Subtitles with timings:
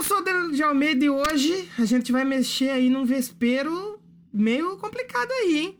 [0.00, 4.00] Eu sou o Danilo de Almeida e hoje a gente vai mexer aí num vespeiro
[4.32, 5.78] meio complicado aí, hein?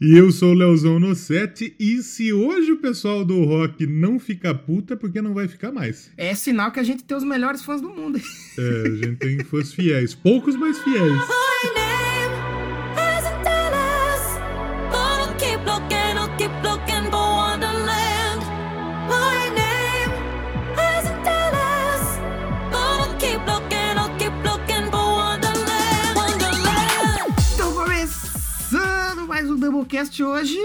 [0.00, 4.18] E eu sou o Leozão no 7, e se hoje o pessoal do rock não
[4.18, 6.10] fica puta, é porque não vai ficar mais.
[6.16, 8.18] É sinal que a gente tem os melhores fãs do mundo.
[8.56, 11.20] É, a gente tem fãs fiéis, poucos, mas fiéis.
[29.70, 30.56] Doublecast hoje,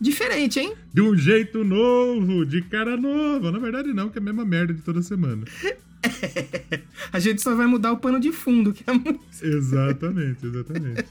[0.00, 0.72] diferente, hein?
[0.92, 3.52] De um jeito novo, de cara nova.
[3.52, 5.44] Na verdade, não, que é a mesma merda de toda semana.
[7.12, 9.18] A gente só vai mudar o pano de fundo, que é a música.
[9.46, 11.04] Exatamente, exatamente.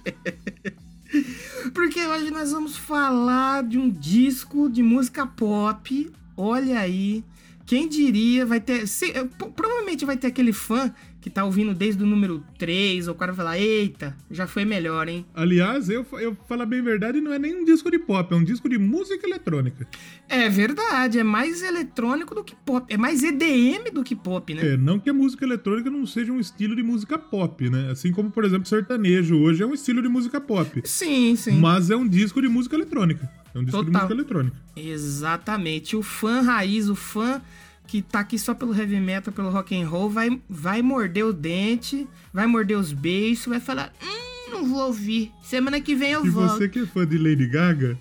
[1.73, 6.09] Porque hoje nós vamos falar de um disco de música pop.
[6.35, 7.23] Olha aí.
[7.65, 8.87] Quem diria, vai ter.
[8.87, 10.93] se- eh, provavelmente vai ter aquele fã
[11.25, 14.63] que tá ouvindo desde o número 3, ou o cara vai falar, eita, já foi
[14.63, 15.25] melhor, hein?
[15.33, 18.37] Aliás, eu, eu falar bem a verdade, não é nem um disco de pop, é
[18.37, 19.87] um disco de música eletrônica.
[20.29, 22.85] É verdade, é mais eletrônico do que pop.
[22.93, 24.73] É mais EDM do que pop, né?
[24.73, 27.89] É, não que a música eletrônica não seja um estilo de música pop, né?
[27.89, 30.79] Assim como, por exemplo, sertanejo hoje é um estilo de música pop.
[30.85, 31.59] Sim, sim.
[31.59, 33.27] Mas é um disco de música eletrônica.
[33.55, 34.01] É um disco de Total.
[34.03, 34.57] música eletrônica.
[34.75, 35.95] Exatamente.
[35.95, 37.41] O fã raiz, o fã
[37.87, 41.33] que tá aqui só pelo heavy metal, pelo rock and roll, vai, vai morder o
[41.33, 45.31] dente, vai morder os beiços, vai falar: Hum, não vou ouvir.
[45.43, 46.53] Semana que vem eu E volto.
[46.57, 47.97] você que é fã de Lady Gaga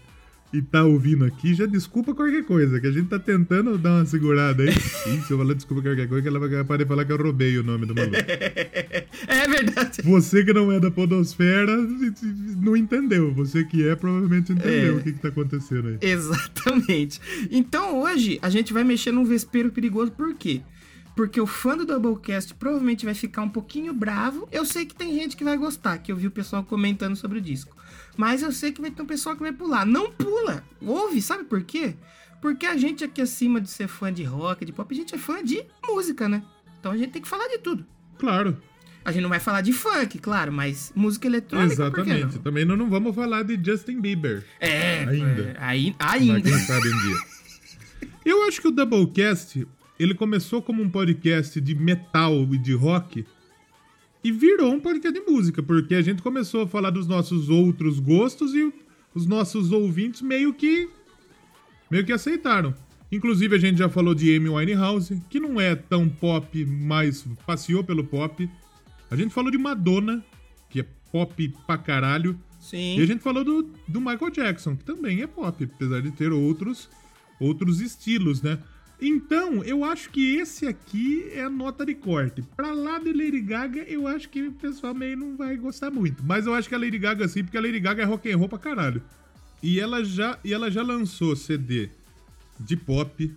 [0.55, 4.07] e tá ouvindo aqui, já desculpa qualquer coisa, que a gente tá tentando dar uma
[4.07, 4.69] segurada aí.
[5.13, 7.17] Ih, se eu falar desculpa qualquer coisa, que ela vai capaz de falar que eu
[7.17, 8.17] roubei o nome do maluco.
[9.27, 10.03] É verdade.
[10.03, 11.77] Você que não é da podosfera
[12.61, 13.33] não entendeu.
[13.35, 14.99] Você que é, provavelmente entendeu É.
[14.99, 15.99] o que, que tá acontecendo aí.
[16.01, 17.21] Exatamente.
[17.51, 20.61] Então hoje a gente vai mexer num vespeiro perigoso, por quê?
[21.17, 24.49] Porque o fã do Doublecast provavelmente vai ficar um pouquinho bravo.
[24.53, 27.39] Eu sei que tem gente que vai gostar, que eu vi o pessoal comentando sobre
[27.39, 27.75] o disco.
[28.17, 29.85] Mas eu sei que vai ter um pessoal que vai pular.
[29.85, 30.65] Não pula!
[30.81, 31.95] Ouve, sabe por quê?
[32.41, 35.19] Porque a gente aqui acima de ser fã de rock, de pop, a gente é
[35.19, 36.43] fã de música, né?
[36.79, 37.85] Então a gente tem que falar de tudo.
[38.19, 38.57] Claro,
[39.05, 42.37] A gente não vai falar de funk, claro, mas música eletrônica, exatamente.
[42.37, 42.43] não?
[42.43, 44.45] Também não, não vamos falar de Justin Bieber.
[44.61, 45.43] É, Ainda.
[45.43, 46.59] é, aí, ainda.
[46.61, 47.17] sabe um dia.
[48.25, 49.67] Eu acho que o Doublecast,
[49.99, 53.27] ele começou como um podcast de metal e de rock
[54.25, 58.01] e virou um podcast de música, porque a gente começou a falar dos nossos outros
[58.01, 58.73] gostos e
[59.15, 60.89] os nossos ouvintes meio que
[61.91, 62.75] meio que aceitaram.
[63.13, 67.85] Inclusive a gente já falou de Amy Winehouse, que não é tão pop, mas passeou
[67.85, 68.49] pelo pop.
[69.11, 70.25] A gente falou de Madonna,
[70.71, 72.37] que é pop pra caralho.
[72.59, 72.99] Sim.
[72.99, 76.33] E a gente falou do, do Michael Jackson, que também é pop, apesar de ter
[76.33, 76.89] outros,
[77.39, 78.59] outros estilos, né?
[79.07, 82.41] Então, eu acho que esse aqui é a nota de corte.
[82.57, 86.25] Pra lá de Lady Gaga, eu acho que o pessoal meio não vai gostar muito.
[86.25, 88.39] Mas eu acho que a Lady Gaga sim, porque a Lady Gaga é rock and
[88.39, 89.03] roll pra caralho.
[89.63, 91.91] E ela já, e ela já lançou CD
[92.59, 93.31] de pop,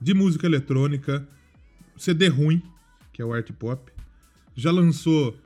[0.00, 1.26] de música eletrônica,
[1.96, 2.62] CD ruim,
[3.12, 3.90] que é o art pop.
[4.54, 5.36] Já lançou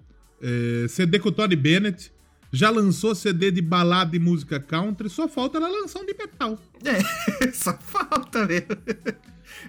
[0.43, 2.13] é, CD com o Tony Bennett.
[2.53, 5.09] Já lançou CD de balada e música country.
[5.09, 6.59] Só falta ela lançar um de metal.
[6.85, 8.69] É, só falta mesmo.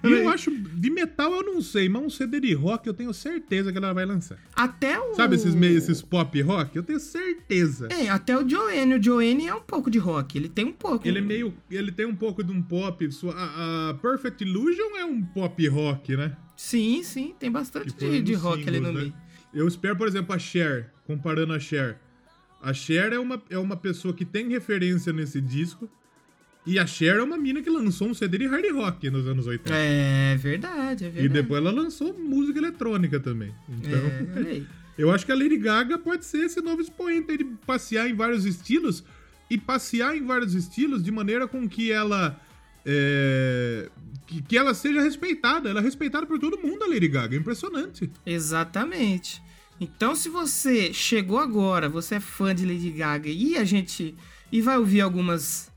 [0.02, 3.12] E eu acho, de metal eu não sei, mas um CD de rock eu tenho
[3.12, 4.38] certeza que ela vai lançar.
[4.54, 5.14] Até o.
[5.14, 6.76] Sabe esses meio, esses pop rock?
[6.76, 7.88] Eu tenho certeza.
[7.90, 8.94] É, até o Joanne.
[8.94, 10.38] O Joanne é um pouco de rock.
[10.38, 11.06] Ele tem um pouco.
[11.06, 11.54] Ele é meio.
[11.70, 13.08] Ele tem um pouco de um pop.
[13.34, 16.36] A, a Perfect Illusion é um pop rock, né?
[16.56, 17.34] Sim, sim.
[17.38, 19.14] Tem bastante foi de, um de rock ali no símbolos, meio.
[19.14, 19.22] né?
[19.54, 21.98] Eu espero, por exemplo, a Cher, comparando a Cher.
[22.60, 25.88] A Cher é uma, é uma pessoa que tem referência nesse disco.
[26.66, 29.46] E a Cher é uma mina que lançou um CD de hard rock nos anos
[29.46, 29.72] 80.
[29.72, 31.28] É verdade, é E verdade.
[31.42, 33.54] depois ela lançou música eletrônica também.
[33.68, 33.98] Então,
[34.44, 34.62] É,
[34.98, 38.44] eu acho que a Lady Gaga pode ser esse novo expoente de passear em vários
[38.44, 39.04] estilos.
[39.48, 42.36] E passear em vários estilos de maneira com que ela.
[42.84, 43.88] é,
[44.26, 45.68] que, que ela seja respeitada.
[45.70, 47.36] Ela é respeitada por todo mundo, a Lady Gaga.
[47.36, 48.10] É impressionante.
[48.26, 49.40] Exatamente.
[49.80, 54.16] Então, se você chegou agora, você é fã de Lady Gaga e a gente.
[54.50, 55.70] e vai ouvir algumas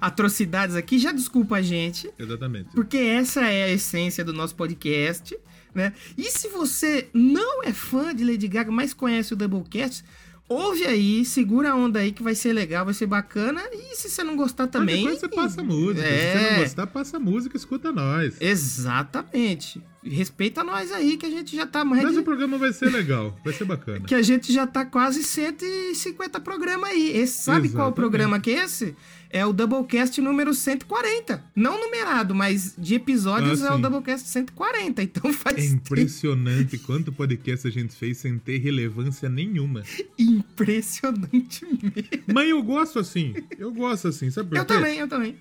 [0.00, 2.10] atrocidades aqui, já desculpa a gente.
[2.18, 2.70] Exatamente.
[2.74, 5.36] Porque essa é a essência do nosso podcast,
[5.74, 5.92] né?
[6.16, 10.04] E se você não é fã de Lady Gaga, mas conhece o Doublecast,
[10.48, 13.62] ouve aí, segura a onda aí que vai ser legal, vai ser bacana.
[13.72, 15.02] E se você não gostar também.
[15.04, 16.02] Qualquer coisa você passa música.
[16.06, 16.32] Se É.
[16.38, 18.36] você não gostar, passa música, escuta nós.
[18.40, 19.82] Exatamente.
[20.06, 22.02] respeita nós aí, que a gente já tá mais.
[22.02, 24.00] Mas de- o programa vai ser legal, vai ser bacana.
[24.06, 27.10] Que a gente já tá quase 150 programas aí.
[27.16, 27.94] Esse, sabe qual Exatamente.
[27.94, 28.94] programa que é esse?
[29.36, 31.42] É o Doublecast número 140.
[31.56, 33.78] Não numerado, mas de episódios Ah, é o.
[33.78, 35.02] Doublecast 140.
[35.02, 35.74] Então faz É tempo.
[35.74, 39.82] impressionante quanto podcast a gente fez sem ter relevância nenhuma.
[40.16, 42.24] impressionante mesmo.
[42.32, 44.72] Mas eu gosto assim, eu gosto assim, sabe por Eu quê?
[44.74, 45.36] também, eu também.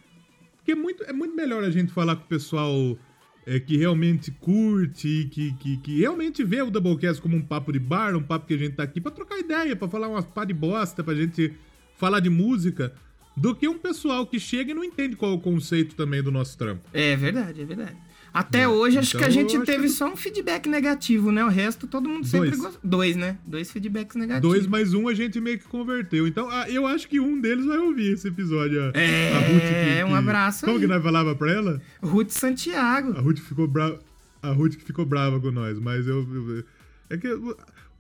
[0.58, 2.98] Porque é muito, é muito melhor a gente falar com o pessoal
[3.46, 7.80] é, que realmente curte, que, que, que realmente vê o Doublecast como um papo de
[7.80, 10.46] bar, um papo que a gente tá aqui pra trocar ideia, pra falar umas pá
[10.46, 11.54] de bosta, pra gente
[11.96, 12.92] falar de música,
[13.36, 16.32] do que um pessoal que chega e não entende qual é o conceito também do
[16.32, 16.82] nosso trampo.
[16.94, 17.96] É verdade, é verdade.
[18.34, 21.32] Até hoje, acho Então, que a gente eu acho teve que- só um feedback negativo,
[21.32, 21.46] né?
[21.46, 22.62] O resto, todo mundo sempre Dois.
[22.62, 22.82] gostou.
[22.84, 23.38] Dois, né?
[23.46, 24.50] Dois feedbacks negativos.
[24.56, 26.26] Dois mais um a gente meio que converteu.
[26.28, 28.80] Então, ah, eu acho que um deles vai ouvir esse episódio.
[28.96, 30.82] É, a Ruth que, um que- abraço Como aí.
[30.82, 31.80] que nós falava pra ela?
[32.02, 33.16] Ruth Santiago.
[33.16, 34.00] A Ruth ficou brava.
[34.42, 36.28] A Ruth que ficou brava com nós, mas eu.
[36.34, 36.64] eu-
[37.12, 37.28] é que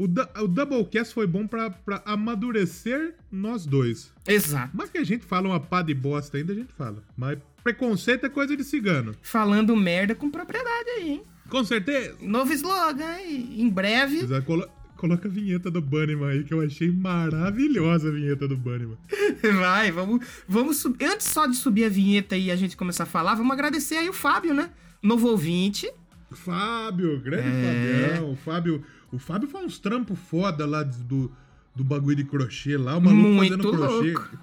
[0.03, 4.11] o, o, du- o Doublecast foi bom pra, pra amadurecer nós dois.
[4.27, 4.71] Exato.
[4.73, 7.03] Mas que a gente fala uma pá de bosta ainda, a gente fala.
[7.17, 9.15] Mas preconceito é coisa de cigano.
[9.21, 11.23] Falando merda com propriedade aí, hein?
[11.49, 12.15] Com certeza.
[12.21, 13.55] Novo slogan, hein?
[13.57, 14.17] Em breve.
[14.19, 14.67] Exato, colo-
[14.97, 18.97] Coloca a vinheta do Bunnyman aí, que eu achei maravilhosa a vinheta do Bunnyman.
[19.59, 21.03] Vai, vamos, vamos subir.
[21.05, 24.07] Antes só de subir a vinheta e a gente começar a falar, vamos agradecer aí
[24.07, 24.69] o Fábio, né?
[25.01, 25.91] Novo ouvinte.
[26.31, 28.09] Fábio, grande É.
[28.15, 28.35] Fabião.
[28.37, 31.31] Fábio, o Fábio faz uns trampos foda lá do,
[31.75, 32.97] do bagulho de crochê lá.
[32.97, 34.11] O maluco Muito fazendo crochê.
[34.13, 34.37] louco.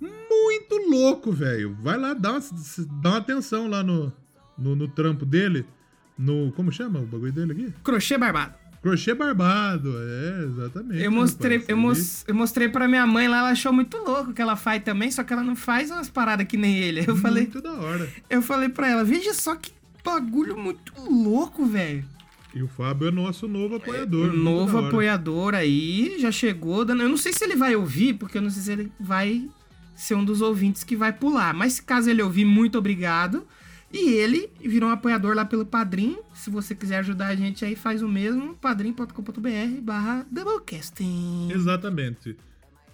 [0.00, 1.76] Muito louco, velho.
[1.80, 2.40] Vai lá, dá uma,
[3.02, 4.12] dá uma atenção lá no,
[4.56, 5.64] no, no trampo dele.
[6.18, 6.52] No.
[6.52, 7.74] Como chama o bagulho dele aqui?
[7.82, 8.54] Crochê barbado.
[8.82, 9.92] Crochê barbado.
[9.98, 11.02] É, exatamente.
[11.02, 14.40] Eu mostrei, eu, mos- eu mostrei pra minha mãe lá, ela achou muito louco que
[14.40, 17.04] ela faz também, só que ela não faz umas paradas que nem ele.
[17.06, 18.08] Eu falei, Muito da hora.
[18.30, 19.72] eu falei pra ela, veja só que
[20.04, 22.04] bagulho muito louco, velho.
[22.58, 24.30] E o Fábio é nosso novo apoiador.
[24.30, 26.84] Um muito novo apoiador aí, já chegou.
[26.84, 27.04] Dando...
[27.04, 29.48] Eu não sei se ele vai ouvir, porque eu não sei se ele vai
[29.94, 31.54] ser um dos ouvintes que vai pular.
[31.54, 33.46] Mas caso ele ouvir, muito obrigado.
[33.92, 36.18] E ele virou um apoiador lá pelo Padrim.
[36.34, 38.56] Se você quiser ajudar a gente aí, faz o mesmo.
[38.56, 41.52] padrim.com.br barra Doublecasting.
[41.52, 42.36] Exatamente.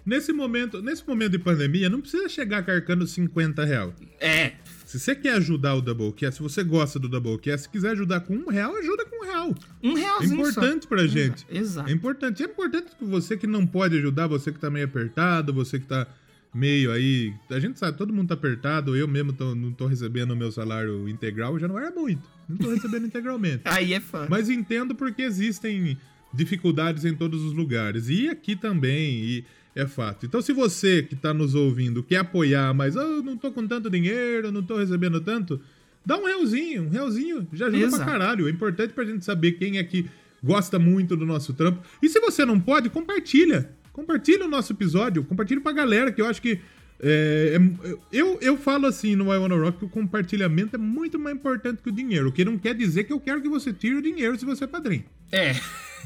[0.05, 3.93] Nesse momento, nesse momento de pandemia, não precisa chegar carcando 50 reais.
[4.19, 4.53] É,
[4.99, 8.33] Se você quer ajudar o Doublecast, se você gosta do Doublecast, se quiser ajudar com
[8.35, 9.55] um real, ajuda com um real.
[9.83, 10.89] um É realzinho importante só.
[10.89, 11.45] pra gente.
[11.49, 11.89] Exato.
[11.89, 12.41] É importante.
[12.43, 15.85] É importante que você que não pode ajudar, você que tá meio apertado, você que
[15.85, 16.07] tá
[16.53, 17.33] meio aí.
[17.49, 18.95] A gente sabe, todo mundo tá apertado.
[18.95, 22.21] Eu mesmo tô- não tô recebendo o meu salário integral, já não era muito.
[22.47, 23.61] Não tô recebendo integralmente.
[23.65, 24.27] Aí é fã.
[24.29, 25.97] Mas entendo porque existem
[26.33, 28.07] dificuldades em todos os lugares.
[28.09, 29.45] E aqui também, e
[29.75, 30.25] é fato.
[30.25, 33.67] Então, se você que tá nos ouvindo quer apoiar, mas "Ah, eu não tô com
[33.67, 35.59] tanto dinheiro, não tô recebendo tanto,
[36.05, 37.47] dá um realzinho, um realzinho.
[37.53, 38.03] Já ajuda Exato.
[38.03, 38.47] pra caralho.
[38.47, 40.05] É importante pra gente saber quem é que
[40.43, 41.81] gosta muito do nosso trampo.
[42.01, 43.69] E se você não pode, compartilha.
[43.91, 46.59] Compartilha o nosso episódio, compartilha pra galera, que eu acho que.
[46.99, 51.17] é, é- eu, eu falo assim no I Wanna Rock que o compartilhamento é muito
[51.19, 52.29] mais importante que o dinheiro.
[52.29, 54.63] O que não quer dizer que eu quero que você tire o dinheiro se você
[54.63, 55.03] é padrinho.
[55.31, 55.53] É.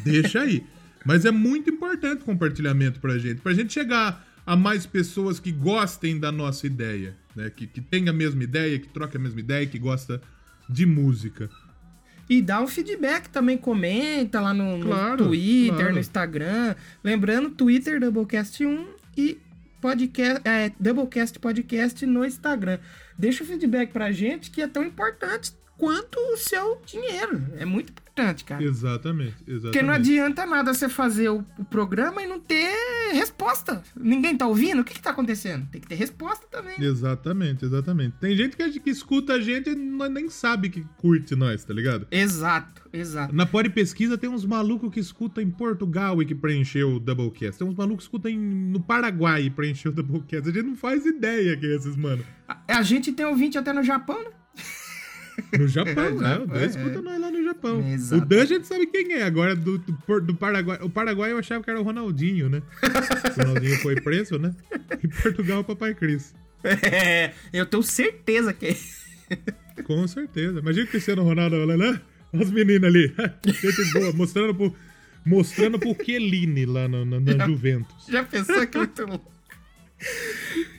[0.03, 0.63] Deixa aí.
[1.05, 3.41] Mas é muito importante o compartilhamento pra gente.
[3.41, 7.15] Pra gente chegar a mais pessoas que gostem da nossa ideia.
[7.35, 7.49] Né?
[7.49, 10.21] Que, que tenha a mesma ideia, que troque a mesma ideia, que gosta
[10.67, 11.49] de música.
[12.29, 15.93] E dá um feedback também, comenta lá no, no Claro, Twitter, claro.
[15.93, 16.75] no Instagram.
[17.03, 18.85] Lembrando, Twitter Doublecast 1
[19.17, 19.39] e
[19.81, 22.77] podcast, é, Doublecast Podcast no Instagram.
[23.17, 27.41] Deixa o feedback pra gente que é tão importante quanto o seu dinheiro.
[27.57, 28.08] É muito importante,
[28.43, 28.63] cara.
[28.63, 29.61] Exatamente, exatamente.
[29.61, 32.71] Porque não adianta nada você fazer o, o programa e não ter
[33.13, 33.81] resposta.
[33.95, 34.81] Ninguém tá ouvindo?
[34.81, 35.67] O que que tá acontecendo?
[35.71, 36.75] Tem que ter resposta também.
[36.79, 38.15] Exatamente, exatamente.
[38.19, 41.73] Tem gente que, que escuta a gente e nós nem sabe que curte nós, tá
[41.73, 42.07] ligado?
[42.11, 43.35] Exato, exato.
[43.35, 47.59] Na Pod Pesquisa tem uns malucos que escutam em Portugal e que preencheu o Doublecast.
[47.59, 50.49] Tem uns malucos que escutam no Paraguai e preencheu o Doublecast.
[50.49, 52.23] A gente não faz ideia quem é esses, mano.
[52.47, 54.31] A, a gente tem ouvinte até no Japão, né?
[55.57, 56.37] No Japão, né?
[56.37, 56.65] O Dan é.
[56.65, 57.87] escuta nós lá no Japão.
[57.87, 58.23] Exato.
[58.23, 59.23] O Dan a gente sabe quem é.
[59.23, 60.79] Agora, do, do, do Paraguai.
[60.81, 62.61] O Paraguai eu achava que era o Ronaldinho, né?
[62.83, 64.53] o Ronaldinho foi preso, né?
[65.03, 66.33] Em Portugal, o Papai Cris.
[66.63, 68.75] É, eu tenho certeza que
[69.83, 70.59] Com certeza.
[70.59, 71.73] Imagina o Cristiano Ronaldo lá.
[71.73, 72.01] Olha
[72.33, 73.13] as meninas ali.
[73.45, 74.13] Gente boa.
[74.13, 74.75] Mostrando pro,
[75.25, 78.05] mostrando pro Keline lá na, na, na Juventus.
[78.07, 79.38] já pensou que é muito louco.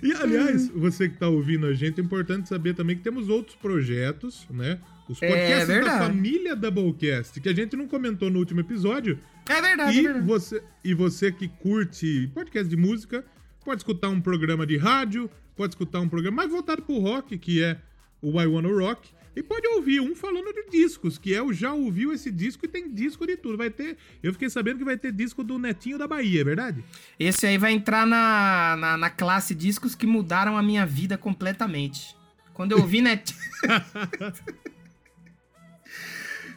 [0.03, 3.55] E, aliás, você que tá ouvindo a gente, é importante saber também que temos outros
[3.57, 4.79] projetos, né?
[5.09, 6.05] Os É podcasts da verdade.
[6.07, 9.19] família Doublecast, que a gente não comentou no último episódio.
[9.49, 10.27] É verdade, é E verdade.
[10.27, 13.25] você, e você que curte podcast de música,
[13.65, 17.63] pode escutar um programa de rádio, pode escutar um programa mais voltado pro rock, que
[17.63, 17.77] é
[18.23, 19.11] o I Wanna Rock.
[19.35, 22.69] E pode ouvir um falando de discos, que é o já ouviu esse disco e
[22.69, 23.57] tem disco de tudo.
[23.57, 23.97] Vai ter.
[24.23, 26.85] Eu fiquei sabendo que vai ter disco do Netinho da Bahia, é verdade?
[27.19, 32.17] Esse aí vai entrar na, na, na classe discos que mudaram a minha vida completamente.
[32.53, 33.39] Quando eu ouvi Netinho.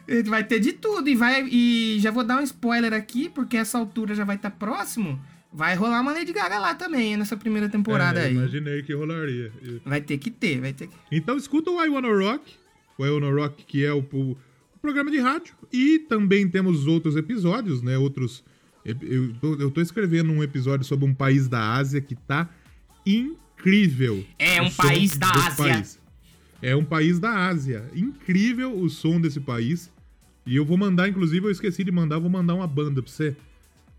[0.26, 3.78] vai ter de tudo e vai e já vou dar um spoiler aqui porque essa
[3.78, 5.20] altura já vai estar tá próximo.
[5.52, 8.34] Vai rolar uma Lady Gaga lá também nessa primeira temporada é, aí.
[8.34, 9.52] Imaginei que rolaria.
[9.84, 10.94] Vai ter que ter, vai ter que.
[11.12, 12.56] Então escuta o I Wanna Rock,
[12.98, 14.36] o Wanna Rock que é o, o,
[14.80, 17.96] programa de rádio e também temos outros episódios, né?
[17.96, 18.44] Outros
[18.84, 22.50] eu tô, eu tô escrevendo um episódio sobre um país da Ásia que tá
[23.06, 24.22] incrível.
[24.38, 25.74] É um país da Ásia.
[25.74, 26.00] País.
[26.60, 27.90] É um país da Ásia.
[27.94, 29.90] Incrível o som desse país.
[30.46, 33.34] E eu vou mandar, inclusive, eu esqueci de mandar, vou mandar uma banda pra você.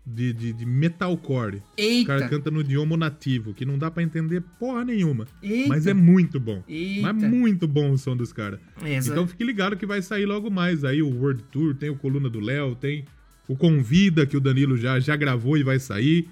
[0.08, 1.62] De, de, de metalcore.
[1.76, 2.02] Eita.
[2.02, 5.26] O cara canta no idioma nativo, que não dá para entender porra nenhuma.
[5.42, 5.68] Eita.
[5.68, 6.62] Mas é muito bom.
[6.68, 7.12] Eita.
[7.12, 8.60] Mas muito bom o som dos caras.
[8.84, 12.30] Então fique ligado que vai sair logo mais aí o World Tour, tem o Coluna
[12.30, 13.04] do Léo, tem
[13.48, 16.28] o Convida, que o Danilo já, já gravou e vai sair.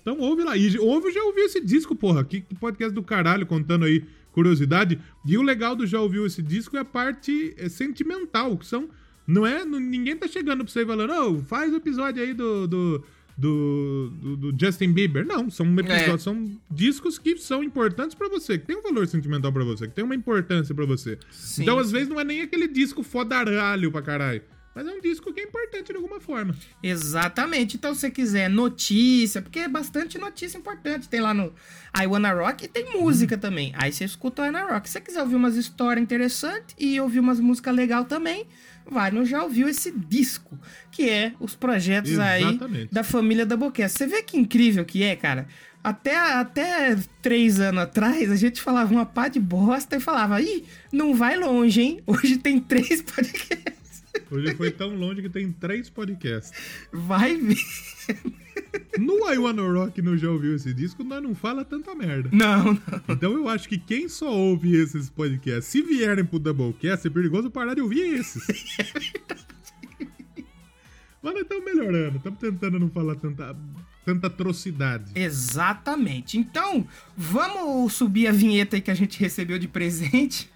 [0.00, 0.56] Então ouve lá.
[0.56, 2.24] E ouve, já ouviu esse disco, porra.
[2.24, 4.98] Que, que podcast do caralho contando aí curiosidade.
[5.26, 8.88] E o legal do já ouviu esse disco é a parte é, sentimental, que são
[9.26, 9.64] não é.
[9.64, 13.04] Ninguém tá chegando pra você e falando, oh, faz o episódio aí do, do,
[13.38, 15.24] do, do, do Justin Bieber.
[15.24, 16.18] Não, são episódios, é.
[16.18, 19.94] são discos que são importantes para você, que tem um valor sentimental para você, que
[19.94, 21.16] tem uma importância para você.
[21.30, 24.42] Sim, então, às vezes, não é nem aquele disco fodaralho pra caralho.
[24.78, 26.54] Mas é um disco que é importante de alguma forma.
[26.80, 27.76] Exatamente.
[27.76, 31.08] Então, se você quiser notícia, porque é bastante notícia importante.
[31.08, 31.52] Tem lá no
[32.00, 33.40] I Wanna Rock e tem música hum.
[33.40, 33.72] também.
[33.76, 34.88] Aí você escuta o I Wanna Rock.
[34.88, 38.46] Se você quiser ouvir umas histórias interessantes e ouvir umas músicas legais também,
[38.88, 40.56] vai no Já Ouviu esse disco,
[40.92, 42.82] que é os projetos Exatamente.
[42.82, 43.92] aí da família da Boquete.
[43.92, 45.48] Você vê que incrível que é, cara?
[45.82, 50.64] Até, até três anos atrás, a gente falava uma pá de bosta e falava, ih,
[50.92, 52.00] não vai longe, hein?
[52.06, 53.77] Hoje tem três podcasts.
[54.30, 56.52] Hoje foi tão longe que tem três podcasts.
[56.92, 57.56] Vai ver.
[58.98, 62.28] No I Wanna Rock não já ouviu esse disco, nós não fala tanta merda.
[62.32, 62.80] Não, não.
[63.08, 67.50] Então eu acho que quem só ouve esses podcasts, se vierem pro Doublecast, é perigoso
[67.50, 68.44] parar de ouvir esses.
[71.22, 73.56] Mas nós estamos melhorando, estamos tentando não falar tanta,
[74.04, 75.12] tanta atrocidade.
[75.14, 76.38] Exatamente.
[76.38, 80.48] Então, vamos subir a vinheta aí que a gente recebeu de presente.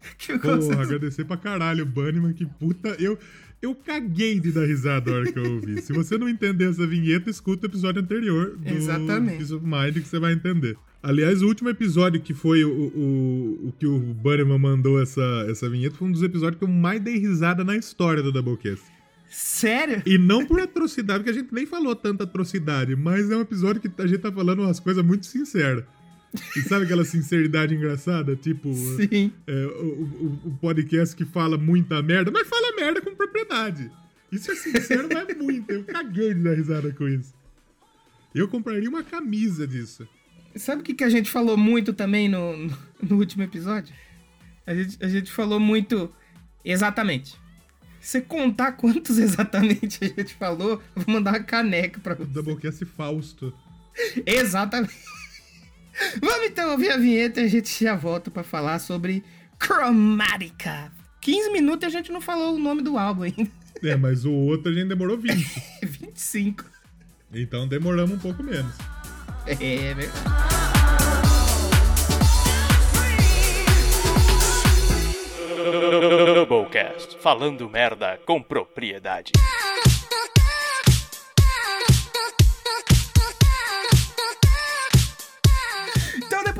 [0.18, 2.96] que Porra, agradecer pra caralho o Bunnyman, que puta.
[2.98, 3.18] Eu,
[3.60, 5.82] eu caguei de dar risada na hora que eu ouvi.
[5.82, 9.38] Se você não entender essa vinheta, escuta o episódio anterior do Exatamente.
[9.38, 10.76] Peace of Mind que você vai entender.
[11.02, 15.68] Aliás, o último episódio que foi o, o, o que o Bunnyman mandou essa, essa
[15.68, 18.84] vinheta foi um dos episódios que eu mais dei risada na história do Doublecast.
[19.30, 20.02] Sério?
[20.04, 23.80] E não por atrocidade, porque a gente nem falou tanta atrocidade, mas é um episódio
[23.80, 25.84] que a gente tá falando umas coisas muito sinceras.
[26.56, 28.36] E sabe aquela sinceridade engraçada?
[28.36, 29.32] Tipo, Sim.
[29.46, 33.90] É, o, o, o, podcast que fala muita merda, mas fala merda com propriedade.
[34.30, 35.70] Isso é sincero, mas é muito.
[35.70, 37.34] Eu caguei de dar risada com isso.
[38.32, 40.06] Eu compraria uma camisa disso.
[40.54, 43.94] Sabe o que, que a gente falou muito também no, no, no último episódio?
[44.66, 46.12] A gente, a gente falou muito
[46.64, 47.36] exatamente.
[48.00, 52.30] Você contar quantos exatamente a gente falou, eu vou mandar uma caneca pra você.
[52.30, 53.52] Doublecast Fausto.
[54.24, 54.94] Exatamente.
[56.20, 59.22] Vamos então ouvir a vinheta e a gente já volta para falar sobre
[59.62, 60.90] Chromatica.
[61.20, 63.50] 15 minutos e a gente não falou o nome do álbum ainda.
[63.82, 65.36] É, mas o outro a gente demorou 20.
[65.82, 66.64] 25.
[67.32, 68.74] Então demoramos um pouco menos.
[69.46, 70.10] É, verdade.
[76.48, 79.30] Doublecast, falando merda com propriedade.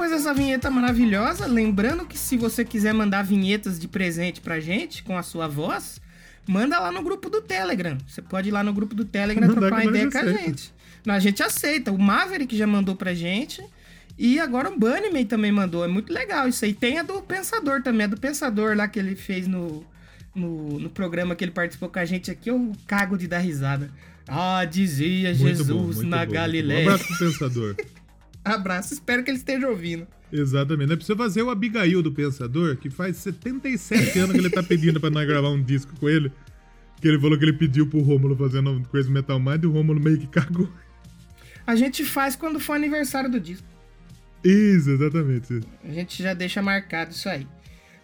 [0.01, 5.03] Depois dessa vinheta maravilhosa, lembrando que se você quiser mandar vinhetas de presente pra gente
[5.03, 6.01] com a sua voz,
[6.47, 7.99] manda lá no grupo do Telegram.
[8.07, 10.73] Você pode ir lá no grupo do Telegram Mandar trocar uma ideia com a gente.
[11.07, 11.93] A gente aceita.
[11.93, 13.63] O Maverick já mandou pra gente.
[14.19, 15.85] E agora o Bunnyman também mandou.
[15.85, 16.73] É muito legal isso aí.
[16.73, 18.05] Tem a do Pensador também.
[18.05, 19.85] A do Pensador lá que ele fez no,
[20.35, 22.49] no, no programa que ele participou com a gente aqui.
[22.49, 23.91] Eu cago de dar risada.
[24.27, 26.89] Ah, dizia muito Jesus bom, na bom, Galileia.
[26.89, 27.77] Um abraço pro Pensador.
[28.45, 30.07] Abraço, espero que ele esteja ouvindo.
[30.33, 30.93] Exatamente.
[30.93, 35.01] É preciso fazer o Abigail do Pensador, que faz 77 anos que ele tá pedindo
[35.01, 36.33] pra nós gravar um disco com ele.
[37.01, 40.01] Que ele falou que ele pediu pro Rômulo fazendo coisa Metal Mind e o Rômulo
[40.01, 40.69] meio que cagou.
[41.67, 43.67] A gente faz quando for aniversário do disco.
[44.45, 45.61] Isso, exatamente.
[45.85, 47.47] A gente já deixa marcado isso aí.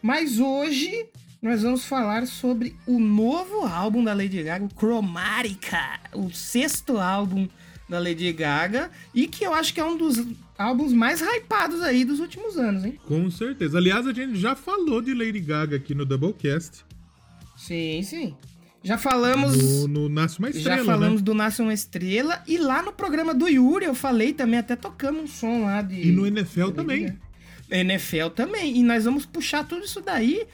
[0.03, 1.07] Mas hoje
[1.41, 7.49] nós vamos falar sobre o novo álbum da Lady Gaga, o Chromatica, o sexto álbum
[7.89, 10.25] da Lady Gaga e que eu acho que é um dos
[10.59, 12.99] álbuns mais hypados aí dos últimos anos, hein?
[13.07, 13.79] Com certeza.
[13.79, 16.85] Aliás, a gente já falou de Lady Gaga aqui no Doublecast.
[17.57, 18.35] Sim, sim.
[18.83, 19.57] Já falamos.
[19.57, 20.79] No, no Nasce uma Estrela.
[20.79, 21.25] Já falamos né?
[21.25, 22.43] do Nasce uma Estrela.
[22.47, 26.09] E lá no programa do Yuri eu falei também, até tocamos um som lá de.
[26.09, 27.17] E no NFL também.
[27.69, 28.77] NFL também.
[28.77, 30.47] E nós vamos puxar tudo isso daí,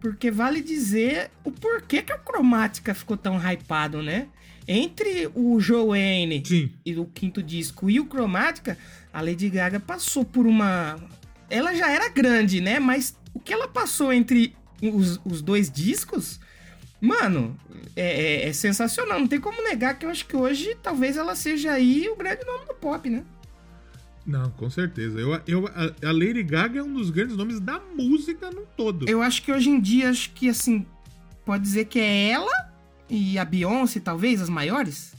[0.00, 4.28] porque vale dizer o porquê que a cromática ficou tão hypado, né?
[4.68, 6.70] Entre o Joanne Sim.
[6.84, 8.76] e o quinto disco e o Cromática,
[9.12, 10.96] a Lady Gaga passou por uma.
[11.48, 12.80] Ela já era grande, né?
[12.80, 16.40] Mas o que ela passou entre os, os dois discos,
[17.00, 17.56] mano,
[17.94, 19.20] é, é, é, sensacional.
[19.20, 22.44] Não tem como negar que eu acho que hoje talvez ela seja aí o grande
[22.44, 23.24] nome do pop, né?
[24.26, 25.20] Não, com certeza.
[25.20, 29.08] Eu, eu, a Lady Gaga é um dos grandes nomes da música no todo.
[29.08, 30.84] Eu acho que hoje em dia, acho que assim,
[31.44, 32.75] pode dizer que é ela
[33.08, 35.14] e a Beyoncé, talvez, as maiores?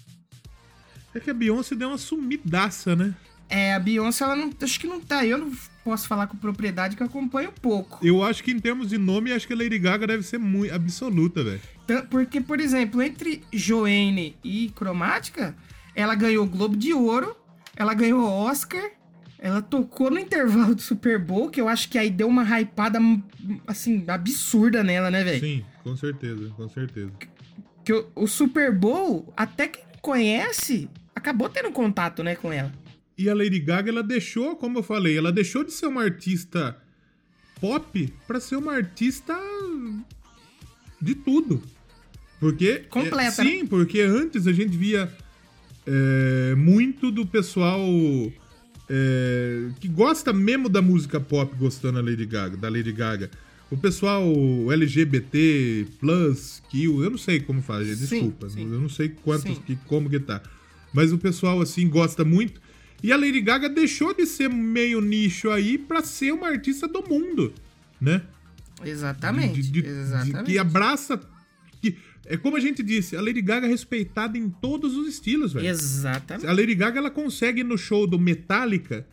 [1.13, 3.15] É que a Beyoncé deu uma sumidaça, né?
[3.49, 4.51] É, a Beyoncé, ela não.
[4.61, 5.25] Acho que não tá.
[5.25, 5.51] Eu não
[5.83, 8.05] posso falar com propriedade que eu acompanho pouco.
[8.05, 10.73] Eu acho que em termos de nome, acho que a Lady Gaga deve ser muito
[10.73, 11.61] absoluta, velho.
[12.09, 15.55] Porque, por exemplo, entre Joanne e Cromática,
[15.95, 17.35] ela ganhou Globo de Ouro,
[17.75, 18.91] ela ganhou Oscar,
[19.39, 22.99] ela tocou no intervalo do Super Bowl, que eu acho que aí deu uma hypada,
[23.65, 25.39] assim, absurda nela, né, velho?
[25.39, 27.11] Sim, com certeza, com certeza
[27.87, 32.69] que o, o Super Bowl, até quem conhece, acabou tendo contato, né, com ela.
[33.17, 36.75] E a Lady Gaga, ela deixou, como eu falei, ela deixou de ser uma artista
[37.61, 39.33] pop para ser uma artista
[41.01, 41.63] de tudo.
[42.41, 42.79] Porque.
[42.89, 43.41] Completa.
[43.41, 45.09] É, sim, porque antes a gente via
[45.85, 47.87] é, muito do pessoal
[48.89, 53.31] é, que gosta mesmo da música pop gostando da Lady Gaga, da Lady Gaga.
[53.69, 54.23] O pessoal
[54.71, 58.49] LGBT, plus, kill, eu não sei como faz, desculpa.
[58.49, 58.71] Sim, sim.
[58.71, 60.41] Eu não sei quantos, que, como que tá.
[60.93, 62.61] Mas o pessoal, assim, gosta muito.
[63.03, 67.03] E a Lady Gaga deixou de ser meio nicho aí pra ser uma artista do
[67.07, 67.53] mundo,
[67.99, 68.21] né?
[68.83, 69.61] Exatamente.
[69.61, 70.45] De, de, exatamente.
[70.45, 71.19] que abraça.
[71.81, 75.53] Que, é como a gente disse, a Lady Gaga é respeitada em todos os estilos,
[75.53, 75.67] velho.
[75.67, 76.47] Exatamente.
[76.47, 79.05] A Lady Gaga ela consegue no show do Metallica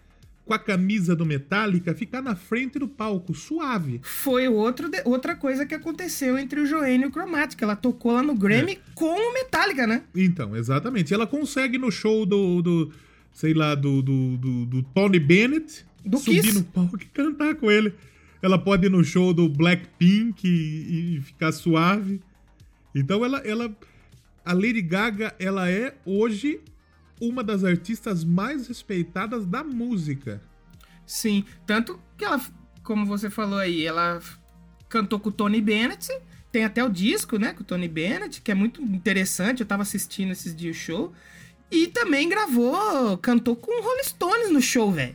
[0.45, 4.01] com a camisa do Metallica, ficar na frente do palco, suave.
[4.03, 7.61] Foi outro de, outra coisa que aconteceu entre o Joanne e o Chromatic.
[7.63, 8.79] Ela tocou lá no Grammy é.
[8.95, 10.03] com o Metallica, né?
[10.15, 11.15] Então, exatamente.
[11.15, 12.93] Ela consegue no show do, do
[13.33, 16.54] sei lá, do, do, do, do Tony Bennett, do subir Kiss.
[16.54, 17.95] no palco e cantar com ele.
[18.43, 22.21] Ela pode ir no show do Blackpink e, e ficar suave.
[22.95, 23.75] Então ela, ela.
[24.45, 26.61] A Lady Gaga, ela é hoje
[27.28, 30.43] uma das artistas mais respeitadas da música.
[31.06, 32.41] Sim, tanto que ela,
[32.82, 34.21] como você falou aí, ela
[34.89, 36.08] cantou com o Tony Bennett,
[36.50, 39.82] tem até o disco, né, com o Tony Bennett, que é muito interessante, eu tava
[39.82, 41.13] assistindo esses dias o show,
[41.71, 45.15] e também gravou, cantou com o Rolling Stones no show, velho.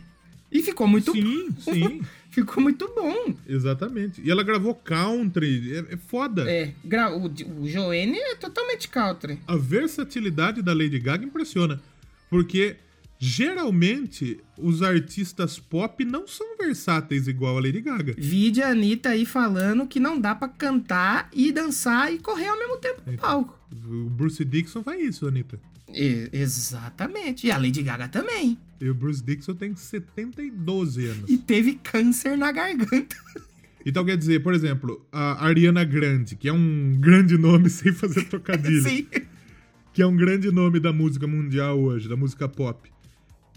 [0.52, 2.02] E ficou muito Sim, sim.
[2.30, 3.34] ficou muito bom.
[3.48, 4.22] Exatamente.
[4.22, 6.50] E ela gravou country, é, é foda.
[6.50, 6.74] É,
[7.12, 9.40] o, o Joanne é totalmente country.
[9.48, 11.80] A versatilidade da Lady Gaga impressiona.
[12.30, 12.78] Porque
[13.20, 18.16] geralmente os artistas pop não são versáteis igual a Lady Gaga.
[18.18, 22.58] Vide a Anitta aí falando que não dá para cantar e dançar e correr ao
[22.58, 23.60] mesmo tempo no palco.
[23.86, 25.60] O Bruce Dixon faz isso, Anitta.
[25.94, 27.48] E, exatamente.
[27.48, 28.58] E a Lady Gaga também.
[28.80, 31.30] E o Bruce Dixon tem 72 anos.
[31.30, 33.18] E teve câncer na garganta.
[33.86, 38.24] Então quer dizer, por exemplo, a Ariana Grande, que é um grande nome sem fazer
[38.30, 38.84] trocadilho.
[38.84, 39.08] Sim
[39.94, 42.92] que é um grande nome da música mundial hoje, da música pop.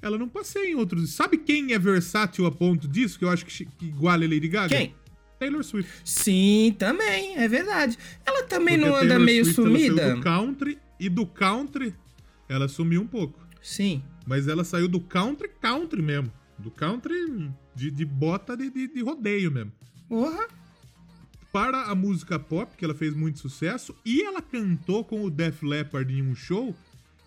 [0.01, 1.11] Ela não passeia em outros.
[1.11, 3.18] Sabe quem é versátil a ponto disso?
[3.18, 4.77] Que eu acho que, que iguala a Lady Gaga?
[4.77, 4.95] Quem?
[5.38, 5.90] Taylor Swift.
[6.05, 7.99] Sim, também, é verdade.
[8.25, 10.03] Ela também Porque não anda meio Swift, sumida.
[10.03, 11.95] Ela saiu do country e do country
[12.49, 13.38] ela sumiu um pouco.
[13.61, 14.03] Sim.
[14.27, 16.33] Mas ela saiu do country, country mesmo.
[16.59, 19.73] Do country de, de bota de, de, de rodeio mesmo.
[20.09, 20.47] Porra
[21.53, 25.62] para a música pop, que ela fez muito sucesso, e ela cantou com o Def
[25.62, 26.75] Leppard em um show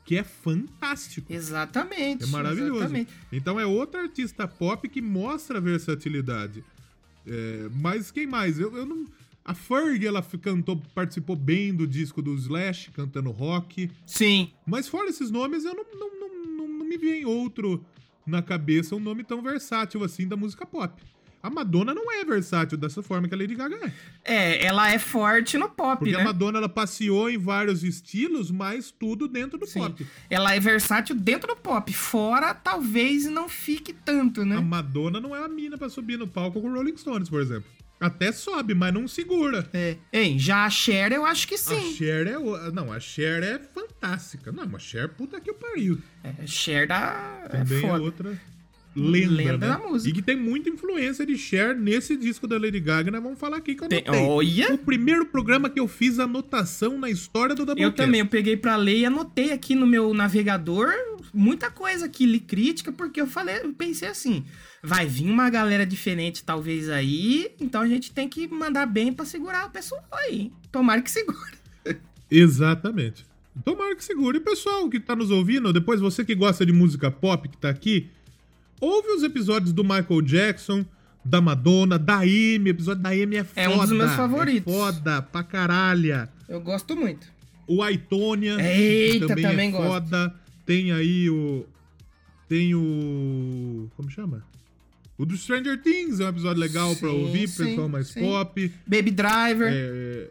[0.04, 1.32] que é fantástico.
[1.32, 2.24] Exatamente.
[2.24, 2.80] É maravilhoso.
[2.80, 3.14] Exatamente.
[3.32, 6.64] Então é outra artista pop que mostra a versatilidade.
[7.26, 8.60] É, mas quem mais?
[8.60, 9.06] Eu, eu não.
[9.44, 13.92] A Ferg, ela cantou, participou bem do disco do Slash, cantando rock.
[14.06, 14.52] Sim.
[14.66, 17.84] Mas fora esses nomes, eu não, não, não, não, não me vem outro
[18.26, 21.00] na cabeça um nome tão versátil assim da música pop.
[21.46, 23.92] A Madonna não é versátil dessa forma que a Lady Gaga é.
[24.34, 26.22] É, ela é forte no pop, Porque né?
[26.22, 29.80] a Madonna ela passeou em vários estilos, mas tudo dentro do Sim.
[29.82, 30.08] pop.
[30.30, 31.94] Ela é versátil dentro do pop.
[31.94, 34.56] Fora, talvez não fique tanto, né?
[34.58, 37.40] A Madonna não é a mina pra subir no palco com o Rolling Stones, por
[37.42, 37.66] exemplo.
[38.00, 39.70] Até sobe, mas não segura.
[39.74, 39.96] É.
[40.12, 41.94] Hein, já a Cher eu acho que A sim.
[41.94, 42.38] Cher é.
[42.38, 44.52] o- Não, a Cher é fantástica.
[44.52, 45.98] Não, a Cher, puta que pariu.
[46.24, 47.44] É, Cher da.
[47.46, 48.04] É Também é, foda.
[48.04, 48.42] outra
[48.96, 49.68] lenda, Lenda né?
[49.68, 50.10] da música.
[50.10, 53.58] E que tem muita influência de Cher nesse disco da Lady Gaga, nós vamos falar
[53.58, 54.24] aqui que eu Tem- anotei.
[54.26, 54.74] Olha!
[54.74, 58.00] O primeiro programa que eu fiz anotação na história do Doublecast.
[58.00, 60.92] Eu também, eu peguei pra ler e anotei aqui no meu navegador
[61.34, 64.46] muita coisa aqui, li crítica, porque eu falei, eu pensei assim,
[64.82, 69.26] vai vir uma galera diferente talvez aí, então a gente tem que mandar bem pra
[69.26, 70.50] segurar o pessoal aí.
[70.72, 71.56] Tomara que segure.
[72.32, 73.26] Exatamente.
[73.64, 74.38] Tomara que segure.
[74.38, 77.70] E pessoal que tá nos ouvindo, depois você que gosta de música pop que tá
[77.70, 78.10] aqui,
[78.80, 80.86] ouve os episódios do Michael Jackson,
[81.24, 82.66] da Madonna, da Amy.
[82.66, 83.62] O episódio da Amy é foda.
[83.62, 84.74] É um dos meus favoritos.
[84.74, 86.28] É foda pra caralho.
[86.48, 87.28] Eu gosto muito.
[87.68, 89.88] O Aitonia, Eita, também, também é gosto.
[89.88, 90.34] foda.
[90.66, 91.66] Tem aí o.
[92.48, 93.90] Tem o.
[93.96, 94.44] Como chama?
[95.18, 98.20] O do Stranger Things é um episódio legal pra Sim, ouvir, sim, pessoal mais sim.
[98.22, 98.74] pop.
[98.86, 99.72] Baby Driver.
[99.74, 100.30] É,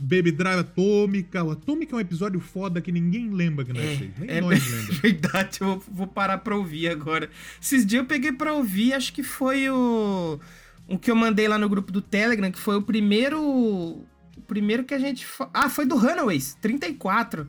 [0.00, 1.44] Baby Drive Atômica.
[1.44, 4.10] O Atômica é um episódio foda que ninguém lembra que nós É, fez.
[4.18, 4.94] Nem é nós lembra.
[4.94, 7.28] verdade, eu vou, vou parar pra ouvir agora.
[7.60, 10.40] Esses dias eu peguei pra ouvir, acho que foi o.
[10.88, 13.40] O que eu mandei lá no grupo do Telegram, que foi o primeiro.
[13.40, 14.04] O
[14.48, 15.26] primeiro que a gente.
[15.52, 17.46] Ah, foi do Runaways, 34.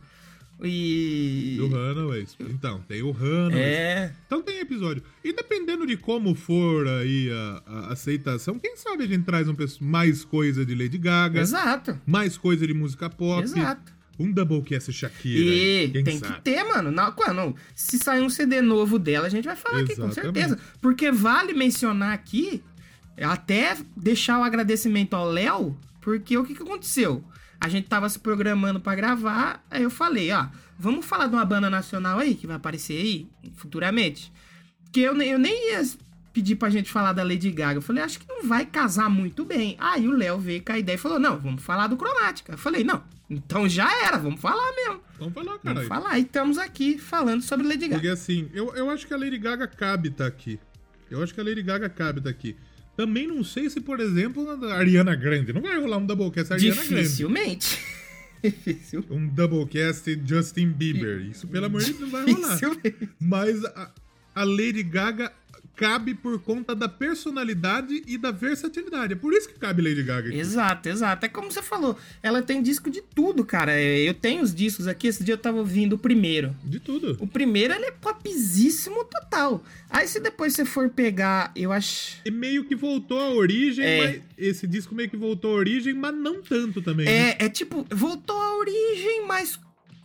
[0.64, 1.56] E.
[1.58, 2.36] Do Runaways.
[2.40, 3.56] Então, tem o Runaways.
[3.56, 4.14] É.
[4.26, 5.04] Então tem episódio.
[5.24, 9.56] E dependendo de como for aí a, a aceitação, quem sabe a gente traz um,
[9.80, 12.00] mais coisa de Lady Gaga, Exato.
[12.06, 13.44] mais coisa de música pop.
[13.44, 13.94] Exato.
[14.20, 15.40] Um Doublecast Shakira.
[15.40, 16.36] E quem tem sabe?
[16.36, 16.92] que ter, mano.
[16.92, 20.40] Não, não, se sair um CD novo dela, a gente vai falar aqui, com Exatamente.
[20.40, 20.60] certeza.
[20.80, 22.62] Porque vale mencionar aqui,
[23.20, 27.24] até deixar o agradecimento ao Léo, porque o que, que aconteceu?
[27.62, 30.48] A gente tava se programando pra gravar, aí eu falei, ó,
[30.80, 34.34] vamos falar de uma banda nacional aí, que vai aparecer aí futuramente.
[34.92, 35.82] Que eu, eu nem ia
[36.34, 37.78] pedir pra gente falar da Lady Gaga.
[37.78, 39.76] Eu falei, acho que não vai casar muito bem.
[39.80, 42.54] Aí o Léo veio com a ideia e falou, não, vamos falar do Cromática.
[42.54, 45.00] Eu falei, não, então já era, vamos falar mesmo.
[45.20, 45.88] Vamos falar, Vamos caralho.
[45.88, 46.18] falar.
[46.18, 47.96] E estamos aqui falando sobre Lady Gaga.
[47.96, 50.60] Porque assim, eu, eu acho que a Lady Gaga cabe tá aqui.
[51.12, 52.56] Eu acho que a Lady Gaga cabe tá aqui.
[52.96, 55.54] Também não sei se, por exemplo, a Ariana Grande.
[55.54, 57.04] Não vai rolar um Doublecast Ariana Grande.
[57.04, 57.80] Dificilmente.
[58.44, 59.06] Difícil.
[59.10, 61.22] Um Doublecast Justin Bieber.
[61.22, 62.56] Isso, pelo amor de Deus, não vai rolar.
[62.56, 63.10] Dificilmente.
[63.20, 63.92] Mas a,
[64.36, 65.32] a Lady Gaga
[65.76, 69.14] cabe por conta da personalidade e da versatilidade.
[69.14, 70.38] É por isso que cabe Lady Gaga aqui.
[70.38, 71.26] Exato, exato.
[71.26, 73.72] É como você falou, ela tem disco de tudo, cara.
[73.74, 76.56] É, Eu tenho os discos aqui, esse dia eu tava ouvindo o primeiro.
[76.64, 77.18] De tudo.
[77.20, 79.64] O primeiro, ele é popzíssimo total.
[79.90, 82.18] Aí se depois você for pegar, eu acho...
[82.26, 83.98] E meio que voltou à origem, É.
[84.08, 87.06] mas esse disco meio que voltou à origem, mas não tanto também.
[87.06, 87.32] né?
[87.40, 89.60] É, é tipo, voltou à origem, mas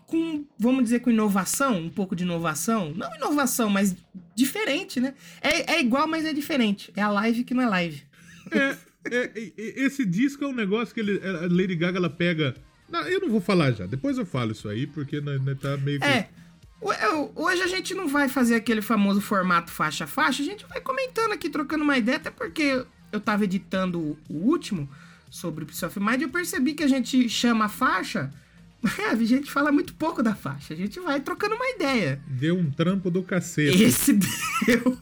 [0.07, 2.92] com, vamos dizer, com inovação, um pouco de inovação.
[2.95, 3.95] Não inovação, mas
[4.35, 5.14] diferente, né?
[5.40, 6.92] É, é igual, mas é diferente.
[6.97, 8.03] É a live que não é live.
[8.51, 8.77] É,
[9.11, 12.55] é, é, esse disco é um negócio que ele- a Lady Gaga ela pega.
[12.88, 15.77] Não, eu não vou falar já, depois eu falo isso aí, porque nós, nós tá
[15.79, 16.07] meio que.
[16.07, 16.29] É.
[16.81, 20.64] eu- Hoje a gente não vai fazer aquele famoso formato faixa a faixa, a gente
[20.66, 24.88] vai comentando aqui, trocando uma ideia, até porque eu tava editando o, último
[25.31, 28.31] sobre o Peace of Mind e eu percebi que a gente chama a faixa,
[28.99, 32.20] mas a gente fala muito pouco da faixa, a gente vai trocando uma ideia.
[32.27, 33.83] Deu um trampo do cacete.
[33.83, 34.12] Esse
[34.66, 34.96] deu.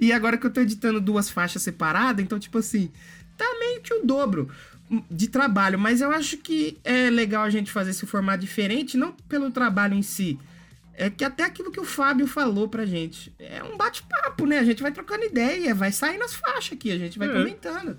[0.00, 2.90] e agora que eu tô editando duas faixas separadas, então, tipo assim,
[3.36, 4.48] tá meio que o dobro
[5.10, 5.78] de trabalho.
[5.78, 9.94] Mas eu acho que é legal a gente fazer esse formato diferente, não pelo trabalho
[9.94, 10.38] em si.
[10.98, 13.30] É que até aquilo que o Fábio falou pra gente.
[13.38, 14.58] É um bate-papo, né?
[14.58, 17.32] A gente vai trocando ideia, vai sair nas faixas aqui, a gente vai É.
[17.32, 17.98] comentando.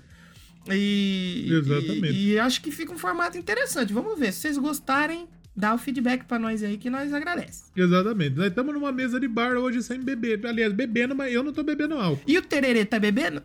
[0.74, 2.12] E, Exatamente.
[2.12, 3.92] E, e acho que fica um formato interessante.
[3.92, 4.32] Vamos ver.
[4.32, 7.70] Se vocês gostarem, dá o feedback pra nós aí que nós agradecemos.
[7.76, 8.36] Exatamente.
[8.36, 10.44] Nós estamos numa mesa de bar hoje sem beber.
[10.46, 12.22] Aliás, bebendo, mas eu não tô bebendo álcool.
[12.26, 13.42] E o Tererê tá bebendo?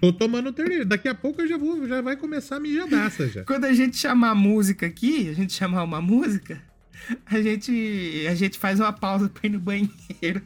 [0.00, 0.84] Tô tomando terreiro.
[0.84, 3.44] Daqui a pouco eu já vou, já vai começar a mijadaça já.
[3.44, 6.60] Quando a gente chamar música aqui, a gente chamar uma música,
[7.26, 10.42] a gente, a gente faz uma pausa pra ir no banheiro.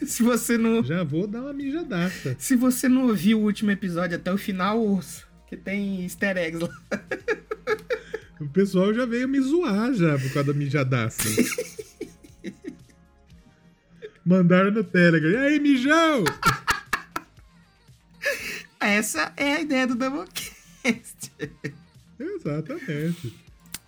[0.06, 2.36] Se você não, Já vou dar uma mijadaça.
[2.38, 6.64] se você não ouviu o último episódio até o final, ouça, que tem easter eggs
[6.64, 6.70] lá.
[8.40, 11.28] O pessoal já veio me zoar já por causa da mijadaça.
[14.24, 15.30] Mandaram no Telegram.
[15.30, 16.24] E aí, mijão?
[18.78, 21.32] Essa é a ideia do Doublecast.
[22.18, 23.34] Exatamente.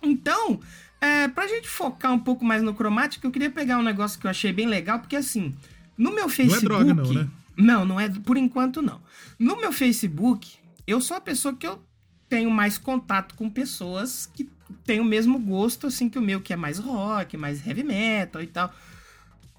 [0.01, 0.59] Então,
[0.99, 4.25] é, pra gente focar um pouco mais no cromático, eu queria pegar um negócio que
[4.25, 5.55] eu achei bem legal, porque assim,
[5.97, 6.65] no meu Facebook.
[6.65, 7.29] droga não, né?
[7.57, 9.01] Não, não é, por enquanto não.
[9.37, 10.53] No meu Facebook,
[10.87, 11.81] eu sou a pessoa que eu
[12.27, 14.49] tenho mais contato com pessoas que
[14.85, 18.41] têm o mesmo gosto, assim, que o meu, que é mais rock, mais heavy metal
[18.41, 18.73] e tal.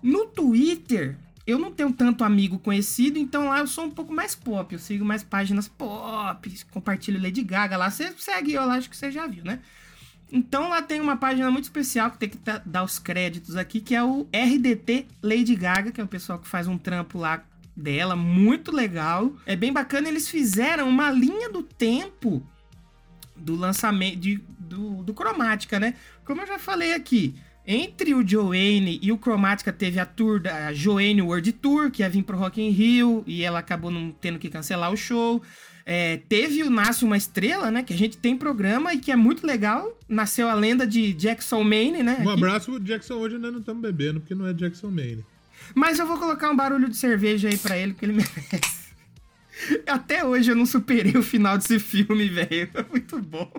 [0.03, 4.35] No Twitter, eu não tenho tanto amigo conhecido, então lá eu sou um pouco mais
[4.35, 4.73] pop.
[4.73, 7.91] Eu sigo mais páginas pop, compartilho Lady Gaga lá.
[7.91, 9.61] Você segue eu lá, acho que você já viu, né?
[10.35, 13.95] Então lá tem uma página muito especial que tem que dar os créditos aqui, que
[13.95, 17.45] é o RDT Lady Gaga, que é o pessoal que faz um trampo lá
[17.77, 19.35] dela, muito legal.
[19.45, 22.43] É bem bacana, eles fizeram uma linha do tempo
[23.37, 25.95] do lançamento de, do, do Cromática, né?
[26.25, 27.35] Como eu já falei aqui,
[27.67, 32.09] entre o Joanne e o Cromática teve a tour da Joanne World Tour, que ia
[32.09, 35.43] vir pro Rock in Rio, e ela acabou não tendo que cancelar o show.
[35.85, 37.83] É, teve o Nasce Uma Estrela, né?
[37.83, 39.99] Que a gente tem programa e que é muito legal.
[40.09, 42.19] Nasceu a lenda de Jackson Maine, né?
[42.21, 45.25] Um abraço pro Jackson hoje ainda não estamos bebendo, porque não é Jackson Maine.
[45.75, 48.83] Mas eu vou colocar um barulho de cerveja aí para ele, que ele merece.
[49.87, 52.71] Até hoje eu não superei o final desse filme, velho.
[52.75, 53.51] É muito bom.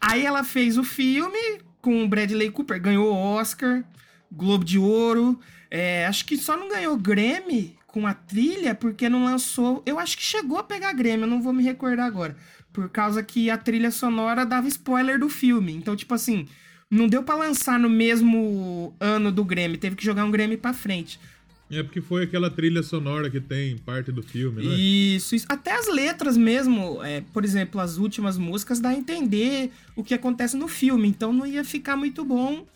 [0.00, 3.82] Aí ela fez o filme, com o Bradley Cooper, ganhou Oscar,
[4.30, 5.38] Globo de Ouro.
[5.70, 9.80] É, acho que só não ganhou Grammy com a trilha porque não lançou.
[9.86, 12.36] Eu acho que chegou a pegar eu não vou me recordar agora.
[12.72, 15.72] Por causa que a trilha sonora dava spoiler do filme.
[15.72, 16.48] Então, tipo assim,
[16.90, 20.72] não deu para lançar no mesmo ano do Grammy, teve que jogar um Grammy pra
[20.74, 21.20] frente.
[21.70, 24.74] É porque foi aquela trilha sonora que tem parte do filme, né?
[24.74, 25.46] Isso, isso.
[25.48, 30.14] Até as letras mesmo, é, por exemplo, as últimas músicas dá a entender o que
[30.14, 31.06] acontece no filme.
[31.06, 32.66] Então não ia ficar muito bom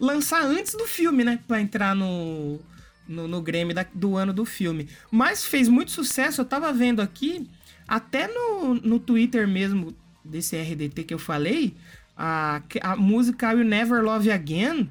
[0.00, 1.38] lançar antes do filme, né?
[1.46, 2.58] Pra entrar no,
[3.06, 4.88] no, no Grammy da, do ano do filme.
[5.10, 7.48] Mas fez muito sucesso, eu tava vendo aqui,
[7.86, 11.74] até no, no Twitter mesmo, desse RDT que eu falei,
[12.16, 14.90] a, a música Will Never Love Again,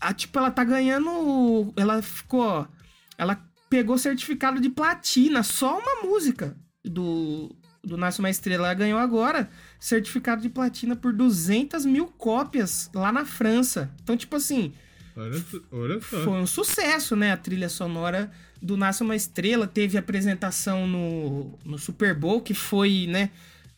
[0.00, 1.72] a, tipo, ela tá ganhando.
[1.76, 2.66] Ela ficou
[3.18, 8.66] ela pegou certificado de platina, só uma música do, do Nasce Uma Estrela.
[8.66, 13.94] Ela ganhou agora certificado de platina por 200 mil cópias lá na França.
[14.02, 14.72] Então, tipo assim.
[15.20, 16.24] Olha, olha só.
[16.24, 17.32] Foi um sucesso, né?
[17.32, 18.30] A trilha sonora
[18.60, 19.66] do Nasce Uma Estrela.
[19.66, 23.30] Teve apresentação no, no Super Bowl, que foi, né?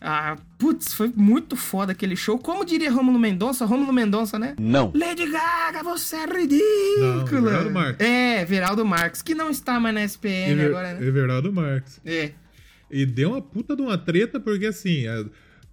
[0.05, 2.37] Ah, putz, foi muito foda aquele show.
[2.37, 3.65] Como diria Romulo Mendonça?
[3.65, 4.57] Romulo Mendonça, né?
[4.59, 4.93] Não.
[4.95, 7.21] Lady Gaga, você é ridícula.
[7.21, 8.07] Não, Everaldo Marques.
[8.07, 11.07] É, Veraldo Marques, que não está mais na SPM Ever, agora, né?
[11.07, 12.01] Everaldo Marques.
[12.05, 12.33] É.
[12.91, 15.05] E deu uma puta de uma treta, porque assim,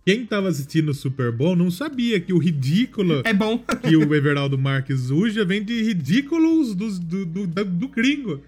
[0.06, 3.58] quem tava assistindo o Super Bowl não sabia que o ridículo é bom.
[3.58, 8.42] que o Everaldo Marques usa vem de ridículos do, do, do, do gringo.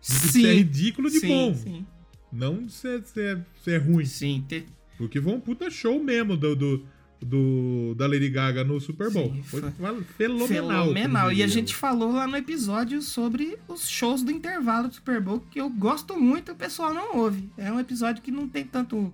[0.00, 0.26] Sim.
[0.26, 1.54] De ser ridículo de sim, bom.
[1.54, 1.86] Sim.
[2.32, 4.04] Não ser, ser, ser ruim.
[4.04, 4.64] Sim, te...
[4.98, 6.84] Porque foi um puta show mesmo do, do,
[7.20, 9.32] do da Lady Gaga no Super Bowl.
[9.32, 10.88] Sim, foi, foi fenomenal.
[10.88, 11.32] Fenomenal.
[11.32, 15.40] E a gente falou lá no episódio sobre os shows do intervalo do Super Bowl,
[15.50, 17.48] que eu gosto muito o pessoal não ouve.
[17.56, 19.12] É um episódio que não tem tanto,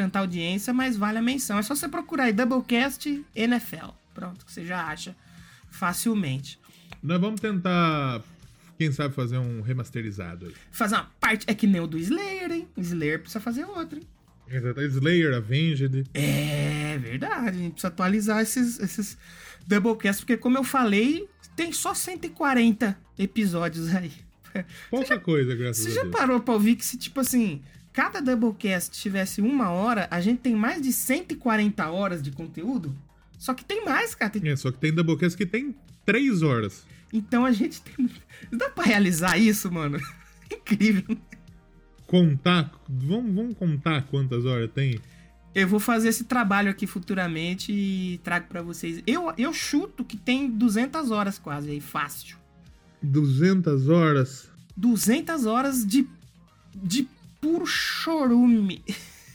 [0.00, 1.58] tanta audiência, mas vale a menção.
[1.58, 3.90] É só você procurar aí Doublecast NFL.
[4.14, 5.14] Pronto, que você já acha
[5.70, 6.58] facilmente.
[7.02, 8.22] Nós vamos tentar
[8.78, 10.54] quem sabe fazer um remasterizado aí.
[10.70, 11.44] Fazer uma parte.
[11.46, 12.68] É que nem o do Slayer, hein?
[12.74, 14.06] O Slayer precisa fazer outro, hein?
[14.88, 16.06] Slayer, Avenged.
[16.14, 19.18] É verdade, a gente precisa atualizar esses, esses
[19.66, 24.12] Doublecast, porque como eu falei, tem só 140 episódios aí.
[24.88, 25.94] Pouca já, coisa, graças a Deus.
[25.94, 27.62] Você já parou pra ouvir que se, tipo assim,
[28.00, 32.96] cada Doublecast tivesse uma hora, a gente tem mais de 140 horas de conteúdo?
[33.38, 34.30] Só que tem mais, cara.
[34.30, 34.48] Tem...
[34.48, 35.74] É, só que tem Doublecast que tem
[36.06, 36.86] 3 horas.
[37.12, 38.08] Então a gente tem.
[38.50, 40.00] Dá pra realizar isso, mano?
[40.50, 41.14] Incrível
[42.06, 42.72] contar.
[42.88, 44.98] Vamos, vamos contar quantas horas tem?
[45.54, 49.02] Eu vou fazer esse trabalho aqui futuramente e trago para vocês.
[49.06, 52.38] Eu, eu chuto que tem 200 horas quase aí, fácil.
[53.02, 54.50] 200 horas?
[54.76, 56.08] 200 horas de,
[56.74, 57.06] de
[57.40, 58.82] puro chorume.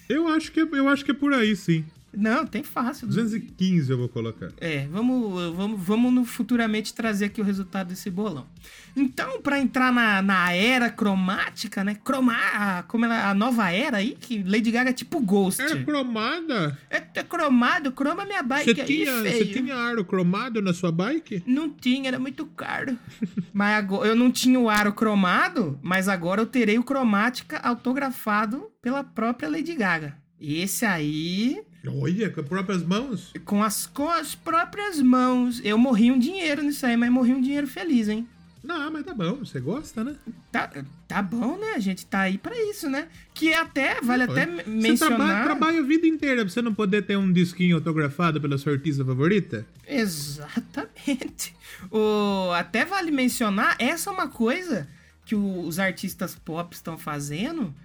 [0.07, 1.83] Eu acho que é, eu acho que é por aí, sim.
[2.17, 3.07] Não, tem fácil.
[3.07, 4.51] 215 eu vou colocar.
[4.59, 8.47] É, vamos, vamos, vamos no, futuramente trazer aqui o resultado desse bolão.
[8.95, 11.95] Então, para entrar na, na era cromática, né?
[11.95, 15.61] Cromar, como ela, a nova era aí, que Lady Gaga é tipo Ghost.
[15.61, 16.77] Era cromada?
[16.89, 20.91] É, é cromado, croma minha bike você tinha, aí, Você tinha aro cromado na sua
[20.91, 21.43] bike?
[21.45, 22.97] Não tinha, era muito caro.
[23.53, 28.71] mas agora, eu não tinha o aro cromado, mas agora eu terei o cromática autografado
[28.81, 30.17] pela própria Lady Gaga.
[30.39, 33.33] Esse aí Olha, com as próprias mãos?
[33.43, 35.61] Com as, com as próprias mãos.
[35.63, 38.27] Eu morri um dinheiro nisso aí, mas morri um dinheiro feliz, hein?
[38.65, 40.15] Não, mas tá bom, você gosta, né?
[40.51, 40.71] Tá,
[41.07, 41.73] tá bom, né?
[41.75, 43.07] A gente tá aí pra isso, né?
[43.31, 44.97] Que até, vale até mencionar...
[44.97, 48.57] Você trabalha, trabalha a vida inteira pra você não poder ter um disquinho autografado pela
[48.57, 49.65] sua artista favorita?
[49.87, 51.55] Exatamente.
[51.91, 54.87] O, até vale mencionar, essa é uma coisa
[55.25, 57.75] que o, os artistas pop estão fazendo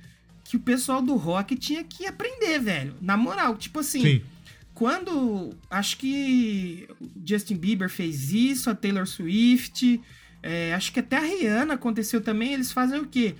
[0.50, 2.96] que o pessoal do rock tinha que aprender, velho.
[3.00, 4.02] Na moral, tipo assim.
[4.02, 4.22] Sim.
[4.74, 5.56] Quando.
[5.70, 6.88] Acho que
[7.24, 10.00] Justin Bieber fez isso, a Taylor Swift.
[10.42, 12.52] É, acho que até a Rihanna aconteceu também.
[12.52, 13.36] Eles fazem o quê?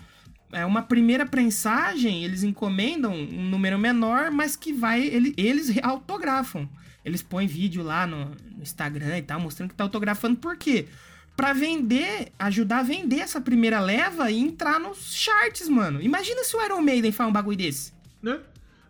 [0.53, 5.03] É uma primeira prensagem, eles encomendam um número menor, mas que vai.
[5.03, 6.68] Ele, eles autografam.
[7.05, 10.37] Eles põem vídeo lá no, no Instagram e tal, mostrando que tá autografando.
[10.37, 10.87] Por quê?
[11.40, 16.00] Pra vender, ajudar a vender essa primeira leva e entrar nos charts, mano.
[16.03, 17.92] Imagina se o Iron Maiden faz um bagulho desse.
[18.22, 18.38] Né?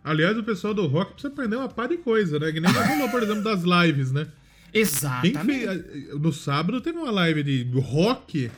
[0.03, 2.51] Aliás, o pessoal do rock precisa aprender uma par de coisa, né?
[2.51, 4.27] Que nem falou, por exemplo, das lives, né?
[4.73, 5.45] Exatamente.
[5.45, 8.49] fez, no sábado teve uma live de rock,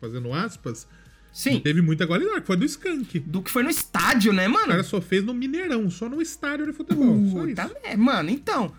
[0.00, 0.86] fazendo aspas,
[1.32, 1.60] Sim.
[1.60, 3.20] teve muita qualidade, que foi do Skank.
[3.20, 4.66] Do que foi no estádio, né, O mano?
[4.68, 7.06] cara só fez no Mineirão, só no estádio de futebol.
[7.30, 7.74] só Puta isso.
[7.82, 7.96] merda.
[7.96, 8.72] Mano, então.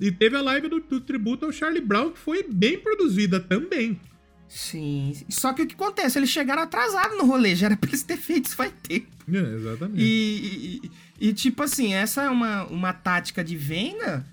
[0.00, 4.00] E teve a live do, do tributo ao Charlie Brown, que foi bem produzida também.
[4.48, 5.14] Sim.
[5.28, 6.18] Só que o que acontece?
[6.18, 7.54] Eles chegaram atrasados no rolê.
[7.54, 9.06] Já era pra eles ter feito isso faz tempo.
[9.32, 10.02] É, exatamente.
[10.02, 10.80] E,
[11.20, 14.26] e, e, tipo assim, essa é uma, uma tática de venda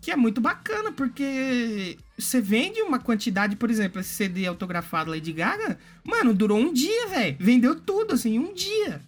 [0.00, 5.32] que é muito bacana, porque você vende uma quantidade, por exemplo, esse CD autografado Lady
[5.32, 7.36] Gaga, mano, durou um dia, velho.
[7.40, 9.00] Vendeu tudo, assim, um dia.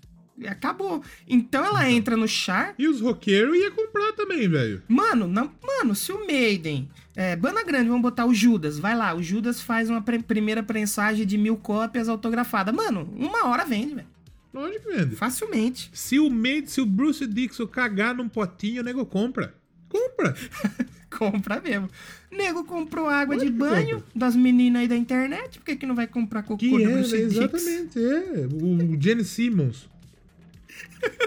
[0.46, 1.02] Acabou.
[1.26, 2.74] Então ela entra no char.
[2.78, 4.82] E os roqueiros iam comprar também, velho.
[4.88, 6.88] Mano, não, mano, se o Maiden.
[7.14, 8.78] É, banda grande, vamos botar o Judas.
[8.78, 12.74] Vai lá, o Judas faz uma pre- primeira prensagem de mil cópias autografadas.
[12.74, 14.06] Mano, uma hora vende, velho.
[14.52, 15.16] Lógico que vende.
[15.16, 15.90] Facilmente.
[15.94, 19.54] Se o Made, se o Bruce Dixon cagar num potinho, o nego compra.
[19.88, 20.34] Compra.
[21.16, 21.88] Compra mesmo.
[22.30, 24.10] Nego comprou água de banho compra.
[24.14, 25.58] das meninas aí da internet.
[25.58, 27.36] Por que, que não vai comprar cocô Que do é, Bruce Dix?
[27.36, 28.46] exatamente, é.
[28.52, 29.88] O Jenny Simmons.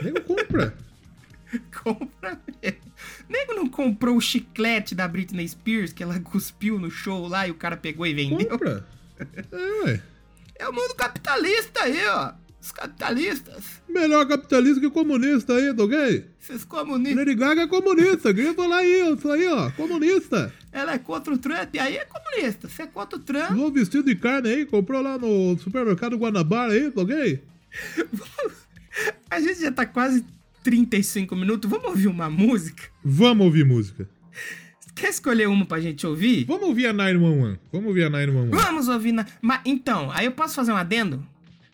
[0.03, 0.73] Nego compra.
[1.83, 2.79] Compra mesmo.
[3.27, 7.51] Nego não comprou o chiclete da Britney Spears que ela cuspiu no show lá e
[7.51, 8.47] o cara pegou e vendeu.
[8.47, 8.85] Compra.
[9.51, 10.01] É, ué.
[10.55, 12.31] É o mundo capitalista aí, ó.
[12.62, 13.81] Os capitalistas.
[13.88, 16.25] Melhor capitalista que comunista aí, ok?
[16.41, 17.17] Esses comunistas.
[17.17, 20.53] Lady Gaga é comunista, grita lá aí, isso aí, ó, comunista.
[20.71, 22.69] Ela é contra o Trump, e aí é comunista.
[22.69, 23.51] Você é contra o Trump.
[23.51, 27.43] Usou vestido de carne aí, comprou lá no supermercado Guanabara aí, ok?
[29.30, 30.25] A gente já tá quase
[30.63, 31.69] 35 minutos.
[31.69, 32.84] Vamos ouvir uma música?
[33.04, 34.10] Vamos ouvir música.
[34.95, 36.45] Quer escolher uma pra gente ouvir?
[36.45, 37.60] Vamos ouvir a 911.
[37.71, 38.63] Vamos ouvir a 911.
[38.63, 39.25] Vamos ouvir na.
[39.41, 41.25] Mas, então, aí eu posso fazer um adendo?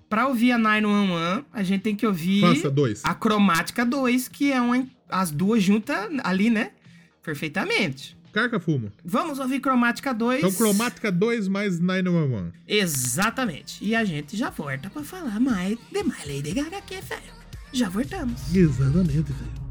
[0.08, 2.42] Pra ouvir a 911, a gente tem que ouvir.
[2.42, 3.02] Faça dois.
[3.04, 4.86] A Cromática 2, que é uma.
[5.10, 6.72] As duas juntas ali, né?
[7.24, 8.16] Perfeitamente.
[8.36, 8.92] Carca fumo.
[9.06, 10.40] Vamos ouvir Cromática 2.
[10.40, 12.52] Então, cromática 2 mais 911.
[12.68, 13.82] Exatamente.
[13.82, 17.34] E a gente já volta pra falar mais de mais Lady Gaga aqui, velho.
[17.72, 18.54] Já voltamos.
[18.54, 19.65] Exatamente, velho.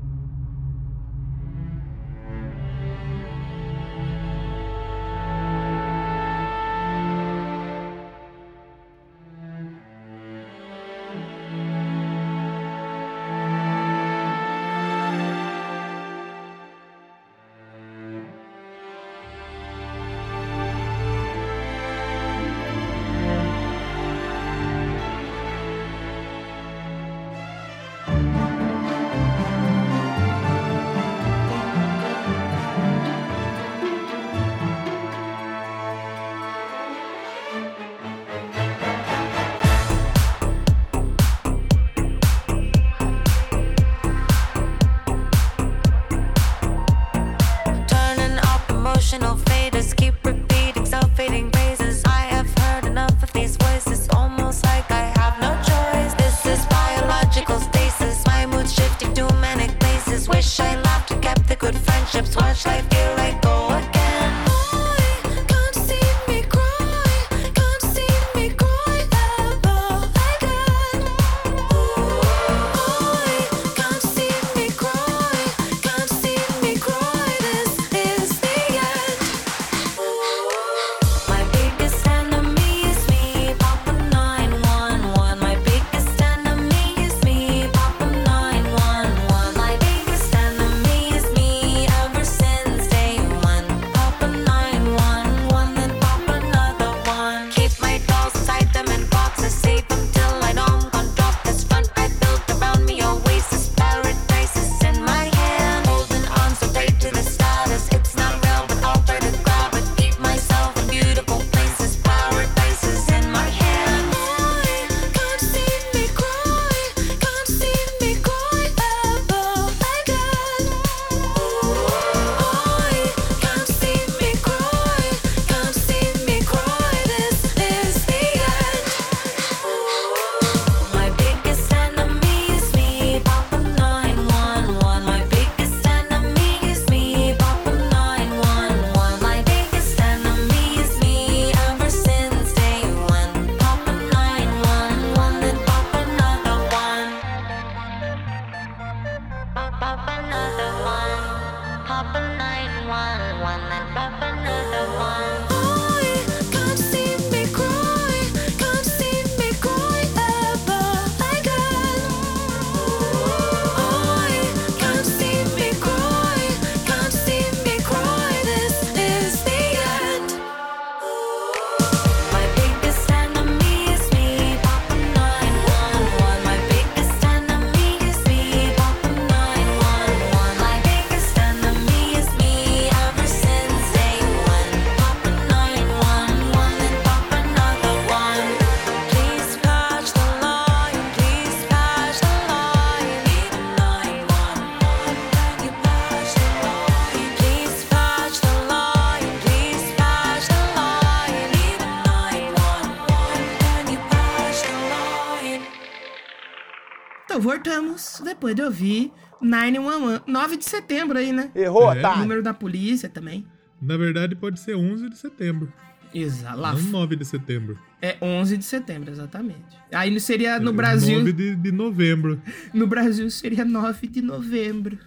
[208.22, 209.10] Depois de ouvir
[209.40, 210.22] 911.
[210.26, 211.50] 9 de setembro aí, né?
[211.54, 212.00] Errou, É.
[212.00, 212.16] tá?
[212.16, 213.46] Número da polícia também.
[213.80, 215.72] Na verdade, pode ser 11 de setembro.
[216.14, 216.58] Exato.
[216.58, 217.76] Não 9 de setembro.
[218.00, 219.64] é 11 de setembro, exatamente.
[219.92, 221.18] Aí seria no Brasil.
[221.18, 222.40] 9 de, de novembro.
[222.72, 224.98] No Brasil seria 9 de novembro.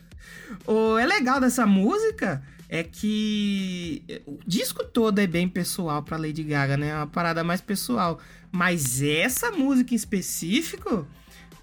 [0.65, 6.43] O é legal dessa música é que o disco todo é bem pessoal pra Lady
[6.43, 6.89] Gaga, né?
[6.89, 8.19] É uma parada mais pessoal.
[8.51, 11.07] Mas essa música em específico,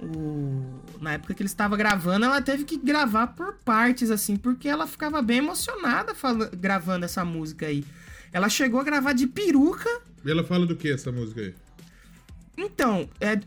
[0.05, 4.69] o- na época que ele estava gravando, ela teve que gravar por partes, assim, porque
[4.69, 7.85] ela ficava bem emocionada fala- gravando essa música aí.
[8.33, 9.89] Ela chegou a gravar de peruca
[10.25, 11.55] E ela fala do que essa música aí?
[12.57, 13.39] então, é,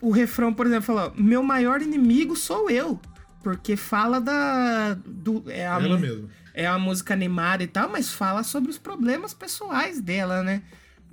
[0.00, 3.00] o refrão, por exemplo, fala: Meu maior inimigo sou eu.
[3.42, 4.94] Porque fala da.
[5.06, 6.28] Do, é a, ela mesma.
[6.52, 10.62] é uma música animada e tal, mas fala sobre os problemas pessoais dela, né?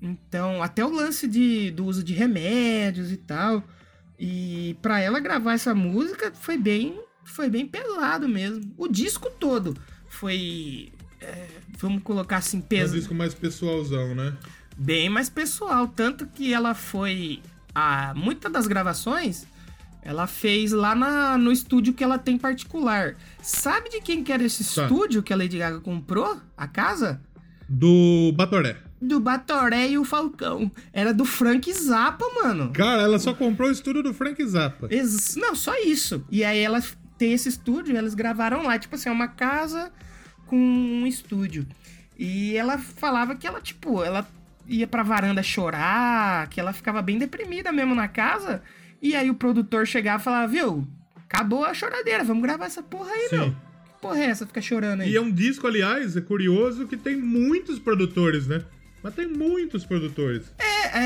[0.02, 3.64] Então, até o lance de, do uso de remédios e tal.
[4.20, 8.74] E pra ela gravar essa música foi bem, foi bem pesado mesmo.
[8.78, 9.76] O disco todo
[10.08, 10.92] foi.
[11.22, 11.48] é,
[11.80, 14.34] vamos colocar assim, É um pesado disco mais pessoalzão, né?
[14.78, 15.88] bem mais pessoal.
[15.88, 17.42] Tanto que ela foi.
[17.74, 19.46] A, muitas das gravações
[20.02, 23.16] ela fez lá na, no estúdio que ela tem particular.
[23.42, 24.84] Sabe de quem que era esse Tá.
[24.84, 26.40] estúdio que a Lady Gaga comprou?
[26.56, 27.20] A casa?
[27.68, 28.78] Do Batoré.
[29.02, 30.72] Do Batoré e o Falcão.
[30.94, 32.72] Era do Frank Zappa, mano.
[32.74, 34.88] Cara, ela só comprou o estúdio do Frank Zappa.
[34.90, 36.26] Ex- Não, só isso.
[36.32, 36.82] E aí ela
[37.18, 39.92] tem esse estúdio, elas gravaram lá, tipo assim, é uma casa
[40.48, 41.66] com um estúdio.
[42.18, 44.26] E ela falava que ela, tipo, ela
[44.68, 48.62] ia pra varanda chorar, que ela ficava bem deprimida mesmo na casa.
[49.02, 50.88] E aí o produtor chegava e falava, viu,
[51.18, 53.38] acabou a choradeira, vamos gravar essa porra aí, Sim.
[53.38, 53.52] meu.
[53.52, 54.46] Que porra é essa?
[54.48, 55.12] Fica chorando aí.
[55.12, 58.64] E é um disco, aliás, é curioso que tem muitos produtores, né?
[59.06, 60.52] Mas tem muitos produtores.
[60.58, 60.98] É,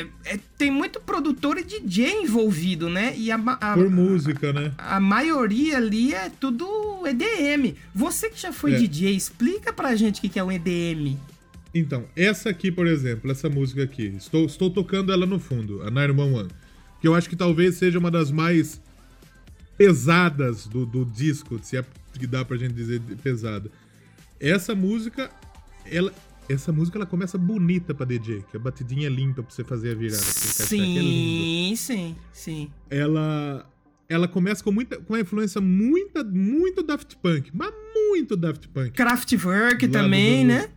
[0.00, 3.14] é- é- tem muito produtor e DJ envolvido, né?
[3.14, 4.72] E a, a- Por música, né?
[4.78, 6.66] a maioria ali é tudo
[7.06, 7.74] EDM.
[7.94, 8.78] Você que já foi É.
[8.78, 11.18] DJ, explica pra gente o que que é um EDM.
[11.74, 15.90] Então, essa aqui, por exemplo, essa música aqui, estou, estou tocando ela no fundo, a
[15.90, 16.48] 911,
[17.02, 18.80] que eu acho que talvez seja uma das mais
[19.76, 21.84] pesadas do, do disco, se é
[22.18, 23.70] que dá pra gente dizer pesada.
[24.40, 25.30] Essa música,
[25.84, 26.10] ela,
[26.48, 29.92] essa música ela começa bonita pra DJ, que a batidinha é limpa pra você fazer
[29.92, 30.16] a virada.
[30.22, 31.02] aquele cachaça que é.
[31.02, 32.70] Sim, sim, sim.
[32.90, 33.66] ela
[34.08, 38.90] ela começa com muita com uma influência muita muito Daft Punk, mas muito Daft Punk.
[38.92, 40.68] Kraftwerk também, do- né?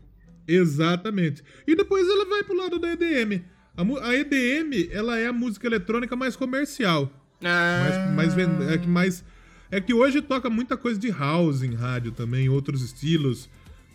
[0.48, 1.44] Exatamente.
[1.68, 3.44] E depois ela vai pro lado da EDM.
[3.78, 7.12] A, a EDM, ela é a música eletrônica mais comercial.
[7.44, 9.24] Ah, Mais, mais, é que mais.
[9.72, 13.48] É que hoje toca muita coisa de house em rádio também, outros estilos.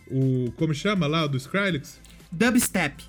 [0.09, 0.51] O.
[0.57, 1.25] Como chama lá?
[1.25, 1.99] O do Skrillex?
[2.31, 3.03] Dubstep.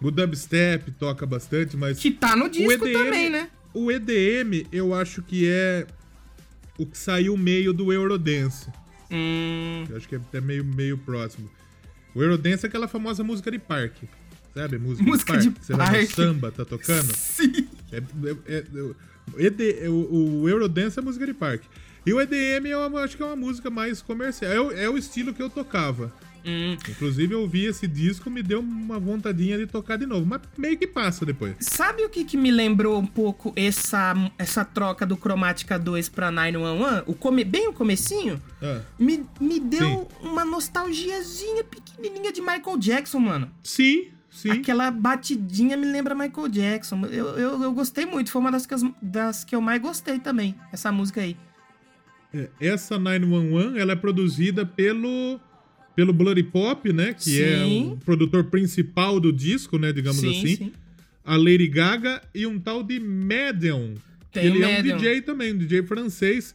[0.00, 1.98] O dubstep toca bastante, mas.
[1.98, 3.50] Que tá no disco EDM também, né?
[3.74, 5.86] O EDM, eu acho que é
[6.78, 8.68] o que saiu meio do Eurodance.
[9.10, 11.50] Hum, Eu acho que é até meio, meio próximo.
[12.14, 14.08] O Eurodance é aquela famosa música de parque.
[14.54, 14.78] Sabe?
[14.78, 15.64] Música, Música de de parque.
[15.66, 17.12] Você vai no samba, tá tocando.
[17.14, 17.68] sim.
[17.92, 17.98] É,
[18.46, 18.64] é-
[19.84, 21.66] é- o, o Eurodance é música de parque.
[22.06, 24.50] E o EDM eu acho que é uma música mais comercial.
[24.52, 26.12] É o, é o estilo que eu tocava.
[26.42, 26.74] Hum.
[26.88, 30.24] Inclusive, eu ouvi esse disco, me deu uma vontadinha de tocar de novo.
[30.24, 31.54] Mas meio que passa depois.
[31.60, 36.30] Sabe o que, que me lembrou um pouco essa, essa troca do Chromatica 2 pra
[36.30, 37.02] 911?
[37.06, 38.40] O come, bem o comecinho?
[38.62, 43.50] Ah, Me, me deu uma nostalgiazinha pequenininha de Michael Jackson, mano.
[43.62, 44.50] sim, sim.
[44.50, 47.04] Aquela batidinha me lembra Michael Jackson.
[47.06, 50.18] Eu, eu, eu gostei muito, foi uma das que, as- das que eu mais gostei
[50.18, 51.36] também, essa música aí.
[52.32, 55.40] É, Essa 911, ela é produzida pelo
[55.94, 57.92] pelo Bloody Pop, né, que é Sim.
[57.92, 60.56] o produtor principal do disco, né, digamos sim, assim.
[60.56, 60.72] sim.
[61.24, 63.94] A Lady Gaga e um tal de Medium.
[64.32, 64.82] Tem ele é um.
[64.82, 66.54] DJ também, um DJ francês,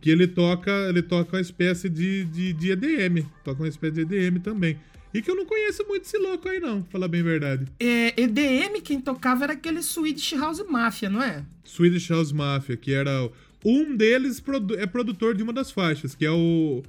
[0.00, 4.14] que ele toca, ele toca uma espécie de, de, de EDM, toca uma espécie de
[4.14, 4.78] EDM também.
[5.12, 7.66] E que eu não conheço muito esse louco aí não, pra falar bem a verdade.
[7.80, 11.44] É, EDM, quem tocava era aquele Swedish House Mafia, não é?
[11.64, 13.28] Swedish House Mafia, que era
[13.64, 14.42] um deles
[14.78, 16.82] é produtor de uma das faixas, que é o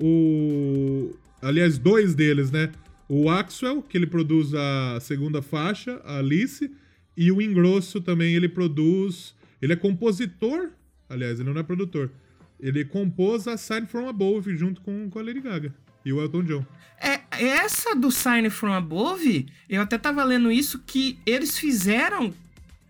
[0.00, 2.72] o aliás dois deles, né?
[3.08, 6.70] O Axwell, que ele produz a segunda faixa, a Alice,
[7.16, 10.70] e o Ingrosso também ele produz, ele é compositor,
[11.08, 12.10] aliás, ele não é produtor.
[12.58, 15.74] Ele compôs a Sign From Above junto com, com a Lady Gaga
[16.04, 16.66] e o Elton John.
[16.98, 22.32] É, essa do Sign From Above, eu até tava lendo isso, que eles fizeram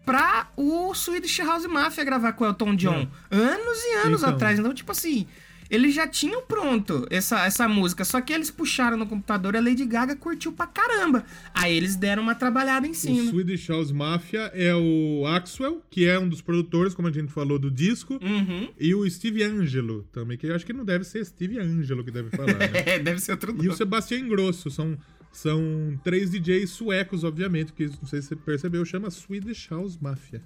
[0.05, 3.09] pra o Swedish House Mafia gravar com o Elton John.
[3.31, 4.35] Anos e anos Então.
[4.35, 4.59] atrás.
[4.59, 5.27] Então, tipo assim,
[5.71, 9.61] eles já tinham pronto essa, essa música, só que eles puxaram no computador e a
[9.63, 11.25] Lady Gaga curtiu pra caramba.
[11.55, 13.31] Aí eles deram uma trabalhada em O cima.
[13.31, 17.59] Swedish House Mafia é o Axwell, que é um dos produtores, como a gente falou,
[17.59, 18.19] do disco.
[18.23, 18.69] Uhum.
[18.79, 22.11] E o Steve Angelo também, que eu acho que não deve ser Steve Angelo que
[22.11, 22.71] deve falar, né?
[22.85, 23.69] É, deve ser outro E nome.
[23.71, 24.99] o Sebastian Grosso, são,
[25.33, 30.43] são três DJs suecos, obviamente, que não sei se você percebeu, chama Swedish House Mafia.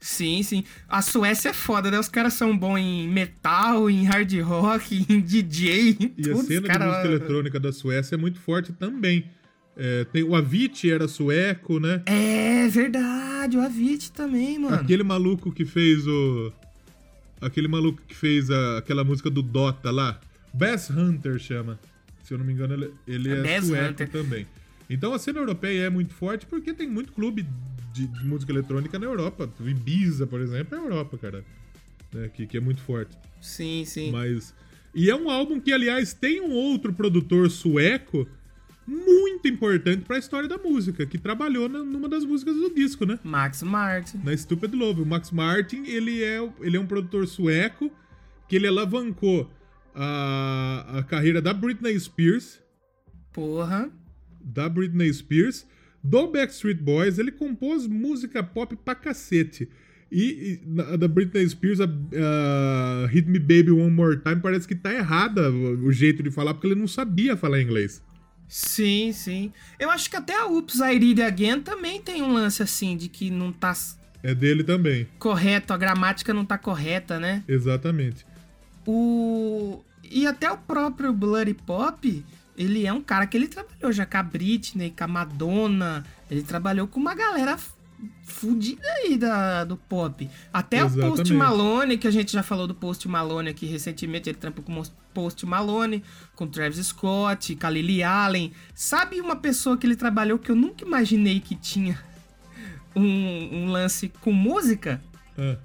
[0.00, 0.62] Sim, sim.
[0.88, 1.98] A Suécia é foda, né?
[1.98, 6.38] Os caras são bons em metal, em hard rock, em DJ, em E tudo.
[6.40, 6.84] a cena cara...
[6.84, 9.24] de música eletrônica da Suécia é muito forte também.
[9.76, 12.02] É, tem, o Avicii era sueco, né?
[12.06, 14.76] É verdade, o Avicii também, mano.
[14.76, 16.52] Aquele maluco que fez o.
[17.40, 20.20] Aquele maluco que fez a- aquela música do Dota lá.
[20.52, 21.78] Bass Hunter chama.
[22.28, 24.10] Se eu não me engano, ele, ele é Bass sueco Hunter.
[24.10, 24.46] também.
[24.90, 27.46] Então a cena europeia é muito forte porque tem muito clube
[27.94, 29.50] de, de música eletrônica na Europa.
[29.64, 31.42] Ibiza, por exemplo, é a Europa, cara.
[32.12, 33.16] Né, que, que é muito forte.
[33.40, 34.10] Sim, sim.
[34.12, 34.54] Mas.
[34.94, 38.28] E é um álbum que, aliás, tem um outro produtor sueco
[38.86, 43.18] muito importante pra história da música, que trabalhou na- numa das músicas do disco, né?
[43.22, 44.18] Max Martin.
[44.24, 45.02] Na Stupid Love.
[45.02, 47.90] O Max Martin, ele é, ele é um produtor sueco
[48.48, 49.50] que ele alavancou
[50.00, 52.60] a, a carreira da Britney Spears,
[53.32, 53.90] Porra.
[54.40, 55.66] da Britney Spears,
[56.02, 59.68] do Backstreet Boys, ele compôs música pop pra cacete.
[60.10, 64.74] E, e da Britney Spears, a, a Hit Me Baby One More Time, parece que
[64.74, 68.00] tá errada o, jeito de falar, porque ele não sabia falar inglês.
[68.46, 69.52] Sim, sim.
[69.78, 72.96] Eu acho que até a Oops, I Did It Again também tem um lance assim,
[72.96, 73.74] de que não tá
[74.22, 77.42] É dele também, correto, a gramática não tá correta, né?
[77.48, 78.24] exatamente.
[78.86, 79.84] O...
[80.10, 82.24] E até o próprio Bloody Pop,
[82.56, 86.42] ele é um cara que ele trabalhou já com a Britney, com a Madonna, ele
[86.42, 87.58] trabalhou com uma galera
[88.24, 90.28] fudida aí da, do pop.
[90.52, 91.32] Até o Post Exatamente.
[91.32, 94.84] Malone, que a gente já falou do Post Malone aqui recentemente, ele trampou com o
[95.12, 96.04] Post Malone,
[96.36, 98.52] com Travis Scott, com a Lily Allen.
[98.74, 101.98] Sabe uma pessoa que ele trabalhou que eu nunca imaginei que tinha
[102.94, 105.00] um, um lance com música?
[105.36, 105.56] Ah,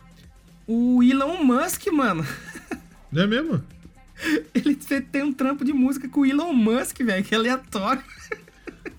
[0.67, 2.25] O Elon Musk, mano.
[3.11, 3.63] não é mesmo?
[4.53, 8.03] Ele tem um trampo de música com o Elon Musk, velho, que é aleatório.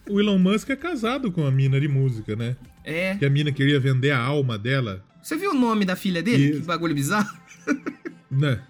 [0.09, 2.57] O Elon Musk é casado com a mina de música, né?
[2.85, 3.17] É.
[3.17, 5.03] Que a mina queria vender a alma dela.
[5.23, 6.53] Você viu o nome da filha dele?
[6.53, 7.35] Que bagulho bizarro.
[8.31, 8.61] Né?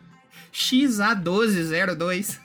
[0.53, 2.39] XA1202.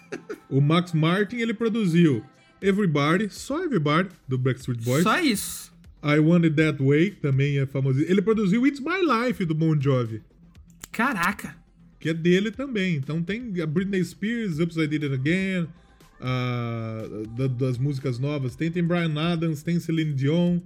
[0.50, 2.24] O Max Martin, ele produziu
[2.62, 5.04] Everybody, só Everybody, do Backstreet Boys.
[5.04, 5.72] Só isso.
[6.02, 8.00] I Want It That Way, também é famoso.
[8.02, 10.22] Ele produziu It's My Life, do Bon Jovi,
[10.92, 11.56] Caraca.
[12.00, 12.96] Que é dele também.
[12.96, 15.68] Então tem a Britney Spears, Oops, I Did It Again,
[16.20, 17.04] a-
[17.38, 18.56] da- das músicas novas.
[18.56, 20.60] Tem, tem Brian Adams, tem Celine Dion,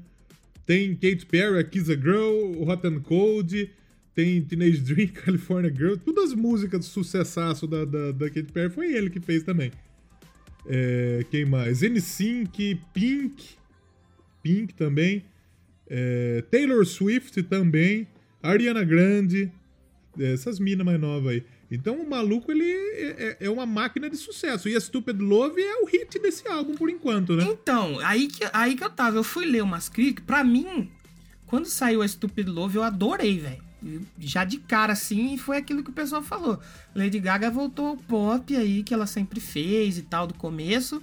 [0.65, 3.69] tem Katy Perry, a Kiss a Girl, Hot and Cold,
[4.15, 5.95] tem Teenage Dream, California Girl.
[5.97, 9.71] Todas as músicas de sucessaço da, da, da Katy Perry foi ele que fez também.
[10.65, 11.81] É, quem mais?
[11.81, 13.43] NSYNC, Pink,
[14.41, 15.23] Pink também.
[15.89, 18.07] É, Taylor Swift também.
[18.41, 19.51] Ariana Grande.
[20.20, 21.43] Essas minas mais novas aí.
[21.72, 24.70] Então o maluco, ele é, é- é uma máquina de sucesso.
[24.70, 27.43] E a Stupid Love é o hit desse álbum por enquanto, né?
[27.49, 29.18] Então, aí que, aí que eu tava.
[29.18, 30.24] Eu fui ler umas críticas.
[30.26, 30.89] Pra mim,
[31.47, 33.64] quando saiu a Stupid Love, eu adorei, velho.
[34.20, 36.57] Já de cara, assim, foi aquilo que o pessoal falou.
[36.95, 41.01] Lady Gaga voltou ao pop aí, que ela sempre fez e tal, do começo.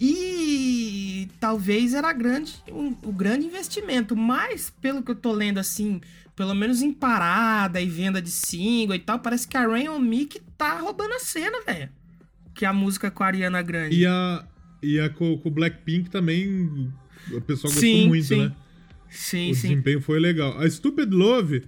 [0.00, 4.16] E talvez era grande, um- o grande investimento.
[4.16, 6.00] Mas, pelo que eu tô lendo, assim,
[6.38, 9.98] pelo menos em parada e venda de single e tal, parece que a Rain On
[9.98, 11.88] Me que tá roubando a cena, velho.
[12.54, 13.96] Que é a música com a Ariana Grande.
[13.96, 14.44] E a,
[14.80, 16.92] e a com, com o Blackpink também.
[17.32, 18.44] O pessoal gostou Sim, muito, sim.
[18.44, 18.52] né?
[19.10, 19.68] Sim, o sim.
[19.68, 20.56] desempenho foi legal.
[20.60, 21.64] A Stupid Love,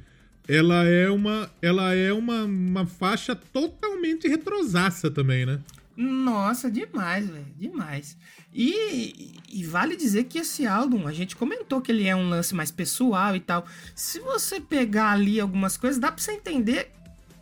[0.46, 5.58] ela é uma, ela é uma, uma faixa totalmente retrosaça também, né?
[6.02, 8.16] Nossa, demais, velho, demais.
[8.54, 12.54] E, e vale dizer que esse álbum, a gente comentou que ele é um lance
[12.54, 13.66] mais pessoal e tal.
[13.94, 16.90] Se você pegar ali algumas coisas, dá pra você entender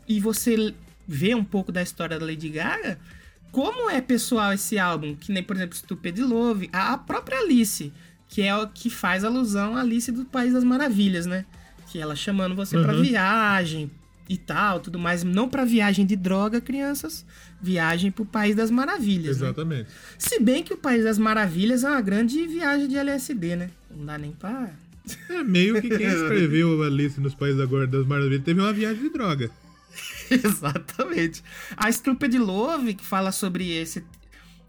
[0.09, 0.74] e você
[1.06, 2.98] ver um pouco da história da Lady Gaga,
[3.52, 7.92] como é pessoal esse álbum, que nem, por exemplo, Stupid Love, a, a própria Alice,
[8.28, 11.46] que é o que faz alusão à Alice do País das Maravilhas, né?
[11.90, 13.02] Que ela chamando você pra Uhum.
[13.02, 13.90] viagem
[14.29, 17.24] e tal, tudo mais, não pra viagem de droga, crianças,
[17.61, 19.47] viagem pro País das Maravilhas, né?
[19.47, 19.89] Exatamente.
[20.18, 23.70] Se bem que o País das Maravilhas é uma grande viagem de LSD, né?
[23.91, 24.70] Não dá nem pra...
[25.31, 29.09] É meio que quem escreveu Alice nos Países Agora das Maravilhas teve uma viagem de
[29.09, 29.51] droga.
[30.31, 31.43] Exatamente.
[31.74, 34.05] A Stupid Love, que fala sobre esse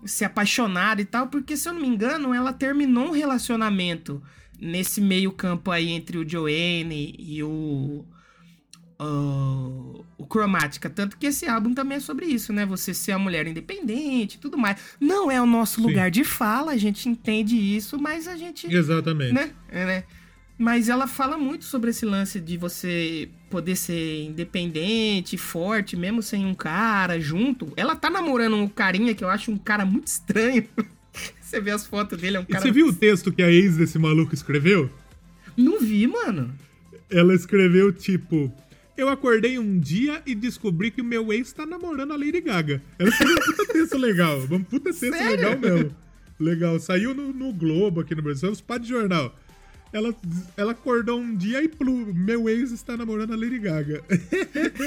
[0.05, 4.21] se apaixonar e tal, porque se eu não me engano, ela terminou um relacionamento
[4.59, 8.05] nesse meio campo aí entre o Joanne e o
[8.99, 10.89] o, o Cromática.
[10.89, 12.65] Tanto que esse álbum também é sobre isso, né?
[12.65, 14.77] Você ser a mulher independente e tudo mais.
[14.99, 15.87] Não é o nosso Sim.
[15.87, 18.71] lugar de fala, a gente entende isso, mas a gente.
[18.71, 19.33] Exatamente.
[19.33, 19.51] Né?
[19.69, 20.03] É, né?
[20.57, 26.45] Mas ela fala muito sobre esse lance de você poder ser independente, forte, mesmo sem
[26.45, 27.71] um cara junto.
[27.77, 30.67] Ela tá namorando um carinha que eu acho um cara muito estranho.
[31.39, 32.61] você vê as fotos dele, é um E cara.
[32.61, 34.89] você viu o texto que a ex desse maluco escreveu?
[35.55, 36.53] Não vi, mano.
[37.09, 38.53] Ela escreveu tipo.
[38.99, 42.81] Eu acordei um dia e descobri que o meu ex tá namorando a Lady Gaga.
[42.99, 44.39] Ela um puta texto legal.
[44.51, 45.29] Um puta texto Sério?
[45.29, 45.95] legal mesmo.
[46.37, 46.77] Legal.
[46.81, 48.51] Saiu no, no Globo aqui no Brasil.
[48.51, 49.33] Os pá de jornal.
[49.93, 50.13] Ela,
[50.57, 54.03] ela acordou um dia e plu, meu ex está namorando a Lady Gaga.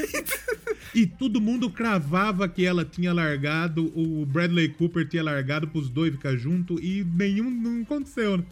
[0.95, 6.13] e todo mundo cravava que ela tinha largado, o Bradley Cooper tinha largado pros dois
[6.13, 8.37] ficar junto e nenhum não aconteceu.
[8.37, 8.45] né?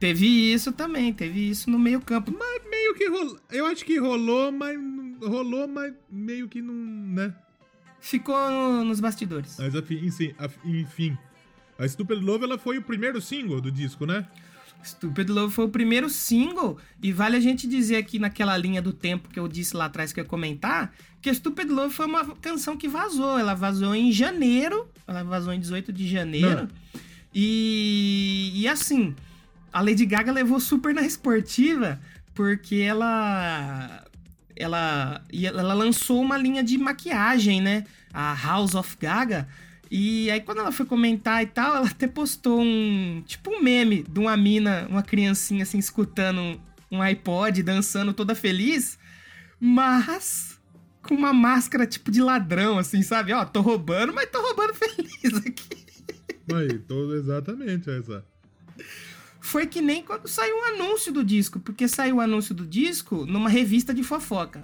[0.00, 2.34] Teve isso também, teve isso no meio campo.
[2.36, 3.38] Mas meio que rolou.
[3.50, 4.76] Eu acho que rolou, mas
[5.22, 7.34] rolou, mas meio que não, né?
[8.00, 9.56] Ficou no- nos bastidores.
[9.58, 10.10] Mas enfim,
[10.64, 11.18] enfim.
[11.78, 14.26] A Stupid Love ela foi o primeiro single do disco, né?
[14.82, 18.94] Stupid Love foi o primeiro single, e vale a gente dizer aqui naquela linha do
[18.94, 22.24] tempo que eu disse lá atrás que eu ia comentar, que Stupid Love foi uma
[22.36, 23.38] canção que vazou.
[23.38, 26.62] Ela vazou em janeiro, ela vazou em 18 de janeiro.
[26.62, 26.68] Não.
[27.34, 29.14] E, e assim,
[29.72, 32.00] a Lady Gaga levou super na esportiva,
[32.34, 34.04] porque ela.
[34.56, 37.86] Ela, ela lançou uma linha de maquiagem, né?
[38.12, 39.48] A House of Gaga.
[39.90, 43.22] E aí, quando ela foi comentar e tal, ela até postou um.
[43.26, 46.60] Tipo um meme de uma mina, uma criancinha assim, escutando
[46.90, 48.98] um, iPod, dançando toda feliz,
[49.58, 50.60] mas
[51.02, 53.32] com uma máscara tipo de ladrão, assim, sabe?
[53.32, 55.86] Ó, tô roubando, mas tô roubando feliz aqui.
[56.54, 58.24] Aí, todo exatamente essa.
[59.40, 63.24] Foi que nem quando saiu o anúncio do disco, porque saiu o anúncio do disco
[63.26, 64.62] numa revista de fofoca.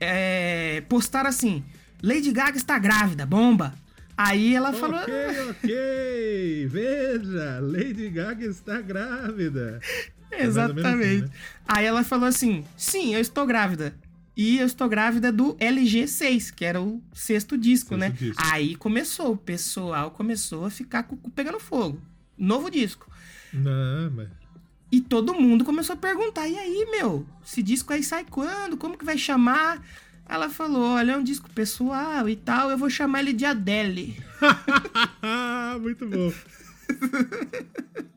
[0.00, 1.64] É, postaram assim:
[2.02, 3.74] Lady Gaga está grávida, bomba.
[4.16, 5.00] Aí ela falou.
[5.00, 5.14] Ok,
[5.50, 6.66] ok.
[6.68, 9.80] Veja, Lady Gaga está grávida.
[10.30, 11.22] É ou menos assim, Exatamente.
[11.22, 11.28] né?
[11.66, 13.94] Aí ela falou assim: sim, eu estou grávida.
[14.36, 18.10] E eu estou grávida do LG6, que era o sexto disco, Sexto né?
[18.10, 18.42] disco.
[18.44, 22.00] Aí começou, o pessoal começou a ficar com o cu pegando fogo.
[22.36, 23.08] Novo disco.
[23.54, 24.28] Não, mas.
[24.90, 27.26] E todo mundo começou a perguntar: e aí, meu?
[27.44, 28.76] Esse disco aí sai quando?
[28.76, 29.82] Como que vai chamar?
[30.28, 34.16] Ela falou: olha, é um disco pessoal e tal, eu vou chamar ele de Adele.
[35.80, 36.32] Muito bom.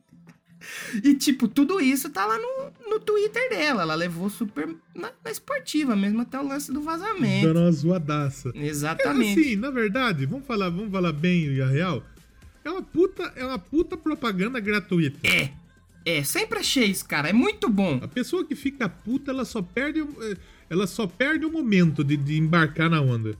[1.03, 3.83] E, tipo, tudo isso tá lá no, no Twitter dela.
[3.83, 7.47] Ela levou super na, na esportiva mesmo, até o lance do vazamento.
[7.47, 8.51] Dando uma zoadaça.
[8.55, 9.39] Exatamente.
[9.39, 12.03] Assim, na verdade, vamos falar, vamos falar bem e a real.
[12.68, 15.26] É uma puta, é uma puta propaganda gratuita.
[15.26, 15.51] É.
[16.05, 17.30] É, sempre achei isso, cara.
[17.30, 17.99] É muito bom.
[18.01, 20.38] A pessoa que fica puta, ela só perde, eh,
[20.70, 23.38] ela só perde o momento de, de embarcar na onda.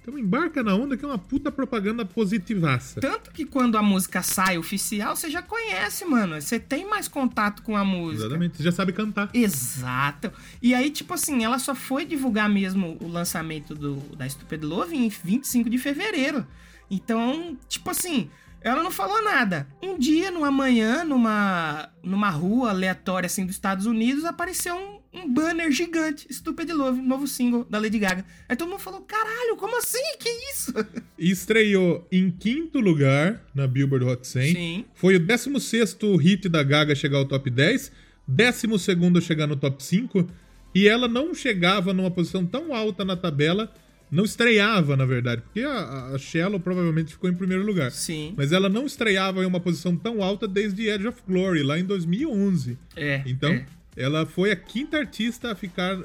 [0.00, 3.00] Então embarca na onda que é uma puta propaganda positivaça.
[3.00, 6.40] Tanto que quando a música sai oficial, você já conhece, mano.
[6.40, 8.24] Você tem mais contato com a música.
[8.24, 9.30] Exatamente, você já sabe cantar.
[9.32, 10.32] Exato.
[10.60, 14.96] E aí, tipo assim, ela só foi divulgar mesmo o lançamento do, da Stupid Love
[14.96, 16.46] em 25 de fevereiro.
[16.90, 18.28] Então, tipo assim,
[18.64, 19.66] ela não falou nada.
[19.82, 25.32] Um dia, numa manhã, numa, numa rua aleatória assim dos Estados Unidos, apareceu um, um
[25.32, 28.24] banner gigante, Stupid Love, novo single da Lady Gaga.
[28.48, 30.16] Aí todo mundo falou: caralho, como assim?
[30.18, 30.72] Que isso?
[31.18, 34.52] Estreou em quinto lugar na Billboard Hot 100.
[34.54, 34.84] Sim.
[34.94, 37.92] Foi o 16 hit da Gaga chegar ao top 10,
[38.26, 40.26] 12 chegar no top 5,
[40.74, 43.72] e ela não chegava numa posição tão alta na tabela,
[44.12, 47.90] não estreava, na verdade, porque a, a Shallow provavelmente ficou em primeiro lugar.
[47.90, 48.34] Sim.
[48.36, 51.84] Mas ela não estreava em uma posição tão alta desde Edge of Glory, lá em
[51.84, 52.78] 2011.
[52.94, 53.22] É.
[53.24, 53.64] Então, é.
[53.96, 55.98] ela foi a quinta artista a ficar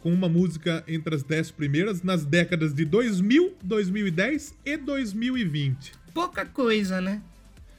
[0.00, 5.92] com uma música entre as 10 primeiras nas décadas de 2000, 2010 e 2020.
[6.14, 7.20] Pouca coisa, né?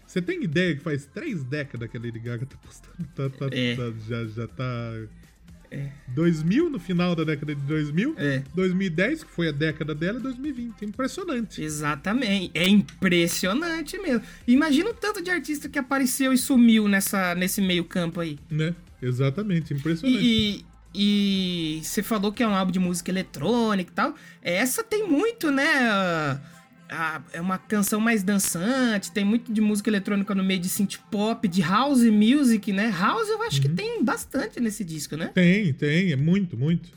[0.06, 3.08] Você tem ideia que faz três décadas que a Lady Gaga tá postando?
[3.16, 3.76] Tá, tá- É.
[3.76, 4.94] tá- já, já tá.
[6.08, 8.16] 2000, no final da década de 2000.
[8.18, 8.44] É.
[8.54, 10.86] 2010, que foi a década dela, e 2020.
[10.86, 11.62] Impressionante.
[11.62, 12.52] Exatamente.
[12.54, 14.22] É impressionante mesmo.
[14.48, 18.38] Imagina o tanto de artista que apareceu e sumiu nessa, nesse meio campo aí.
[18.50, 18.76] Né?
[19.02, 20.24] Exatamente, impressionante.
[20.24, 24.16] E, e, e você falou que é um álbum de música eletrônica e tal.
[24.42, 25.90] Essa tem muito, né?
[25.90, 26.40] ah,
[26.92, 30.98] ah, é uma canção mais dançante, tem muito de música eletrônica no meio de synth
[31.10, 32.94] pop, de house music, né?
[32.96, 35.32] House eu acho que tem bastante nesse disco, né?
[35.34, 36.89] Tem, tem, é muito, muito.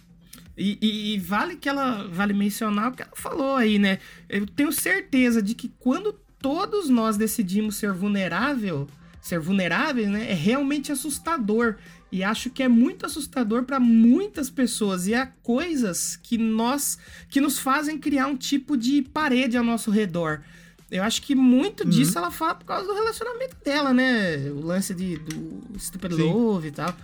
[0.56, 3.98] E, e- e vale que ela vale mencionar o que ela falou aí, né?
[4.28, 8.86] Eu tenho certeza de que quando todos nós decidimos ser vulnerável,
[9.20, 10.30] ser vulneráveis, né?
[10.30, 11.76] É realmente assustador.
[12.14, 15.08] E acho que é muito assustador para muitas pessoas.
[15.08, 16.96] E há coisas que nós
[17.28, 20.40] que nos fazem criar um tipo de parede ao nosso redor.
[20.88, 21.90] Eu acho que muito Uhum.
[21.90, 24.36] disso ela fala por causa do relacionamento dela, né?
[24.50, 26.22] O lance de, do Stupid Sim.
[26.22, 26.96] Love e tal.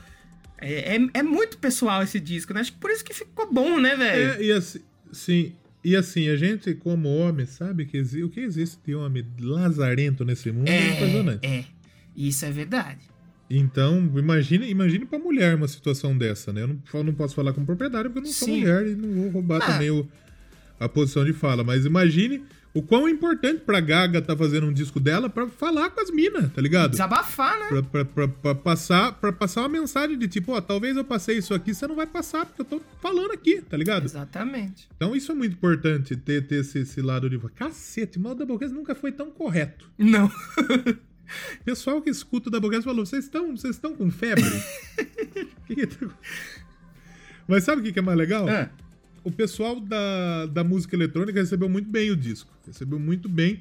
[0.59, 2.61] É, é, é muito pessoal esse disco, né?
[2.61, 4.41] Acho que por isso que ficou bom, né, velho?
[4.41, 4.81] É, e assim,
[5.11, 5.53] sim,
[5.83, 10.53] e assim, a gente, como homem, sabe que o que existe de homem lazarento nesse
[10.53, 11.45] mundo é, impressionante.
[11.45, 11.65] é.
[12.15, 13.10] Isso é verdade.
[13.51, 16.63] Então, imagine, imagine pra mulher uma situação dessa, né?
[16.63, 18.61] Eu não, eu não posso falar com propriedade porque eu não sou Sim.
[18.61, 19.73] mulher e não vou roubar Ah.
[19.73, 20.09] também o,
[20.79, 21.65] a posição de fala.
[21.65, 26.01] Mas imagine o quão importante pra Gaga tá fazendo um disco dela pra falar com
[26.01, 26.93] as minas, tá ligado?
[26.93, 27.67] Desabafar, né?
[27.69, 31.37] Pra, pra, pra, pra passar, pra passar uma mensagem de tipo, ó, talvez eu passei
[31.39, 34.05] isso aqui, você não vai passar, porque eu tô falando aqui, tá ligado?
[34.05, 34.89] Exatamente.
[34.95, 37.41] Então isso é muito importante, ter, ter esse, esse lado de.
[37.57, 39.91] Cacete, mas o Doublecast nunca foi tão correto.
[39.99, 40.31] Não.
[41.61, 44.45] O pessoal que escuta o Doublecast falou: vocês estão vocês estão com febre?
[45.71, 46.09] Tá-
[47.47, 48.49] Mas sabe o que que é mais legal?
[48.49, 48.69] Ah,
[49.25, 52.51] O pessoal da, da música eletrônica recebeu muito bem o disco.
[52.67, 53.61] Recebeu muito bem.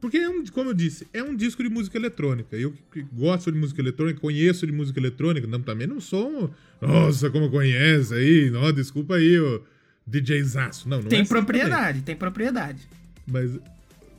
[0.00, 2.56] Porque, é um, como eu disse, é um disco de música eletrônica.
[2.56, 6.50] Eu que gosto de música eletrônica, conheço de música eletrônica, não, também não sou um.
[6.86, 8.50] Nossa, como conhece aí?
[8.50, 9.60] Não, desculpa aí, ô
[10.06, 10.88] DJ Zaço.
[10.88, 11.44] Não, não é tem assim também.
[11.44, 12.88] propriedade, tem propriedade.
[13.26, 13.58] Mas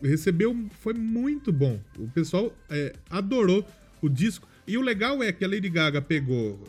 [0.02, 1.80] recebeu, foi muito bom.
[1.98, 3.66] O pessoal é, adorou
[4.02, 4.48] o disco.
[4.68, 6.62] E o legal é que a Lady Gaga pegou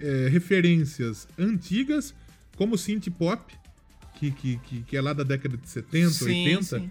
[0.00, 2.14] é, referências antigas,
[2.56, 3.52] como synth pop,
[4.14, 6.90] que, que, que, que é lá da década de 70, Sim, 80, sim.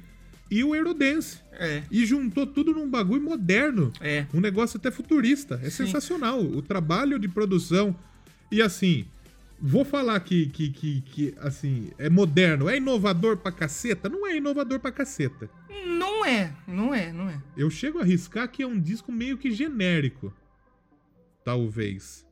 [0.52, 1.38] e o Eurodance.
[1.54, 3.92] É, E juntou tudo num bagulho moderno.
[4.02, 4.26] é.
[4.34, 5.56] Um negócio até futurista.
[5.64, 5.86] É Sim.
[5.86, 6.42] sensacional.
[6.42, 7.96] O trabalho de produção.
[8.52, 9.06] E assim,
[9.66, 14.10] vou falar que, que, que, que, assim, é moderno, é inovador pra caceta?
[14.10, 15.50] Não é inovador pra caceta.
[15.86, 17.42] Não é, não é, não é.
[17.56, 20.34] Eu chego a arriscar que é um disco meio que genérico.
[21.46, 22.26] Talvez.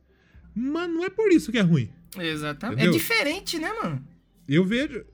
[0.54, 1.90] Mas não é por isso que é ruim.
[2.18, 2.82] Exatamente.
[2.82, 2.94] Entendeu?
[2.94, 4.06] É diferente, né, mano?
[4.46, 5.04] Eu vejo.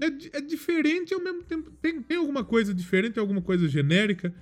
[0.00, 1.70] É, é diferente ao mesmo tempo.
[1.82, 4.34] Tem, tem alguma coisa diferente, alguma coisa genérica.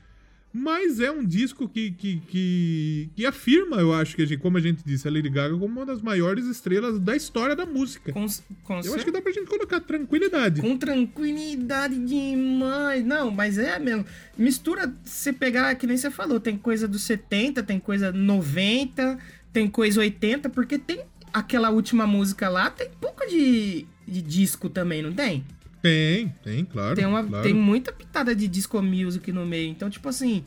[0.54, 4.58] Mas é um disco que, que, que, que afirma, eu acho que, a gente, como
[4.58, 8.12] a gente disse, a Lady Gaga como uma das maiores estrelas da história da música.
[8.12, 8.26] Com,
[8.62, 10.60] com, Eu cer- acho que dá pra gente colocar tranquilidade.
[10.60, 13.04] com tranquilidade demais.
[13.04, 14.04] Não, mas é mesmo.
[14.36, 19.18] Mistura, você pegar, que nem você falou, tem coisa dos 70, tem coisa 90,
[19.52, 21.00] tem coisa 80, porque tem
[21.32, 25.44] aquela última música lá, tem pouco de, de disco também, não tem?
[25.82, 26.94] Tem, tem, claro.
[26.94, 27.42] Tem, uma, claro.
[27.42, 29.68] tem muita pitada de disco music no meio.
[29.68, 30.44] Então, tipo assim.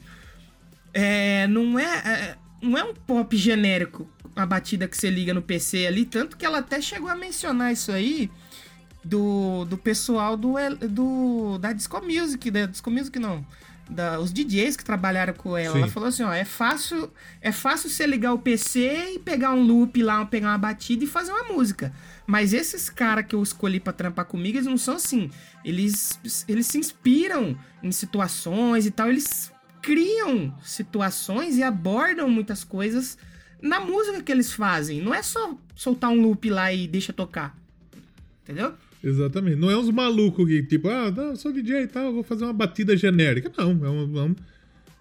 [0.94, 5.42] É, não, é, é- não é um pop genérico a batida que você liga no
[5.42, 6.06] PC ali.
[6.06, 8.32] Tanto que ela até chegou a mencionar isso aí
[9.04, 10.56] do, do pessoal do,
[10.90, 12.50] do da Disco Music.
[12.50, 13.46] Da Disco Music não.
[13.90, 15.74] Da, os DJs que trabalharam com ela.
[15.74, 15.80] Sim.
[15.84, 19.62] Ela falou assim: ó, é fácil, é fácil você ligar o PC e pegar um
[19.62, 21.94] loop lá, pegar uma batida e fazer uma música.
[22.28, 25.30] Mas esses caras que eu escolhi pra trampar comigo, eles não são assim.
[25.64, 29.10] Eles, eles se inspiram em situações e tal.
[29.10, 29.52] Eles
[29.82, 33.18] criam situações e abordam muitas coisas
[33.62, 35.02] na música que eles fazem.
[35.02, 37.56] Não é só soltar um loop lá e deixa tocar.
[38.44, 38.74] Entendeu?
[39.04, 39.58] Exatamente.
[39.58, 42.54] Não é uns malucos que, tipo, ah, não, sou DJ e tal, vou fazer uma
[42.54, 43.52] batida genérica.
[43.56, 44.36] Não, é uma, é uma,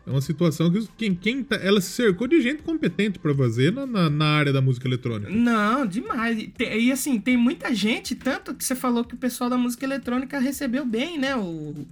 [0.07, 3.73] é uma situação que quem, quem tá- ela se cercou de gente competente pra fazer
[3.73, 5.31] na, na, na área da música eletrônica.
[5.31, 6.39] Não, demais.
[6.39, 9.57] E te- E assim, tem muita gente, tanto que você falou que o pessoal da
[9.57, 11.35] música eletrônica recebeu bem, né?
[11.37, 11.87] O,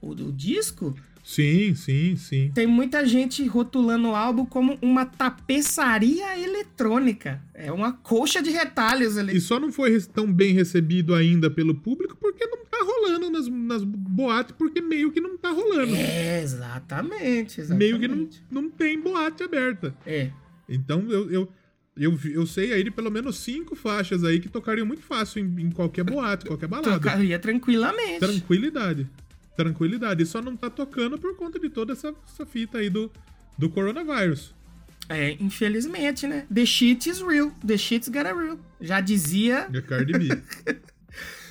[0.00, 0.96] o, o disco.
[1.26, 2.52] Sim, sim, sim.
[2.54, 7.42] Tem muita gente rotulando o álbum como uma tapeçaria eletrônica.
[7.52, 9.36] É uma coxa de retalhos ali.
[9.36, 13.48] E só não foi tão bem recebido ainda pelo público porque não tá rolando nas,
[13.48, 15.96] nas boates, porque meio que não tá rolando.
[15.96, 17.76] É, exatamente, exatamente.
[17.76, 19.92] meio que não, não tem boate aberta.
[20.06, 20.30] É.
[20.68, 21.52] Então eu, eu,
[21.96, 25.62] eu, eu sei aí de pelo menos cinco faixas aí que tocariam muito fácil em,
[25.62, 27.00] em qualquer boate, qualquer balada.
[27.00, 28.20] Tocaria tranquilamente.
[28.20, 29.10] Tranquilidade.
[29.56, 30.22] Tranquilidade.
[30.22, 33.10] E só não tá tocando por conta de toda essa, essa fita aí do,
[33.56, 34.54] do coronavírus.
[35.08, 36.46] É, infelizmente, né?
[36.52, 37.52] The shit is real.
[37.64, 38.58] The shit's got a real.
[38.80, 39.68] Já dizia.
[39.72, 40.28] E a Cardi B.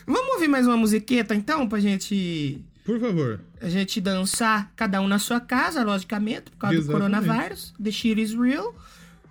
[0.05, 3.39] Vamos ouvir mais uma musiqueta então pra gente Por favor.
[3.59, 7.11] a gente dançar cada um na sua casa, logicamente, por causa Exatamente.
[7.11, 7.73] do coronavírus.
[7.81, 8.75] The shit is real.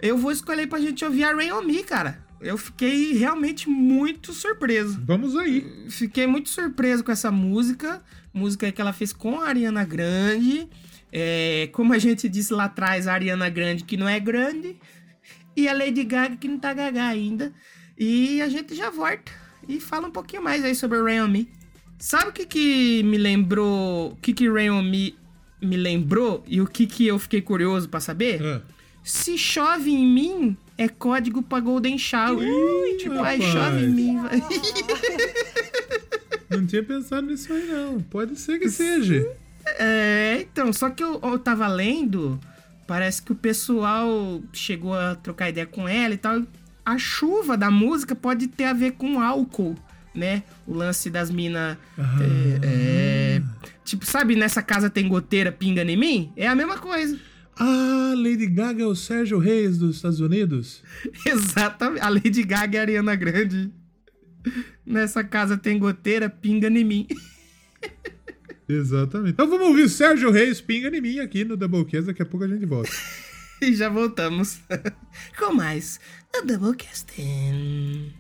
[0.01, 2.19] Eu vou escolher pra gente ouvir a Rain On Me, cara.
[2.41, 5.01] Eu fiquei realmente muito surpreso.
[5.05, 5.87] Vamos aí.
[5.89, 8.03] Fiquei muito surpreso com essa música.
[8.35, 10.69] Música que ela fez com a Ariana Grande.
[11.13, 14.77] É, como a gente disse lá atrás, a Ariana Grande que não é grande.
[15.57, 17.53] E a Lady Gaga que não tá gaga ainda.
[17.97, 19.31] E a gente já volta
[19.69, 21.49] e fala um pouquinho mais aí sobre Rain On Me.
[21.97, 24.11] Sabe o que que me lembrou...
[24.11, 25.17] O que que Rain On Me
[25.65, 28.43] me lembrou e o que que eu fiquei curioso pra saber?
[28.43, 28.61] Ah.
[29.03, 32.47] Se chove em mim, é código pra Golden Shower.
[32.47, 34.19] Ui, tipo, ai, chove em mim.
[36.57, 38.01] Não tinha pensado nisso aí, não.
[38.01, 39.27] Pode ser que seja.
[39.79, 42.39] É, então, só que eu, eu tava lendo,
[42.87, 46.43] parece que o pessoal chegou a trocar ideia com ela e tal.
[46.85, 49.75] A chuva da música pode ter a ver com álcool,
[50.15, 50.43] né?
[50.67, 51.79] O lance das minas.
[51.99, 53.43] É, é,
[53.85, 56.33] tipo, sabe, nessa casa tem goteira, pinga em mim?
[56.37, 57.19] É a mesma coisa.
[57.57, 60.83] Ah, Lady Gaga é o Sérgio Reis dos Estados Unidos?
[61.25, 62.03] Exatamente.
[62.03, 63.73] A Lady Gaga e a Ariana Grande.
[64.85, 67.07] Nessa casa tem goteira, pinga em mim.
[68.69, 69.33] Exatamente.
[69.33, 72.07] Então vamos ouvir Sérgio Reis pinga em mim aqui no Doublecast.
[72.07, 72.91] Daqui a pouco a gente volta.
[73.63, 74.59] E já voltamos
[75.39, 75.99] com mais
[76.37, 78.13] o Doublecasting.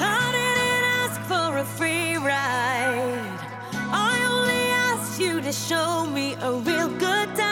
[0.00, 3.38] I didn't ask for a free ride.
[3.92, 7.43] I only asked you to show me a real good time.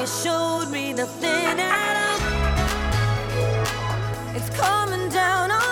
[0.00, 2.20] You showed me nothing at all.
[4.34, 5.69] It's coming down on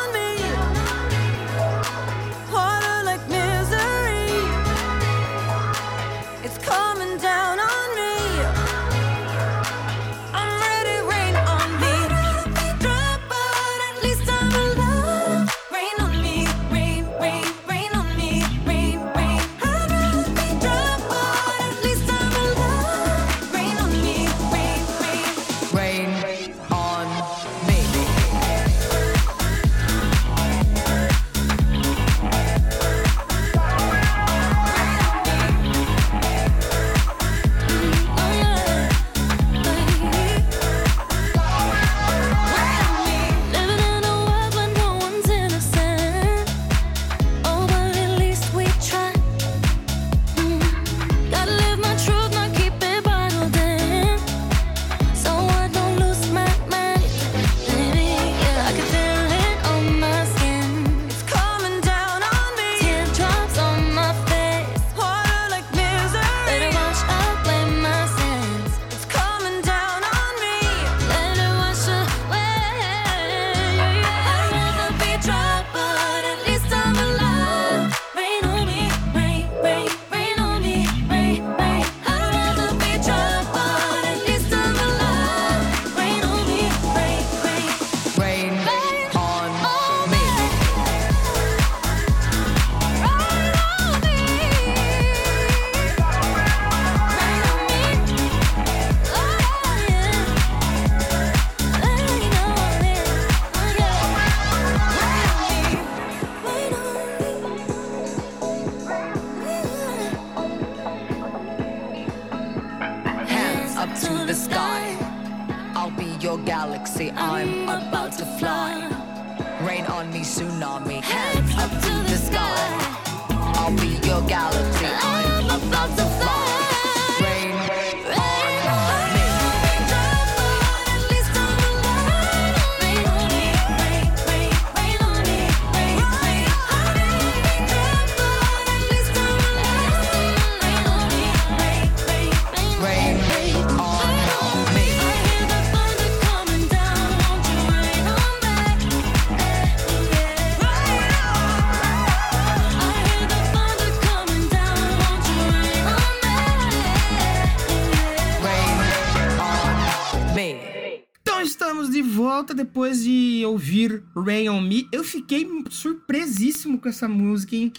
[164.28, 164.86] Rain on Me.
[164.92, 167.72] Eu fiquei surpresíssimo com essa música, hein?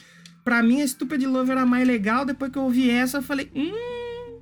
[0.43, 2.25] Pra mim, a Stupid Love era mais legal.
[2.25, 4.39] Depois que eu ouvi essa, eu falei, hum.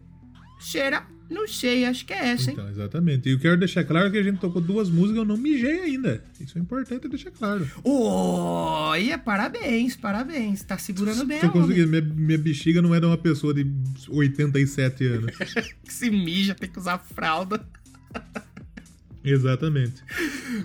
[0.59, 1.05] Cheira.
[1.29, 2.57] Não sei, acho que é essa, hein?
[2.57, 3.27] Então, exatamente.
[3.27, 5.81] E eu quero deixar claro que a gente tocou duas músicas e eu não mijei
[5.81, 6.23] ainda.
[6.39, 7.69] Isso é importante deixar claro.
[7.83, 10.63] Olha, parabéns, parabéns.
[10.63, 11.49] Tá segurando bem onda.
[11.49, 11.89] conseguindo.
[11.89, 13.69] Minha, minha bexiga não é de uma pessoa de
[14.07, 15.31] 87 anos.
[15.83, 17.67] Que se mija, tem que usar fralda.
[19.23, 20.01] Exatamente.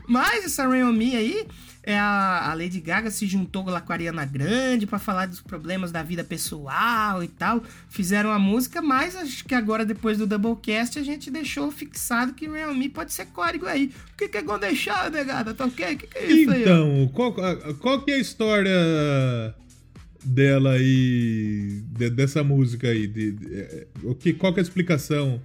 [0.09, 1.47] Mas essa Me aí,
[1.83, 5.41] é a, a Lady Gaga se juntou lá com a Ariana Grande pra falar dos
[5.41, 7.63] problemas da vida pessoal e tal.
[7.89, 12.47] Fizeram a música, mas acho que agora, depois do Doublecast, a gente deixou fixado que
[12.47, 13.93] Rain on Me pode ser código aí.
[14.15, 15.53] O que, que é Shower, negada?
[15.55, 15.95] Tá ok?
[15.95, 16.61] O que, que é isso aí?
[16.61, 16.63] ó?
[16.63, 17.35] Então, qual,
[17.81, 19.55] qual que é a história
[20.25, 23.09] dela aí, de- dessa música aí?
[23.09, 25.41] De, de- é, o que, qual que é a explicação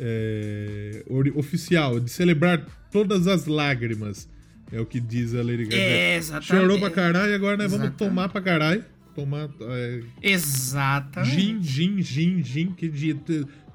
[0.00, 4.28] é, oficial de celebrar todas as lágrimas?
[4.72, 5.76] É o que diz a Lady Gaga.
[5.76, 6.46] É, exatamente.
[6.48, 7.98] Chorou pra caralho e agora nós vamos Exatamente.
[8.10, 8.84] tomar pra caralho.
[9.14, 9.48] Tomar.
[9.60, 11.30] É, Exatamente.
[11.32, 12.72] gin, gin, gin, gin.
[12.72, 13.16] Que dia.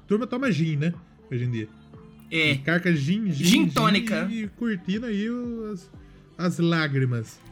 [0.06, 0.92] Turma toma gin, né?
[1.30, 1.68] Hoje em dia.
[2.30, 2.56] É.
[2.56, 3.44] Carca gin, gin.
[3.44, 4.28] Gin tônica.
[4.30, 5.90] E curtindo aí o- as,
[6.36, 6.58] as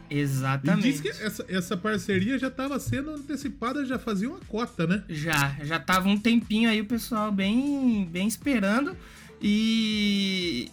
[0.09, 0.11] lágrimas.
[0.11, 0.83] E Exatamente.
[0.83, 5.03] diz que essa, essa parceria já estava sendo antecipada, já fazia uma cota, né?
[5.09, 8.97] Já, já tava um tempinho aí o pessoal bem, bem esperando.
[9.41, 10.69] E,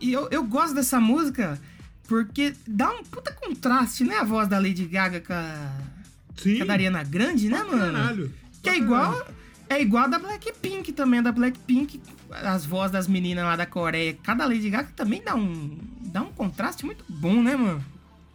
[0.00, 1.60] e eu, eu gosto dessa música
[2.08, 4.16] porque dá um puta contraste, né?
[4.16, 5.72] A voz da Lady Gaga com a,
[6.36, 6.58] Sim.
[6.58, 7.92] com a da Ariana Grande, né, mano?
[7.92, 8.32] Caralho.
[8.62, 9.26] Que é igual,
[9.68, 14.16] é igual a da Blackpink também, da Blackpink, as vozes das meninas lá da Coreia.
[14.22, 17.84] Cada Lady Gaga também dá um, dá um contraste muito bom, né, mano?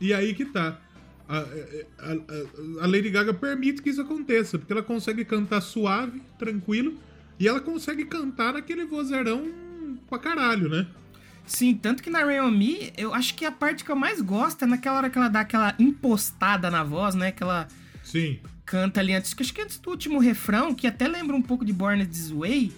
[0.02, 0.78] E aí que tá.
[1.30, 6.98] A, a- a- Lady Gaga permite que isso aconteça, porque ela consegue cantar suave, tranquilo,
[7.40, 9.48] e ela consegue cantar naquele vozeirão
[10.10, 10.88] pra caralho, né?
[11.46, 14.64] Sim, tanto que na Rain Me, eu acho que a parte que eu mais gosto
[14.64, 17.32] é naquela hora que ela dá aquela impostada na voz, né?
[17.32, 17.68] Que ela
[18.04, 18.40] Sim.
[18.66, 21.72] canta ali antes, acho que antes do último refrão, que até lembra um pouco de
[21.74, 22.72] Born This Way.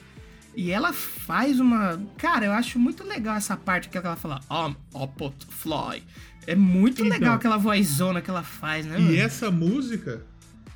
[0.56, 2.00] E ela faz uma.
[2.18, 6.04] Cara, eu acho muito legal essa parte que ela fala, I'm a butterfly.
[6.48, 7.08] É muito Então.
[7.18, 8.98] legal aquela vozona que ela faz, né?
[9.00, 9.16] E mano?
[9.18, 10.22] essa música,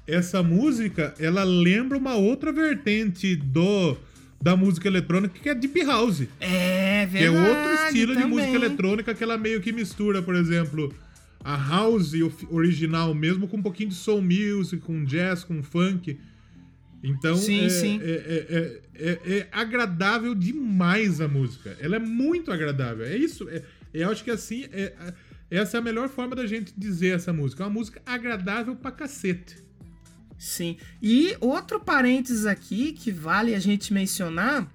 [0.05, 3.97] essa música, ela lembra uma outra vertente do
[4.39, 6.22] da música eletrônica que é Deep House.
[6.39, 7.47] É Que é verdade.
[7.49, 8.38] outro estilo de também.
[8.38, 10.93] música eletrônica que ela meio que mistura, por exemplo,
[11.43, 12.11] a house
[12.51, 16.20] original mesmo com um pouquinho de soul music, com jazz, com funk.
[17.03, 17.99] Então Sim, é, sim.
[18.01, 21.76] É, é- é- é- é agradável demais a música.
[21.80, 23.05] Ela é muito agradável.
[23.05, 23.47] É isso.
[23.49, 23.61] É,
[23.93, 24.65] eu acho que assim,
[25.49, 27.63] essa é a melhor forma da gente dizer essa música.
[27.63, 29.57] É uma música agradável pra cacete.
[30.37, 30.77] Sim.
[31.01, 34.67] E outro parênteses aqui que vale a gente mencionar,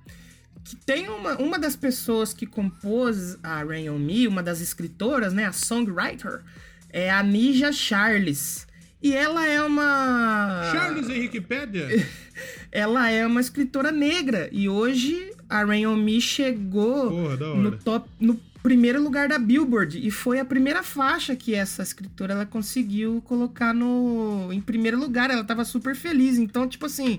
[0.65, 5.33] que tem uma, uma das pessoas que compôs a Rain On Me, uma das escritoras,
[5.33, 6.43] né, a songwriter,
[6.89, 8.67] é a Nija Charles.
[9.03, 11.89] E ela é uma Charles Henriquepédia?
[12.71, 18.09] ela é uma escritora negra e hoje a Rain On Me chegou Porra, no top
[18.21, 23.21] no primeiro lugar da Billboard e foi a primeira faixa que essa escritora ela conseguiu
[23.23, 26.39] colocar no em primeiro lugar, ela tava super feliz.
[26.39, 27.19] Então, tipo assim,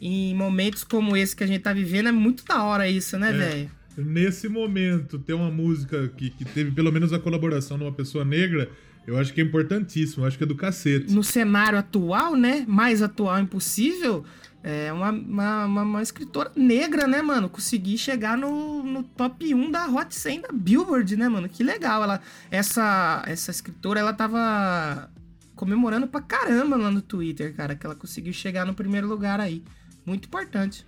[0.00, 3.30] em momentos como esse que a gente tá vivendo é muito da hora isso, né,
[3.30, 3.32] É.
[3.32, 3.70] velho?
[3.96, 8.24] Nesse momento, ter uma música que, que teve pelo menos a colaboração de uma pessoa
[8.24, 8.70] negra,
[9.06, 11.12] eu acho que é importantíssimo, eu acho que é do cacete.
[11.12, 14.24] No cenário atual, né, mais atual impossível,
[14.62, 17.48] é uma, uma, uma- uma escritora negra, né, mano?
[17.48, 21.48] Conseguir chegar no, no top 1 da Hot 100 da Billboard, né, mano?
[21.48, 22.02] Que legal.
[22.02, 25.10] Ela, essa, essa escritora, ela tava
[25.54, 29.62] comemorando pra caramba lá no Twitter, cara, que ela conseguiu chegar no primeiro lugar aí.
[30.04, 30.86] Muito importante.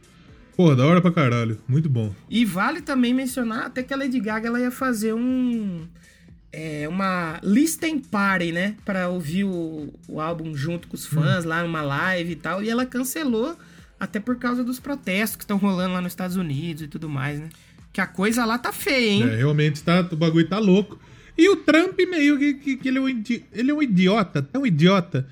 [0.56, 1.60] Pô, da hora pra caralho.
[1.66, 2.14] Muito bom.
[2.30, 5.86] E vale também mencionar até que a Lady Gaga ela ia fazer um.
[6.56, 8.76] É, uma listen party, né?
[8.84, 12.62] Pra ouvir o, o álbum junto com os fãs lá numa live e tal.
[12.62, 13.56] E ela cancelou,
[13.98, 17.40] até por causa dos protestos que estão rolando lá nos Estados Unidos e tudo mais,
[17.40, 17.48] né?
[17.92, 19.22] Que a coisa lá tá feia, hein?
[19.24, 20.98] É, realmente tá, o bagulho tá louco.
[21.36, 24.40] E o Trump meio que, que, que ele, é um idi- ele é um idiota,
[24.40, 25.26] tão idiota,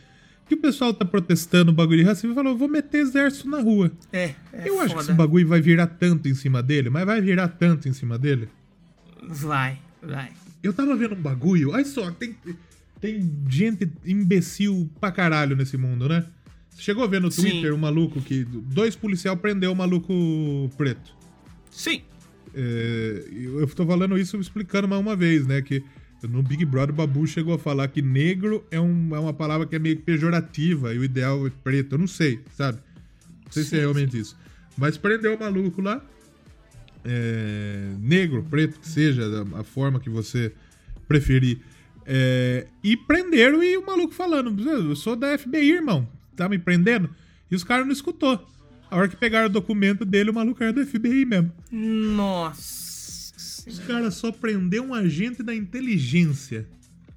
[0.49, 3.61] que o pessoal tá protestando o bagulho de racismo e falou, vou meter exército na
[3.61, 3.91] rua.
[4.13, 5.03] É, é eu acho que foda.
[5.03, 8.49] esse bagulho vai virar tanto em cima dele, mas vai virar tanto em cima dele.
[9.29, 10.31] Vai, vai.
[10.63, 12.37] Eu tava vendo um bagulho, olha só, tem,
[13.01, 16.25] tem gente imbecil pra caralho nesse mundo, né?
[16.71, 17.43] Você chegou a ver no Sim.
[17.43, 18.45] Twitter um maluco que.
[18.45, 21.13] Dois policial prendeu um maluco preto.
[21.71, 22.03] Sim.
[22.55, 25.61] É, eu tô falando isso explicando mais uma vez, né?
[25.63, 25.83] Que
[26.23, 29.67] no Big Brother o Babu chegou a falar que negro é, um- é uma palavra
[29.67, 31.95] que é meio pejorativa e o ideal é preto.
[31.95, 32.79] Eu não sei, sabe?
[33.45, 34.37] Não sei se é Sim, realmente isso.
[34.77, 36.03] Mas prendeu o maluco lá.
[37.05, 40.53] É, negro, preto, que seja, da- a forma que você
[41.09, 41.59] preferir.
[42.07, 46.09] É, e prenderam e o maluco falando: Eu sou da FBI, irmão.
[46.37, 47.09] Tá me prendendo?
[47.51, 48.45] E os caras não escutou.
[48.91, 51.53] A hora que pegaram o documento dele, o maluco era do FBI mesmo.
[51.71, 53.69] Nossa.
[53.71, 56.67] Os caras só prendeu um agente da inteligência.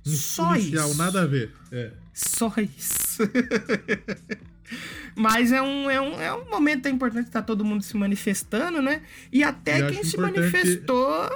[0.03, 0.97] Só policial, isso?
[0.97, 1.51] nada a ver.
[1.71, 1.91] É.
[2.13, 3.23] Só isso.
[5.16, 9.01] Mas é um, é, um, é um momento importante tá todo mundo se manifestando, né?
[9.32, 11.30] E até Eu quem se importante- manifestou.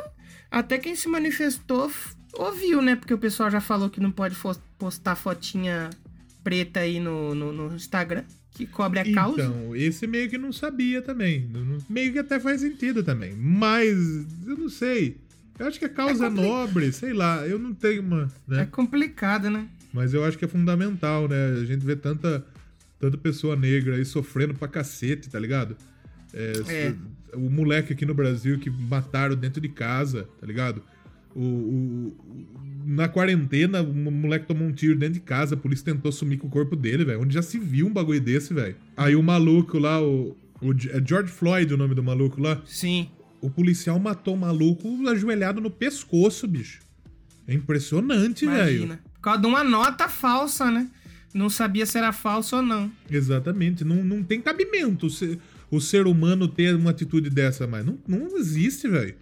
[0.51, 1.91] Até quem se manifestou
[2.33, 2.95] ouviu, né?
[2.95, 4.35] Porque o pessoal já falou que não pode
[4.77, 5.89] postar fotinha
[6.43, 9.43] preta aí no, no, no Instagram, que cobre a causa.
[9.43, 11.49] Então, esse meio que não sabia também.
[11.89, 13.33] Meio que até faz sentido também.
[13.35, 13.97] Mas,
[14.45, 15.17] eu não sei.
[15.57, 17.45] Eu acho que a causa é, compli- nobre, sei lá.
[17.45, 18.31] Eu não tenho uma.
[18.47, 18.61] Né?
[18.61, 19.67] É complicado, né?
[19.93, 21.57] Mas eu acho que é fundamental, né?
[21.61, 22.45] A gente vê tanta,
[22.99, 25.75] tanta pessoa negra aí sofrendo pra cacete, tá ligado?
[26.33, 26.95] É, É.
[27.35, 30.81] O moleque aqui no Brasil que mataram dentro de casa, tá ligado?
[31.35, 32.17] O, o-
[32.85, 36.47] na quarentena, um moleque tomou um tiro dentro de casa, a polícia tentou sumir com
[36.47, 37.21] o corpo dele, velho.
[37.21, 38.75] Onde já se viu um bagulho desse, velho.
[38.97, 42.59] Aí o maluco lá, o, o é George Floyd o nome do maluco lá.
[42.65, 43.09] Sim.
[43.41, 46.79] O policial matou o maluco ajoelhado no pescoço, bicho.
[47.47, 48.57] É impressionante, velho.
[48.85, 48.99] Imagina.
[49.13, 50.89] Por causa de uma nota falsa, né?
[51.33, 52.91] Não sabia se era falsa ou não.
[53.09, 53.83] Exatamente.
[53.83, 57.85] Não, não tem cabimento o ser, o ser humano ter uma atitude dessa mais.
[57.85, 59.15] Não, não existe, velho.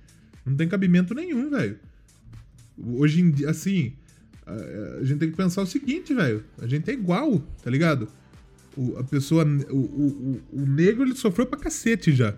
[0.46, 1.78] Não tem cabimento nenhum, velho.
[2.78, 3.94] Hoje em dia, assim,
[4.46, 6.44] a, a gente tem que pensar o seguinte, velho.
[6.62, 8.08] A gente é igual, tá ligado?
[8.76, 9.46] O, a pessoa.
[9.70, 12.34] O, o, o negro ele sofreu pra cacete já.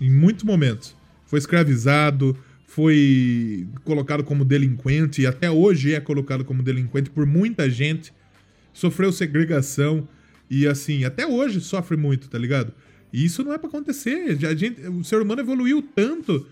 [0.00, 0.94] Em muitos momentos.
[1.26, 2.36] Foi escravizado,
[2.66, 8.12] foi colocado como delinquente, e até hoje é colocado como delinquente por muita gente.
[8.78, 10.06] Sofreu segregação.
[10.48, 12.72] E assim, até hoje sofre muito, tá ligado?
[13.12, 14.38] E isso não é pra acontecer.
[14.46, 16.46] A gente, o ser humano evoluiu tanto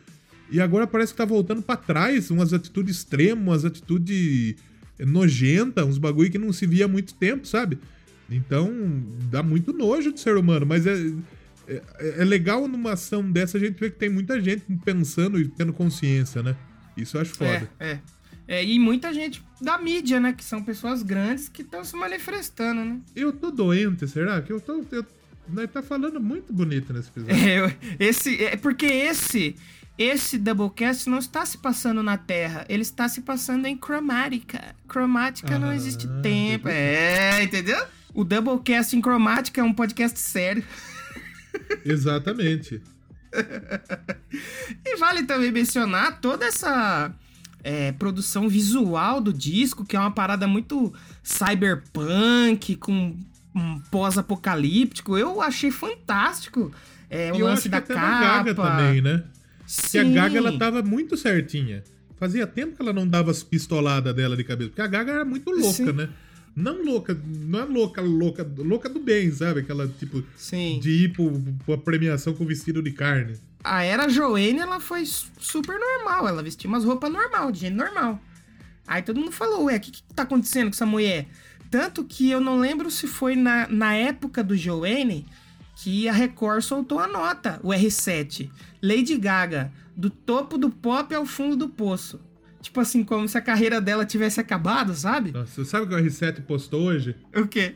[0.51, 4.57] e agora parece que tá voltando pra trás, umas atitudes extremas, umas atitudes
[4.99, 7.79] nojentas, uns bagulho que não se via há muito tempo, sabe?
[8.29, 8.73] Então,
[9.31, 11.13] dá muito nojo do ser humano, mas é,
[11.69, 11.83] é,
[12.19, 15.73] é legal numa ação dessa a gente ver que tem muita gente pensando e tendo
[15.73, 16.57] consciência, né?
[16.97, 17.71] Isso eu acho foda.
[17.79, 18.01] É, é.
[18.49, 20.33] É, e muita gente da mídia, né?
[20.33, 23.01] Que são pessoas grandes que estão se manifestando, né?
[23.15, 24.41] Eu tô doente, será?
[24.41, 24.85] Que eu tô.
[24.93, 25.05] Eu,
[25.49, 27.35] nós tá falando muito bonito nesse episódio.
[27.37, 29.57] É, esse, é porque esse
[29.99, 34.75] esse Doublecast não está se passando na Terra, ele está se passando em cromática.
[34.87, 36.69] Cromática não Ah, existe tempo.
[36.69, 36.77] entendi.
[36.77, 37.87] É, entendeu?
[38.13, 40.63] O Doublecast em cromática é um podcast sério.
[41.85, 42.83] Exatamente.
[44.85, 47.13] E vale também mencionar toda essa
[47.67, 53.17] é, produção visual do disco, que é uma parada muito cyberpunk, com
[53.53, 55.19] um pós-apocalíptico.
[55.19, 56.71] Eu achei fantástico.
[57.11, 58.21] É, o E eu lance acho que da até capa.
[58.21, 59.25] Gaga também, né?
[59.67, 59.99] Que Sim.
[59.99, 61.83] a Gaga ela tava muito certinha.
[62.17, 64.71] Fazia tempo que ela não dava as pistoladas dela de cabeça.
[64.71, 65.93] Porque a Gaga era muito louca, Sim.
[65.93, 66.09] né?
[66.55, 69.61] Não louca, não é louca, louca, louca do bem, sabe?
[69.61, 70.79] Aquela tipo Sim.
[70.81, 71.13] de ir
[71.67, 73.35] pra premiação com vestido de carne.
[73.67, 76.29] A era Joanne, ela foi su- super normal.
[76.29, 78.21] Ela vestia umas roupas normal, de gente normal.
[78.87, 81.27] Aí todo mundo falou, ué, o que, que tá acontecendo com essa mulher?
[81.71, 85.27] Tanto que eu não lembro se foi na, na época do Joanne
[85.83, 88.51] que a Record soltou a nota, o R7.
[88.81, 92.21] Lady Gaga, do topo do pop ao fundo do poço.
[92.63, 95.33] Tipo assim, como se a carreira dela tivesse acabado, sabe?
[95.33, 97.15] Nossa, sabe o que o R7 postou hoje?
[97.35, 97.75] O quê?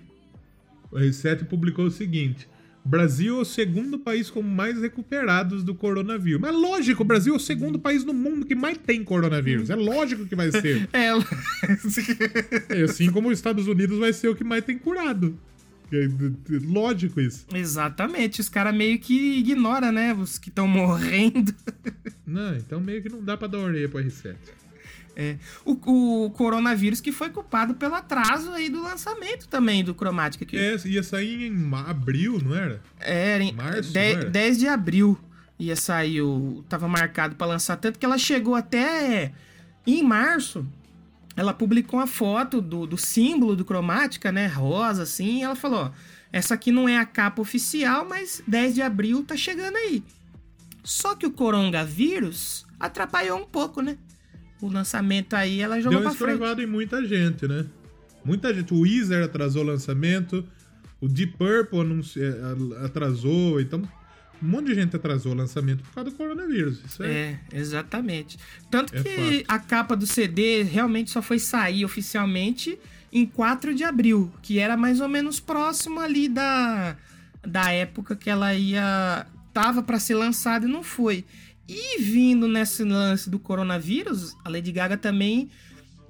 [0.91, 2.49] O R7 publicou o seguinte:
[2.85, 6.41] Brasil é o segundo país com mais recuperados do coronavírus.
[6.41, 9.71] Mas lógico, o Brasil é o segundo país no mundo que mais tem coronavírus.
[9.71, 10.89] É lógico que vai ser.
[10.93, 11.11] É,
[12.71, 15.39] É assim como os Estados Unidos vai ser o que mais tem curado.
[15.93, 16.09] É, é,
[16.65, 17.47] Lógico isso.
[17.53, 18.41] exatamente.
[18.41, 20.15] Os caras meio que ignoram, né?
[20.15, 21.53] Os que estão morrendo.
[22.27, 24.37] Não, então meio que não dá pra dar orelha pro R7.
[25.17, 25.37] É.
[25.65, 30.45] O, o coronavírus que foi culpado pelo atraso aí do lançamento também do Cromática.
[30.47, 32.81] Que É, ia sair em abril, não era?
[32.99, 34.25] era em Março, de- era?
[34.31, 35.19] 10 de abril
[35.59, 36.65] ia sair o...
[36.69, 39.33] Tava marcado pra lançar, tanto que ela chegou até
[39.87, 40.67] em março.
[41.37, 44.47] Ela publicou uma foto do, do símbolo do Cromática, né?
[44.47, 45.39] Rosa, assim.
[45.39, 45.91] E ela falou, ó,
[46.33, 50.03] essa aqui não é a capa oficial, mas 10 de abril tá chegando aí.
[50.83, 53.97] Só que o coronavírus atrapalhou um pouco, né?
[54.61, 56.63] O lançamento aí, ela jogou Deu pra frente.
[56.63, 57.65] em muita gente, né?
[58.25, 58.75] Muita gente.
[58.75, 60.45] O Weezer atrasou o lançamento.
[61.01, 63.61] O Deep Purple eh, atrasou.
[63.61, 63.81] Então,
[64.43, 66.81] um monte de gente atrasou o lançamento por causa do coronavírus.
[66.85, 67.09] Isso é.
[67.09, 68.39] É, exatamente.
[68.71, 69.45] Tanto É que fato.
[69.49, 72.79] a capa do CD realmente só foi sair oficialmente
[73.13, 76.97] em 4 de abril, que era mais ou menos próximo ali da,
[77.47, 79.27] da época que ela ia.
[79.53, 81.25] tava para ser lançada e não foi.
[81.69, 85.49] E vindo nesse lance do coronavírus, a Lady Gaga também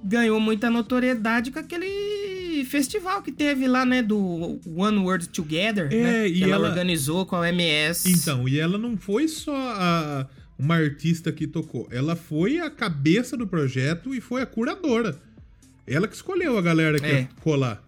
[0.03, 6.03] ganhou muita notoriedade com aquele festival que teve lá, né, do One World Together, É,
[6.03, 8.11] né, e que ela, ela- organizou com a OMS.
[8.11, 11.87] Então, e ela não foi só a- uma artista que tocou.
[11.91, 15.19] Ela foi a cabeça do projeto e foi a curadora.
[15.85, 17.21] Ela que escolheu a galera que É.
[17.21, 17.83] ia colar,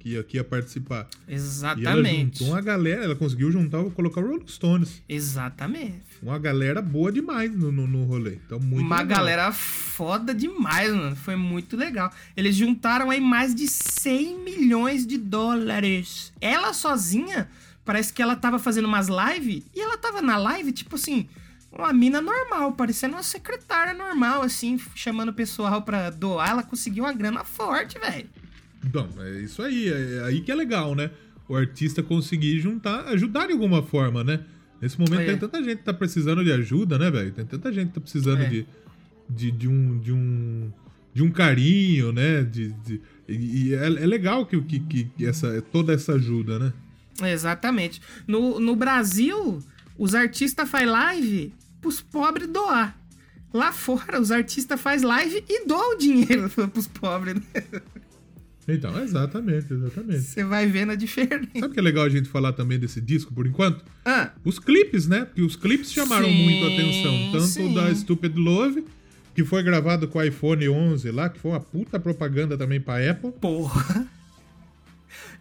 [0.00, 1.06] que ia, que ia participar.
[1.28, 2.42] E ela Exatamente.
[2.42, 5.02] uma galera, ela conseguiu juntar, colocar o Rolling Stones.
[5.08, 6.02] Exatamente.
[6.22, 8.38] Uma galera boa demais no, no, no rolê.
[8.46, 9.18] Então, muito Uma legal.
[9.18, 11.14] galera foda demais, mano.
[11.14, 12.10] Foi muito legal.
[12.36, 16.32] Eles juntaram aí mais de 100 milhões de dólares.
[16.40, 17.48] Ela sozinha,
[17.84, 21.28] parece que ela tava fazendo umas lives e ela tava na live, tipo assim,
[21.70, 26.48] uma mina normal, parecendo uma secretária normal, assim, chamando o pessoal pra doar.
[26.50, 28.28] Ela conseguiu uma grana forte, velho.
[28.84, 29.88] Então, é isso aí.
[29.88, 31.10] É aí que é legal, né?
[31.48, 34.40] O artista conseguir juntar, ajudar de alguma forma, né?
[34.80, 35.26] Nesse momento É.
[35.26, 37.32] tem tanta gente que tá precisando de ajuda, né, velho?
[37.32, 38.48] Tem tanta gente que tá precisando É.
[38.48, 38.66] de,
[39.28, 39.98] de, de um.
[39.98, 40.72] De um
[41.12, 42.44] de um carinho, né?
[42.44, 46.72] De, de- e e é, é legal que, que, que essa, toda essa ajuda, né?
[47.32, 48.00] Exatamente.
[48.28, 49.60] No, no Brasil,
[49.98, 52.96] os artistas fazem live pros pobres doar.
[53.52, 57.34] Lá fora, os artistas fazem live e doam o dinheiro pros pobres.
[57.34, 57.82] né?
[58.74, 60.20] Então, exatamente, exatamente.
[60.20, 61.48] Você vai vendo a diferença.
[61.54, 63.84] Sabe o que é legal a gente falar também desse disco por enquanto?
[64.04, 65.24] Ah, Os clipes, né?
[65.24, 67.32] Porque os clipes chamaram Sim, muito a atenção.
[67.32, 67.74] Tanto sim.
[67.74, 68.84] da Stupid Love,
[69.34, 73.10] que foi gravado com o iPhone 11 lá, que foi uma puta propaganda também pra
[73.10, 73.32] Apple.
[73.32, 74.06] porra.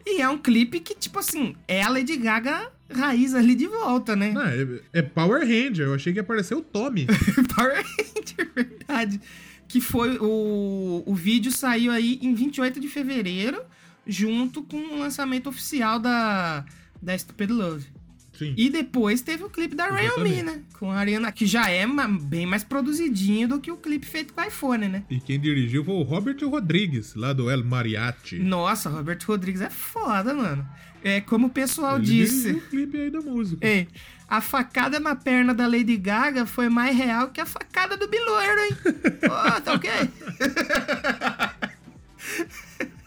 [0.05, 4.15] E é um clipe que, tipo assim, é a Lady Gaga raiz ali de volta,
[4.15, 4.33] né?
[4.35, 7.05] Ah, é, é Power Ranger, eu achei que ia aparecer o Tommy.
[7.55, 9.21] Power Ranger, verdade.
[9.69, 13.61] Que foi o, o vídeo saiu aí em 28 de fevereiro,
[14.05, 16.65] junto com o lançamento oficial da,
[17.01, 17.85] da Stupid Love.
[18.33, 18.53] Sim.
[18.57, 20.43] E depois teve o clipe da Rayon Me, Exatamente.
[20.43, 20.63] né?
[20.79, 21.85] Com a Ariana, que já é
[22.21, 25.03] bem mais produzidinho do que o clipe feito com o iPhone, né?
[25.09, 28.39] E quem dirigiu foi o Robert Rodrigues, lá do El Mariachi.
[28.39, 30.65] Nossa, Roberto Rodrigues é foda, mano.
[31.03, 32.51] É como o pessoal Ele disse.
[32.51, 33.67] o clipe aí da música.
[33.67, 33.87] Ei,
[34.29, 38.59] a facada na perna da Lady Gaga foi mais real que a facada do Biloiro,
[38.61, 38.77] hein?
[39.29, 39.89] Ó, tá ok?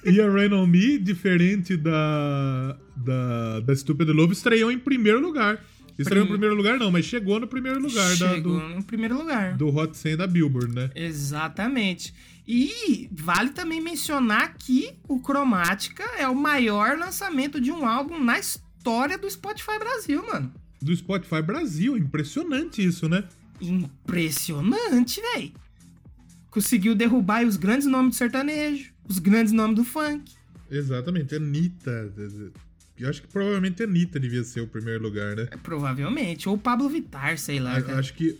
[0.04, 5.64] E a Rain On Me, diferente da, da, da Stupid Love, estreou em primeiro lugar.
[5.98, 8.82] Estreou em Prim- primeiro lugar não, mas chegou no primeiro lugar da- Chegou do, no
[8.82, 9.56] primeiro lugar.
[9.56, 10.90] do Hot 100 da Billboard, né?
[10.94, 12.12] Exatamente.
[12.48, 18.38] E vale também mencionar que o Cromática é o maior lançamento de um álbum na
[18.40, 20.52] história do Spotify Brasil, mano.
[20.82, 23.24] Do Spotify Brasil, impressionante isso, né?
[23.60, 25.52] Impressionante, véi.
[26.50, 30.32] Conseguiu derrubar aí os grandes nomes do sertanejo, os grandes nomes do funk.
[30.70, 32.12] Exatamente, Anitta.
[32.98, 35.46] Eu acho que provavelmente a Anitta devia ser o primeiro lugar, né?
[35.62, 36.48] Provavelmente.
[36.48, 37.78] Ou Pablo Vittar, sei lá.
[37.78, 38.38] Eu acho que.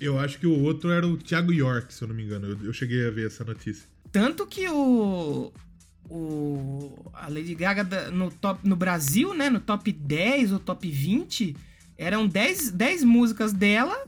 [0.00, 2.48] Eu acho que o outro era o Thiago York, se eu não me engano.
[2.48, 3.88] Eu, eu cheguei a ver essa notícia.
[4.10, 5.52] Tanto que o.
[6.10, 7.10] O.
[7.14, 9.48] A Lady Gaga no, top, no Brasil, né?
[9.48, 11.56] No top 10 ou top 20,
[12.02, 14.06] eram 10, 10 músicas dela.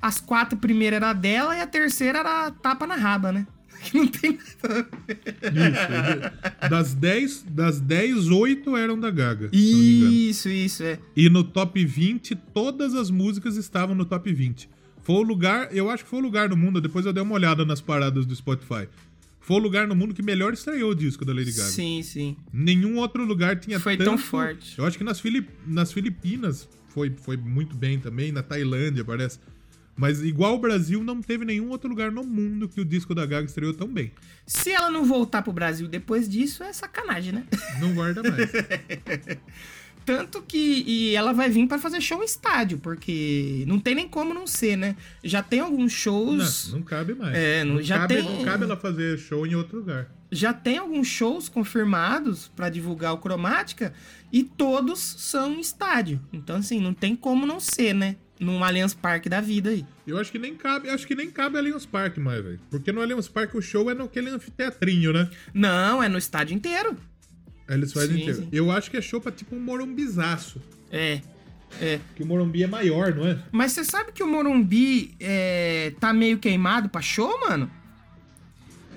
[0.00, 3.46] As quatro primeiras era dela e a terceira era tapa na raba, né?
[3.84, 4.80] Que não tem nada.
[4.80, 6.32] a ver.
[6.62, 6.70] Isso.
[6.70, 9.50] das 10, das 10, 8 eram da Gaga.
[9.52, 10.98] Isso, isso, é.
[11.14, 14.70] E no top 20, todas as músicas estavam no top 20.
[15.02, 17.34] Foi o lugar, eu acho que foi o lugar no mundo, depois eu dei uma
[17.34, 18.88] olhada nas paradas do Spotify.
[19.38, 21.68] Foi o lugar no mundo que melhor estreou o disco da Lady Gaga.
[21.68, 22.34] Sim, sim.
[22.50, 24.06] Nenhum outro lugar tinha Foi tanto...
[24.06, 24.78] tão forte.
[24.78, 25.46] Eu acho que nas, Filip...
[25.66, 29.38] nas Filipinas foi, foi muito bem também, na Tailândia, parece.
[29.96, 33.26] Mas igual o Brasil, não teve nenhum outro lugar no mundo que o disco da
[33.26, 34.12] Gaga estreou tão bem.
[34.46, 37.44] Se ela não voltar pro Brasil depois disso, é sacanagem, né?
[37.80, 38.50] Não guarda mais.
[40.04, 44.06] Tanto que e ela vai vir pra fazer show em estádio, porque não tem nem
[44.06, 44.96] como não ser, né?
[45.22, 47.34] Já tem alguns shows, não, não cabe mais.
[47.34, 50.10] É, não- já cabe, tem- não cabe ela fazer show em outro lugar.
[50.34, 53.92] Já tem alguns shows confirmados pra divulgar o Cromática
[54.32, 56.20] e todos são em estádio.
[56.32, 58.16] Então assim, não tem como não ser, né?
[58.40, 59.86] Num Allianz Parque da vida aí.
[60.06, 62.60] Eu acho que nem cabe, acho que nem cabe Allianz Parque mais, velho.
[62.68, 65.30] Porque no Allianz Parque o show é naquele anfiteatrinho, né?
[65.54, 66.96] Não, é no estádio inteiro.
[67.68, 68.38] Aí Eles fazem Sim, inteiro.
[68.42, 68.48] sim.
[68.52, 70.60] Eu acho que é show pra tipo um morumbizaço.
[70.90, 71.20] É.
[71.80, 71.98] É.
[72.14, 73.38] Que o Morumbi é maior, não é?
[73.50, 77.68] Mas você sabe que o Morumbi é, tá meio queimado pra show, mano?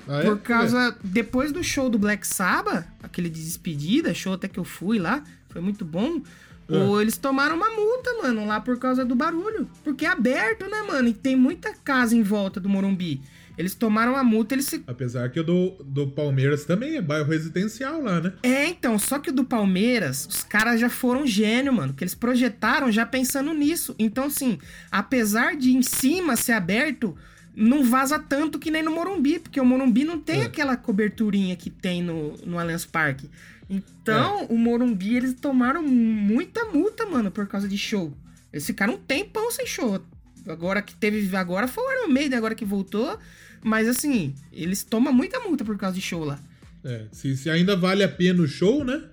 [0.07, 0.23] Ah, é?
[0.23, 0.95] Por causa.
[1.03, 5.23] Depois do show do Black Sabbath, aquele de despedida, show até que eu fui lá,
[5.49, 6.21] foi muito bom.
[6.69, 6.77] É.
[6.77, 9.69] Ou eles tomaram uma multa, mano, lá por causa do barulho.
[9.83, 11.07] Porque é aberto, né, mano?
[11.07, 13.21] E tem muita casa em volta do Morumbi.
[13.57, 14.83] Eles tomaram a multa, eles se.
[14.85, 18.33] Apesar que o do, do Palmeiras também é bairro residencial lá, né?
[18.43, 21.93] É, então, só que o do Palmeiras, os caras já foram gênio, mano.
[21.93, 23.95] Que eles projetaram já pensando nisso.
[23.97, 24.59] Então, assim,
[24.91, 27.17] apesar de em cima ser aberto,
[27.59, 30.45] não vaza tanto que nem no Morumbi, porque o Morumbi não tem É.
[30.45, 33.27] aquela coberturinha que tem no, no Allianz Parque.
[33.67, 38.15] Então, o Morumbi, eles tomaram muita multa, mano, por causa de show.
[38.53, 39.99] Eles ficaram um tempão sem show.
[40.47, 41.35] Agora que teve.
[41.35, 43.17] Agora foi o Iron Maiden, agora que voltou.
[43.63, 46.39] Mas assim, eles tomam muita multa por causa de show lá.
[46.85, 49.03] É, se, se ainda vale a pena o show, né?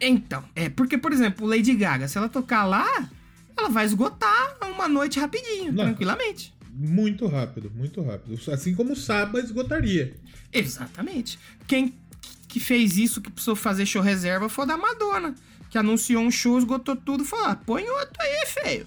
[0.00, 3.08] Então, é porque, por exemplo, Lady Gaga, se ela tocar lá,
[3.56, 5.84] ela vai esgotar uma noite rapidinho, Não.
[5.84, 6.54] tranquilamente.
[6.78, 8.38] Muito rápido, muito rápido.
[8.52, 10.14] Assim como o Saba esgotaria.
[10.52, 11.38] Exatamente.
[11.66, 11.94] Quem
[12.48, 15.34] que fez isso, que precisou fazer show reserva, foi a da Madonna,
[15.70, 18.86] que anunciou um show, esgotou tudo, falou, ah, põe outro aí, feio.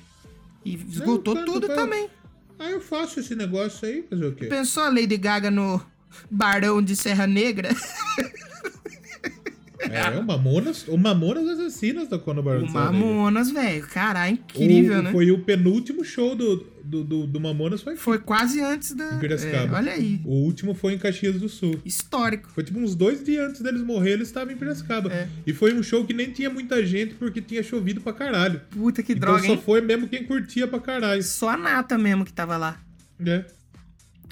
[0.64, 2.08] E esgotou tanto tudo também.
[2.60, 4.46] Ah, eu faço esse negócio aí, fazer o quê?
[4.46, 5.82] Pensou a Lady Gaga no
[6.30, 7.70] Barão de Serra Negra?
[9.82, 13.08] É, o Mamonas, o Mamonas Assassinas tocou no Barão o de Serra Negra.
[13.08, 13.88] Mamonas, velho.
[13.88, 15.12] Caralho, incrível, O- né?
[15.12, 19.14] Foi o penúltimo show do, do, do, do Mamonas foi Foi quase antes da.
[19.16, 19.76] em Piracicaba.
[19.78, 20.20] É, olha aí.
[20.26, 21.80] O último foi em Caxias do Sul.
[21.86, 22.50] Histórico.
[22.50, 25.12] Foi tipo uns dois dias antes deles morrer, eles estavam em Piracicaba.
[25.14, 25.28] É.
[25.46, 28.60] E foi um show que nem tinha muita gente porque tinha chovido pra caralho.
[28.72, 29.62] Puta que então droga, só hein?
[29.64, 31.22] foi mesmo quem curtia pra caralho.
[31.22, 32.80] Só a nata mesmo que tava lá.
[33.20, 33.46] né?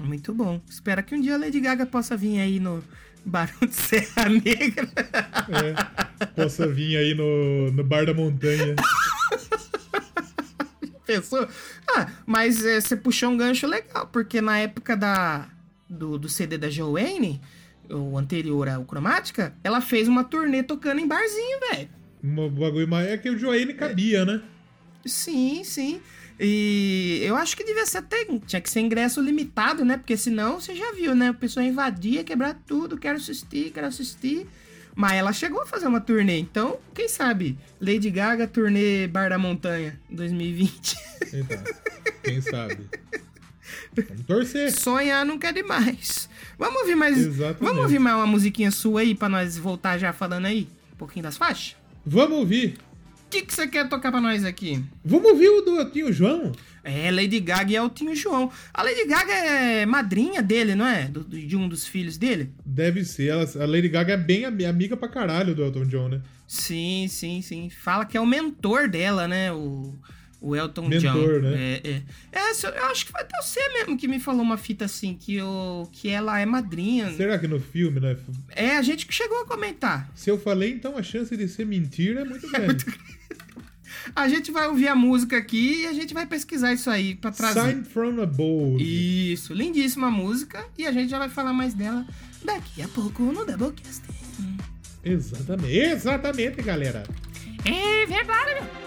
[0.03, 0.61] Muito bom.
[0.69, 2.83] Espero que um dia a Lady Gaga possa vir aí no
[3.25, 4.87] Barão de Serra Negra.
[5.49, 6.25] É.
[6.27, 8.75] Possa vir aí no, no Bar da Montanha.
[11.07, 11.47] Pensou?
[11.89, 15.47] Ah, mas é, você puxou um gancho legal, porque na época da,
[15.89, 17.41] do, do CD da Joanne,
[17.89, 21.89] o anterior ao Cromática, ela fez uma turnê tocando em barzinho, velho.
[22.21, 23.07] Um bagulho mais.
[23.07, 24.41] É que o Joanne cabia, né?
[25.05, 26.01] Sim, sim.
[26.37, 28.25] E eu acho que devia ser até.
[28.45, 29.97] Tinha que ser ingresso limitado, né?
[29.97, 31.31] Porque senão você já viu, né?
[31.31, 34.45] O pessoal invadia, quebrar tudo, quero assistir, quero assistir.
[34.97, 37.55] Mas ela chegou a fazer uma turnê, então, quem sabe?
[37.79, 40.97] Lady Gaga, turnê Bar da Montanha 2020.
[41.33, 41.63] Então,
[42.23, 42.79] quem sabe?
[43.95, 44.71] Vamos torcer.
[44.71, 46.27] Sonhar nunca é demais.
[46.57, 47.15] Vamos ouvir mais.
[47.15, 47.59] Exatamente.
[47.61, 50.67] Vamos ouvir mais uma musiquinha sua aí pra nós voltar já falando aí?
[50.93, 51.75] Um pouquinho das faixas?
[52.03, 52.79] Vamos ouvir.
[53.27, 54.83] O que, que você quer tocar pra nós aqui?
[55.05, 56.53] Vamos ouvir o do tio João?
[56.89, 58.51] É, Lady Gaga e Eltinho João.
[58.73, 61.03] A Lady Gaga é madrinha dele, não é?
[61.05, 62.51] Do- de um dos filhos dele?
[62.65, 63.27] Deve ser.
[63.27, 66.21] Ela, a Lady Gaga é bem ami- amiga pra caralho do Elton John, né?
[66.47, 67.69] Sim, sim, sim.
[67.69, 69.51] Fala que é o mentor dela, né?
[69.51, 69.93] O,
[70.39, 71.49] o Elton Mentor, John.
[71.49, 71.53] né?
[71.83, 72.01] É, é.
[72.31, 75.41] É, eu acho que foi até você mesmo que me falou uma fita assim, que,
[75.41, 77.11] o, que ela é madrinha.
[77.11, 78.15] Será que no filme, né?
[78.55, 80.09] É, a gente que chegou a comentar.
[80.15, 82.85] Se eu falei, então a chance de ser mentira é muito grande.
[84.15, 87.31] A gente vai ouvir a música aqui e a gente vai pesquisar isso aí pra
[87.31, 87.61] trazer.
[87.61, 88.81] Sign from above.
[89.33, 90.65] Isso, lindíssima música.
[90.77, 92.05] E a gente já vai falar mais dela
[92.43, 94.03] daqui a pouco no Doublecast.
[95.03, 95.77] Exatamente.
[95.77, 97.03] Exatamente, galera.
[97.65, 98.86] É verdade, meu.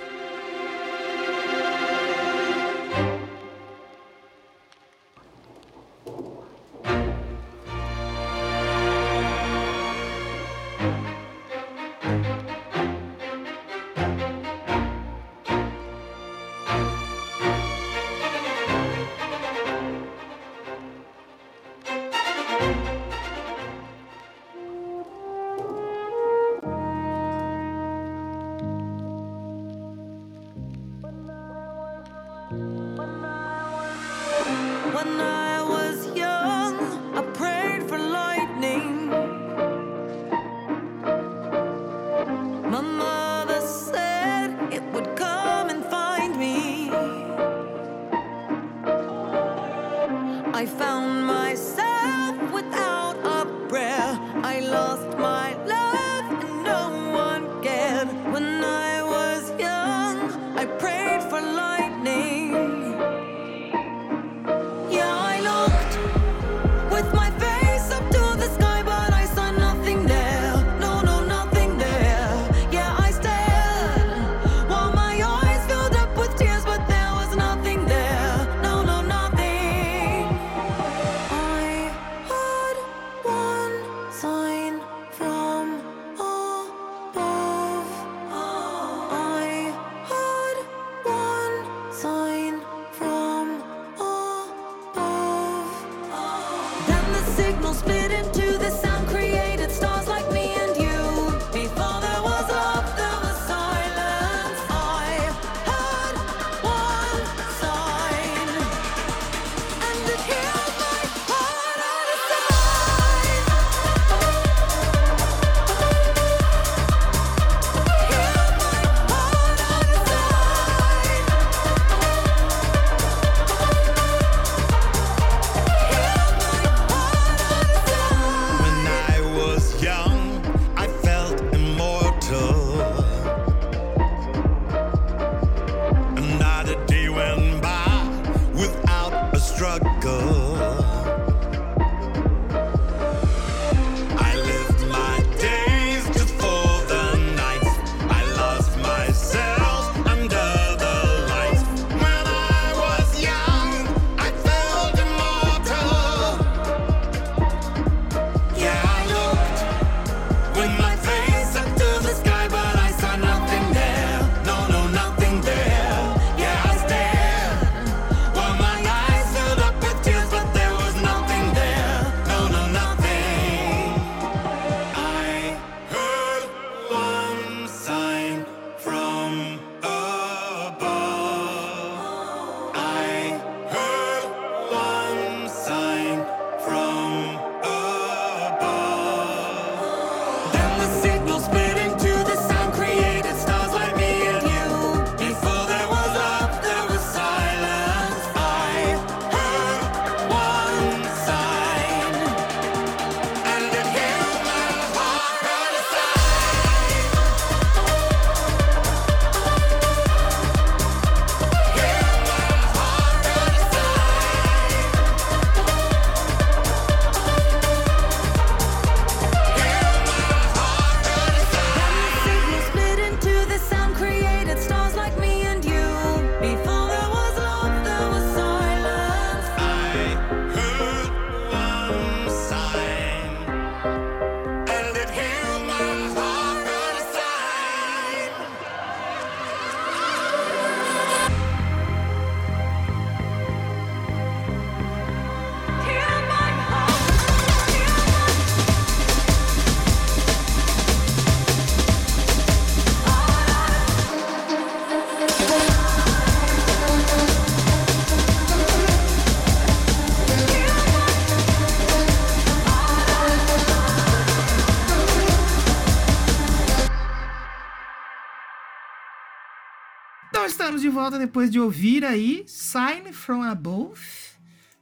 [270.91, 274.01] Volta depois de ouvir aí Sign from Above,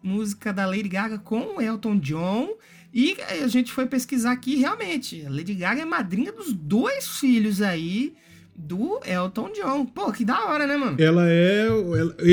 [0.02, 2.56] música da Lady Gaga com o Elton John.
[2.92, 5.24] E a gente foi pesquisar aqui realmente.
[5.26, 8.14] A Lady Gaga é madrinha dos dois filhos aí
[8.56, 9.86] do Elton John.
[9.86, 10.96] Pô, que da hora, né, mano?
[11.00, 11.68] Ela é.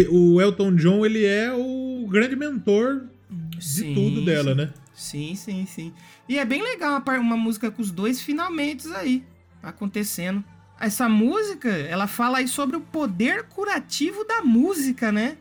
[0.10, 4.58] O Elton John, ele é o grande mentor de Sim, tudo dela, sim.
[4.58, 4.74] né?
[4.94, 5.94] Sim, sim, sim.
[6.28, 9.24] E é bem legal uma, uma música com os dois finalmente aí
[9.62, 10.44] acontecendo.
[10.80, 15.38] Essa música, ela fala aí sobre o poder curativo da música, né?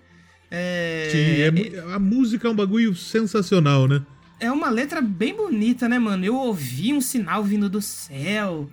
[0.51, 4.05] É, Sim, é a música é um bagulho sensacional, né?
[4.45, 6.25] é uma letra bem bonita, né, mano?
[6.25, 8.69] Eu ouvi um sinal vindo do céu.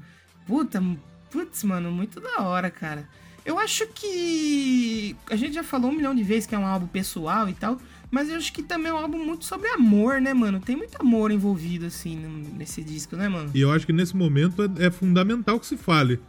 [0.45, 0.83] Puta,
[1.29, 3.07] putz, mano, muito da hora, cara.
[3.45, 5.15] Eu acho que.
[5.29, 7.79] A gente já falou um milhão de vezes que é um álbum pessoal e tal.
[8.09, 10.59] Mas eu acho que também é um álbum muito sobre amor, né, mano?
[10.59, 12.17] Tem muito amor envolvido, assim,
[12.57, 13.49] nesse disco, né, mano?
[13.53, 16.19] E eu acho que nesse momento é, é fundamental que se fale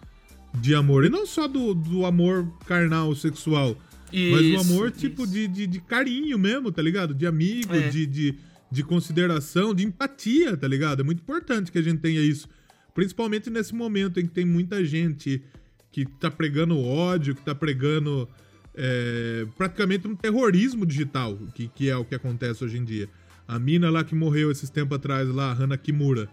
[0.55, 1.05] de amor.
[1.05, 3.77] E não só do, do amor carnal, sexual.
[4.13, 5.33] mas o Isso, amor, tipo, isso.
[5.33, 7.15] de, de, de carinho mesmo, tá ligado?
[7.15, 7.89] De amigo, É.
[7.89, 8.35] de, de,
[8.71, 11.01] de consideração, de empatia, tá ligado?
[11.01, 12.49] É muito importante que a gente tenha isso.
[12.95, 15.43] Principalmente nesse momento em que tem muita gente
[15.91, 18.29] que tá pregando ódio, que tá pregando
[18.75, 23.09] é, praticamente um terrorismo digital, que, que é o que acontece hoje em dia.
[23.49, 26.29] A mina lá que morreu esses tempos atrás, lá, a Hana Kimura,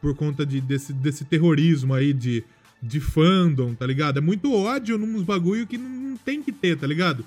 [0.00, 2.42] por conta de, desse, desse terrorismo aí de,
[2.82, 4.18] de fandom, tá ligado?
[4.18, 7.24] É muito ódio nos bagulho que não, tem que ter, tá ligado?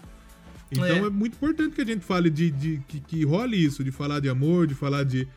[0.72, 0.98] Então É.
[1.00, 4.20] é, muito importante que a gente fale de, de que, que role isso, de falar
[4.20, 5.28] de amor, de falar de.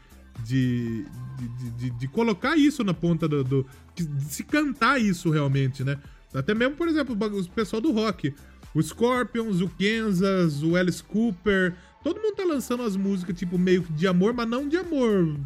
[0.46, 1.04] De,
[1.38, 3.44] de, de, de- colocar isso na ponta do.
[3.44, 5.98] do- de se cantar isso realmente, né?
[6.34, 8.34] Até mesmo, por exemplo, o pessoal do rock.
[8.74, 11.74] O Scorpions, o Kansas, o Alice Cooper.
[12.02, 15.36] Todo mundo tá lançando as músicas, tipo, meio que de amor, mas não de amor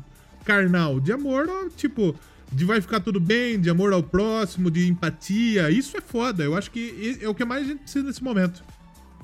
[0.45, 1.01] carnal.
[1.01, 2.15] De amor, tipo,
[2.53, 5.71] de vai ficar tudo bem, de amor ao próximo, de empatia.
[5.71, 6.45] Isso é foda.
[6.45, 8.63] Eu acho que é o que mais a gente precisa nesse momento.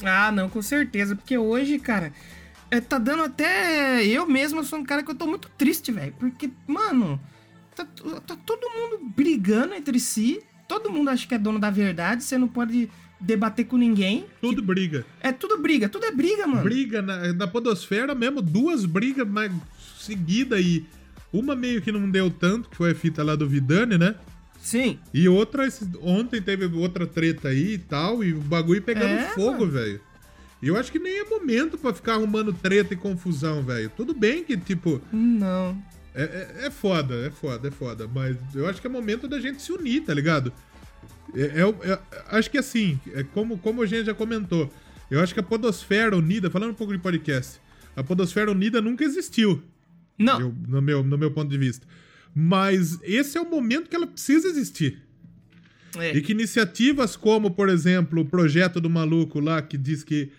[0.04, 1.14] Ah, não, com certeza.
[1.14, 2.12] Porque hoje, cara,
[2.70, 4.04] é, tá dando até.
[4.04, 6.14] Eu mesmo sou um cara que eu tô muito triste, velho.
[6.18, 7.20] Porque, mano,
[7.74, 7.86] tá,
[8.26, 10.42] tá todo mundo brigando entre si.
[10.66, 12.24] Todo mundo acha que é dono da verdade.
[12.24, 12.90] Você não pode
[13.22, 14.26] debater com ninguém.
[14.40, 15.06] Tudo briga.
[15.20, 16.62] É tudo briga, tudo é briga, mano.
[16.62, 19.52] Briga na, na podosfera mesmo, duas brigas mais
[19.98, 20.84] seguidas e
[21.32, 24.14] uma meio que não deu tanto, que foi a fita lá do Vidani, né?
[24.60, 24.98] Sim.
[25.12, 25.66] E outra,
[26.00, 30.00] ontem teve outra treta aí e tal, e o bagulho pegando É, fogo, velho.
[30.62, 33.90] E eu acho que nem é momento pra ficar arrumando treta e confusão, velho.
[33.96, 35.76] Tudo bem que, tipo, Não.
[36.14, 38.08] é, é, é foda, é foda, é foda.
[38.14, 40.52] Mas eu acho que é momento da gente se unir, tá ligado?
[41.34, 41.98] É, é é-
[42.28, 44.70] acho que assim, é como, como a gente já comentou,
[45.10, 47.58] eu acho que a Podosfera Unida, falando um pouco de podcast,
[47.96, 49.60] a Podosfera Unida nunca existiu,
[50.18, 50.40] Não.
[50.40, 51.86] eu- no, meu, no meu ponto de vista.
[52.34, 54.98] Mas esse é o momento que ela precisa existir.
[55.98, 56.16] É.
[56.16, 60.30] E que iniciativas como, por exemplo, o projeto do maluco lá que diz que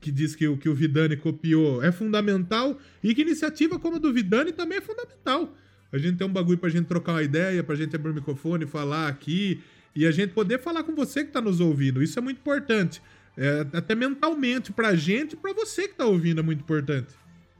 [0.00, 3.98] que diz que o que o Vidani copiou é fundamental e que iniciativa como a
[4.00, 5.56] do Vidani também é fundamental.
[5.92, 8.66] A gente tem um bagulho pra gente trocar uma ideia, pra gente abrir o microfone,
[8.66, 9.60] falar aqui
[9.94, 12.02] e a gente poder falar com você que tá nos ouvindo.
[12.02, 13.00] Isso é muito importante.
[13.36, 17.14] É, até mentalmente pra gente e pra você que tá ouvindo é muito importante.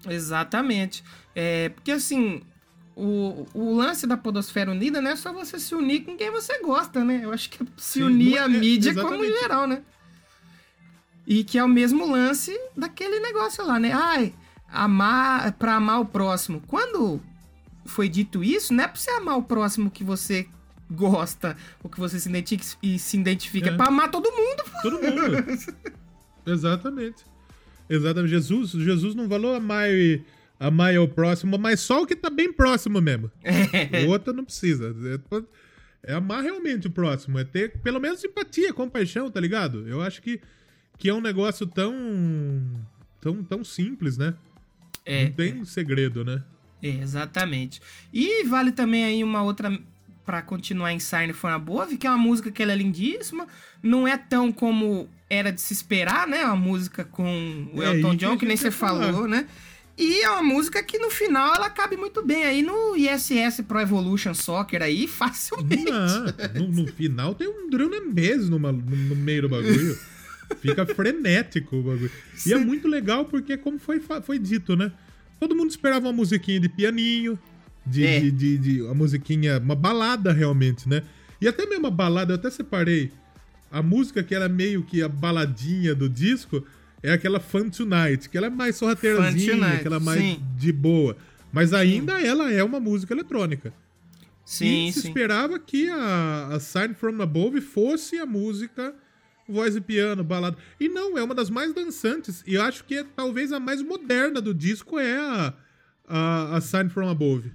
[0.08, 1.02] Exatamente.
[1.34, 2.42] É, porque assim,
[2.96, 6.60] o, o lance da Podosfera Unida não é só você se unir com quem você
[6.60, 7.20] gosta, né?
[7.22, 9.40] Eu acho que é se Sim, unir não é- a mídia como exatamente.
[9.40, 9.82] geral, né?
[11.26, 13.92] E que é o mesmo lance daquele negócio lá, né?
[13.92, 14.34] Ai,
[14.68, 16.60] amar pra amar o próximo.
[16.66, 17.20] Quando
[17.84, 20.48] foi dito isso, não é pra você amar o próximo que você
[20.90, 23.76] gosta, ou que você se identifica, e se identifica, é É.
[23.76, 24.64] pra amar todo mundo.
[24.64, 24.82] pô.
[24.82, 25.44] Todo mundo.
[26.44, 27.24] Exatamente.
[27.94, 28.30] Exatamente.
[28.30, 29.86] Jesus, Jesus não falou amar,
[30.58, 33.30] amar ao próximo, mas só o que tá bem próximo mesmo.
[34.06, 34.94] O outro não precisa.
[36.04, 37.38] É, é amar realmente o próximo.
[37.38, 39.86] É ter pelo menos empatia, compaixão, tá ligado?
[39.86, 40.40] Eu acho que,
[40.96, 41.94] que é um negócio tão.
[43.20, 44.34] tão, tão simples, né?
[45.04, 46.42] É, não tem segredo, né?
[46.82, 47.80] É, exatamente.
[48.12, 49.78] E vale também aí uma outra
[50.24, 53.46] pra continuar em Sign for Above, que é uma música que ela é lindíssima,
[53.82, 56.44] não é tão como era de se esperar, né?
[56.44, 59.12] Uma música com o É, Elton que John, que nem você falar.
[59.12, 59.46] falou, né?
[59.96, 63.78] E é uma música que no final ela cabe muito bem aí no ISS Pro
[63.80, 65.90] Evolution Soccer aí, facilmente.
[65.90, 66.24] Não,
[66.68, 67.68] no, no final tem um
[68.48, 69.98] numa- no, no meio do bagulho.
[70.60, 72.10] Fica frenético o bagulho.
[72.46, 74.92] E é muito legal porque, como foi, foi dito, né?
[75.40, 77.38] Todo mundo esperava uma musiquinha de pianinho,
[77.86, 78.20] de, É.
[78.20, 81.02] de, de, de- uma musiquinha, uma balada realmente, né?
[81.40, 83.10] E até mesmo a balada, eu até separei.
[83.72, 86.64] A música que era meio que a baladinha do disco
[87.02, 90.42] é aquela Fun Tonight, que ela é mais sorrateirazinha, aquela mais sim.
[90.56, 91.16] de boa.
[91.50, 93.72] Mas ainda ela é uma música eletrônica.
[94.44, 95.08] Sim, e se sim.
[95.08, 98.94] esperava que a, a Sign from Above fosse a música
[99.48, 100.56] voz e piano, balada.
[100.80, 102.42] E não, é uma das mais dançantes.
[102.46, 105.54] E eu acho que é, talvez a mais moderna do disco é a,
[106.08, 107.52] a, a Sign From Above.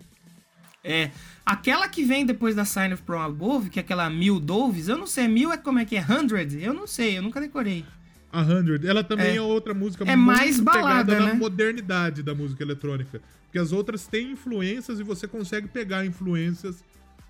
[0.87, 1.11] É.
[1.45, 4.97] Aquela que vem depois da Sign of From Above, que é aquela Mil Doves, eu
[4.97, 6.01] não sei, Mil é como é que é?
[6.01, 6.61] Hundred?
[6.61, 7.85] Eu não sei, eu nunca decorei.
[8.31, 8.85] A Hundred.
[8.85, 9.41] Ela também é, É.
[9.41, 11.39] outra música É mais balada, pegada na né?
[11.39, 13.21] modernidade da música eletrônica.
[13.45, 16.83] Porque as outras têm influências e você consegue pegar influências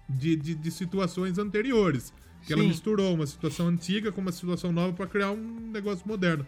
[0.09, 2.11] de, de, de situações anteriores.
[2.45, 2.69] Que ela Sim.
[2.69, 6.45] misturou uma situação antiga com uma situação nova para criar um negócio moderno.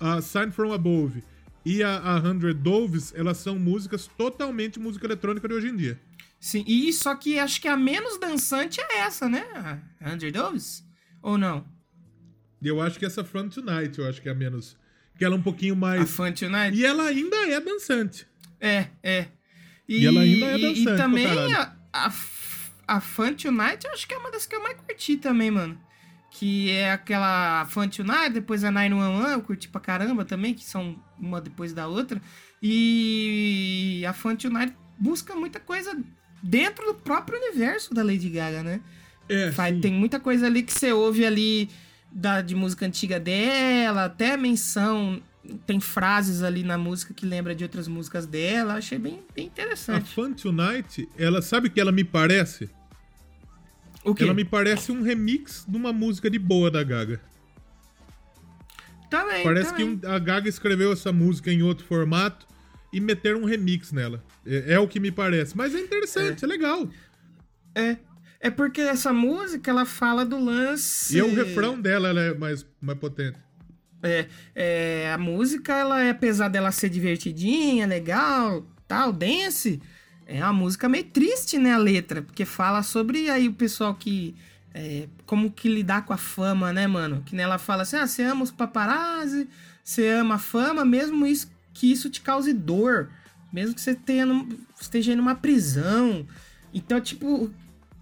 [0.00, 1.22] A Sign From Above
[1.64, 6.00] e a, a Hundred Doves, elas são músicas totalmente música eletrônica de hoje em dia.
[6.38, 9.44] Sim, e só que acho que a menos dançante é essa, né?
[10.00, 10.84] A Hundred Doves?
[11.22, 11.66] Ou não?
[12.62, 14.76] E eu acho que essa Front Tonight, eu acho que é a menos.
[15.18, 16.10] Que ela é um pouquinho A mais.
[16.10, 16.76] Fun Tonight?
[16.76, 18.26] E ela ainda é dançante.
[18.60, 19.28] É, é.
[19.88, 22.12] E ela ainda é e- dançante E pra também a, a,
[22.86, 25.80] a Fun Tonight, eu acho que é uma das que eu mais curti também, mano.
[26.30, 31.02] Que é aquela Fun Tonight, depois a 911, eu curti pra caramba também, que são
[31.18, 32.20] uma depois da outra.
[32.62, 35.96] E a Fun Tonight busca muita coisa
[36.46, 38.80] dentro do próprio universo da Lady Gaga, né?
[39.28, 39.80] É, Faz- sim.
[39.80, 41.68] tem muita coisa ali que você ouve ali
[42.10, 45.20] da, de música antiga dela, até menção.
[45.64, 48.74] Tem frases ali na música que lembra de outras músicas dela.
[48.74, 50.12] Achei bem, bem A interessante.
[50.12, 52.68] Fun Tonight, ela sabe o que ela me parece?
[54.04, 54.24] O quê?
[54.24, 57.20] Ela me parece um remix de uma música de boa da Gaga.
[59.10, 59.98] Também, Parece também.
[59.98, 62.46] que a Gaga escreveu essa música em outro formato
[62.96, 64.24] e meteram um remix nela.
[64.46, 65.54] É, é o que me parece.
[65.54, 66.88] Mas é interessante, é, legal.
[67.74, 67.98] É.
[68.40, 71.14] É porque essa música, ela fala do lance...
[71.14, 73.38] E é o refrão dela, ela é mais, mais potente.
[74.02, 79.80] É, é, a música, ela é, apesar dela ser divertidinha, legal, tal, dance,
[80.26, 84.34] é uma música meio triste, né, a letra, porque fala sobre aí o pessoal que,
[84.72, 88.22] é, como que lidar com a fama, né, mano, que nela fala assim, ah, você
[88.22, 89.48] ama os paparazzi,
[89.82, 93.10] você ama a fama, mesmo isso, que isso te cause dor,
[93.52, 94.24] mesmo que você tenha,
[94.80, 96.26] esteja em uma prisão,
[96.72, 97.50] então, tipo...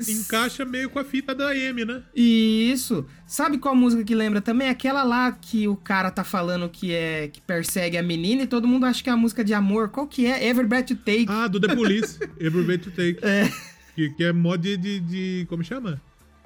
[0.09, 2.03] Encaixa meio com a fita da Amy, né?
[2.17, 3.07] Isso.
[3.29, 4.69] Sabe qual música que lembra também?
[4.69, 8.67] Aquela lá que o cara tá falando que é que persegue a menina e todo
[8.67, 9.91] mundo acha que é a música de amor.
[9.91, 10.49] Qual que é?
[10.49, 11.27] Every Breath You Take.
[11.29, 12.19] Ah, do The Police.
[12.41, 13.19] Every Way to Take.
[13.23, 13.49] É.
[13.95, 16.03] Que, que é mod de, de, de- Como chama?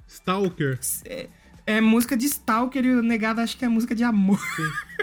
[0.06, 0.78] Stalker.
[1.06, 1.28] É
[1.80, 4.40] música de Stalker e o negado acha que é música de amor.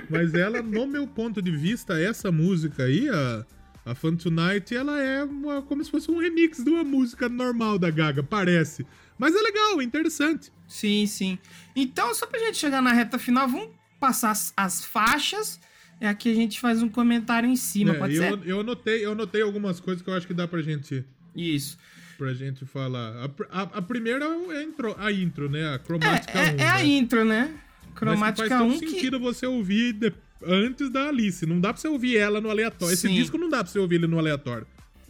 [0.10, 3.46] Mas ela, no meu ponto de vista, essa música aí, a,
[3.86, 7.78] a Fun Tonight, ela é uma- como se fosse um remix de uma música normal
[7.78, 8.86] da Gaga, parece.
[9.18, 10.52] Mas é legal, é interessante.
[10.68, 11.38] Sim, sim.
[11.76, 13.70] Então, só pra gente chegar na reta final, vamos
[14.00, 15.60] passar as, as faixas.
[16.02, 18.40] É aqui a gente faz um comentário em cima, É, pode eu, ser?
[18.50, 21.06] eu, anotei, eu anotei algumas coisas que eu acho que dá pra gente,
[21.36, 21.78] Isso.
[22.18, 23.14] Pra gente falar.
[23.50, 25.74] A, a- a primeira é a intro, a intro, né?
[25.74, 26.60] A cromática É, 1.
[26.60, 26.86] é, é a né?
[26.86, 27.50] intro, né?
[27.52, 28.90] Mas que Cromática faz todo 1 que...
[28.90, 30.14] sentido você ouvir de-
[30.46, 31.46] antes da Alice.
[31.46, 32.94] Não dá pra você ouvir ela no aleatório.
[32.94, 33.16] Esse Sim.
[33.16, 34.68] disco não dá pra você ouvir ele no aleatório.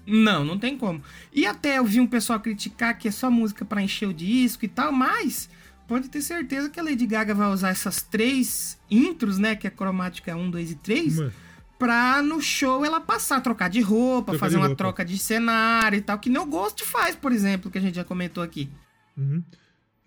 [0.07, 1.02] Não, não tem como.
[1.34, 4.64] E até eu vi um pessoal criticar que é só música pra encher o disco
[4.64, 5.49] e tal, mas
[5.88, 9.69] pode ter certeza que a Lady Gaga vai usar essas três intros, né, que é
[9.72, 11.34] cromática 1, 2 e 3, Mano.
[11.78, 14.78] Pra no show ela passar, trocar de roupa, fazer de uma roupa.
[14.78, 18.04] troca de cenário e tal, que no Ghost faz, por exemplo, que a gente já
[18.04, 18.70] comentou aqui.
[19.18, 19.44] Uhum.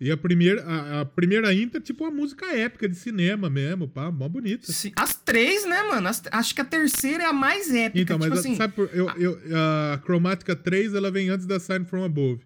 [0.01, 3.85] E a primeira, a, a primeira intro é tipo uma música épica de cinema mesmo,
[3.85, 4.71] pá, mó bonita.
[4.71, 6.07] Sim, As três, né, mano?
[6.07, 8.01] As- acho que a terceira é a mais épica.
[8.01, 9.37] Então, tipo mas assim, sabe por, eu, eu,
[9.93, 12.41] a Chromatica 3 ela vem antes da Sign From Above.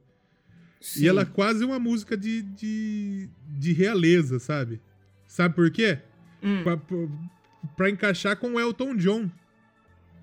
[0.81, 1.03] sim.
[1.03, 4.81] E ela é quase uma música de, de, de realeza, sabe?
[5.27, 5.99] Sabe por quê?
[6.41, 6.63] Hum.
[6.63, 7.07] Pra, pra-
[7.77, 9.29] pra encaixar com o Elton John.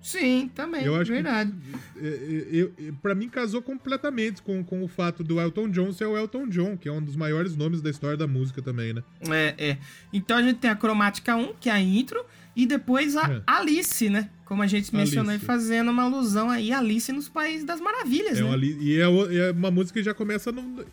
[0.01, 1.53] Sim, também, Eu acho verdade.
[1.95, 2.73] é, é, eu-
[3.03, 6.75] pra mim, casou completamente com, com o fato do Elton John ser o Elton John,
[6.75, 9.03] que é um dos maiores nomes da história da música também, né?
[9.29, 9.77] É, é.
[10.11, 13.41] Então a gente tem a cromática 1, que é a intro, e depois a É.
[13.45, 14.27] Alice, né?
[14.43, 15.45] Como a gente mencionou Alice.
[15.45, 18.47] fazendo uma alusão aí, Alice nos Países das Maravilhas, É né?
[18.49, 19.03] uma, e é,
[19.49, 20.51] é uma música que já começa.
[20.51, 20.83] No,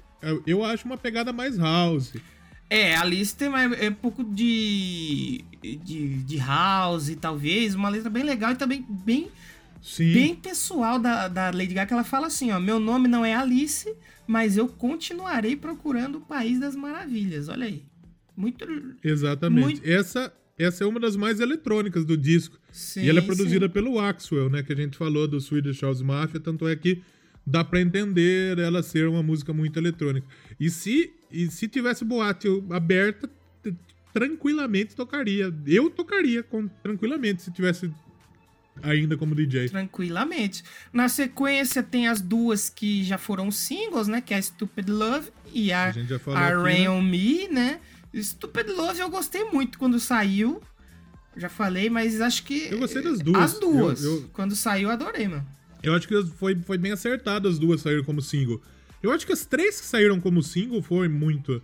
[0.46, 2.12] eu acho uma pegada mais house.
[2.70, 8.22] É, Alice tem mais, é um pouco de, de, de house, talvez, uma letra bem
[8.22, 9.28] legal e também bem,
[9.80, 10.12] Sim.
[10.12, 13.34] bem pessoal da, da Lady Gaga, que ela fala assim, ó, meu nome não é
[13.34, 13.90] Alice,
[14.26, 17.82] mas eu continuarei procurando o País das Maravilhas, olha aí.
[18.36, 18.66] Muito...
[19.02, 19.64] Exatamente.
[19.64, 22.58] Muito- Essa, essa é uma das mais eletrônicas do disco.
[22.70, 23.72] Sim, e ela é produzida sim.
[23.72, 24.62] pelo Axwell, né?
[24.62, 27.02] Que a gente falou do Swedish House Mafia, tanto é que
[27.44, 30.26] dá pra entender ela ser uma música muito eletrônica.
[30.58, 33.28] E se, e se tivesse boate aberta,
[34.12, 35.52] tranquilamente tocaria.
[35.66, 37.90] Eu tocaria com, tranquilamente se tivesse
[38.82, 39.68] ainda como DJ.
[39.68, 40.62] Tranquilamente.
[40.92, 44.20] Na sequência tem as duas que já foram singles, né?
[44.20, 46.90] Que é a Stupid Love e a, A a aqui, Rain né?
[46.90, 47.80] on Me, né?
[48.14, 50.60] Stupid Love eu gostei muito quando saiu.
[51.36, 52.66] Já falei, mas acho que.
[52.70, 53.54] Eu gostei das duas.
[53.54, 54.02] As duas.
[54.02, 55.46] Eu- eu- Quando saiu, adorei, mano.
[55.82, 58.60] Eu acho que foi, foi bem acertado as duas saíram como single.
[59.02, 61.62] Eu acho que as três que saíram como single foi muito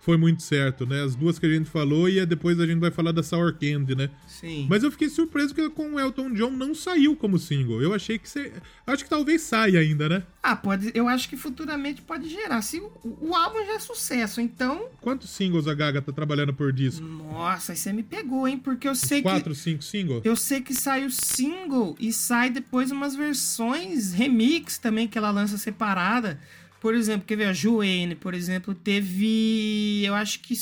[0.00, 1.02] foi muito certo, né?
[1.02, 3.94] As duas que a gente falou e depois a gente vai falar da Sour Candy,
[3.94, 4.08] né?
[4.26, 4.66] Sim.
[4.68, 7.82] Mas eu fiquei surpreso que com o Elton John não saiu como single.
[7.82, 8.50] Eu achei que você,
[8.86, 10.22] acho que talvez saia ainda, né?
[10.42, 10.90] Ah, pode.
[10.94, 12.62] Eu acho que futuramente pode gerar.
[12.62, 12.90] Se o,
[13.20, 14.88] o álbum já é sucesso, então.
[15.02, 17.04] Quantos singles a Gaga tá trabalhando por disco?
[17.04, 18.56] Nossa, aí você me pegou, hein?
[18.56, 19.60] Porque eu sei Quatro, que.
[19.60, 20.22] cinco singles?
[20.24, 25.30] Eu sei que sai o single e sai depois umas versões remix também que ela
[25.30, 26.40] lança separada.
[26.80, 27.44] Por exemplo, quer ver?
[27.46, 30.02] A Joanne, por exemplo, teve.
[30.04, 30.54] Eu acho que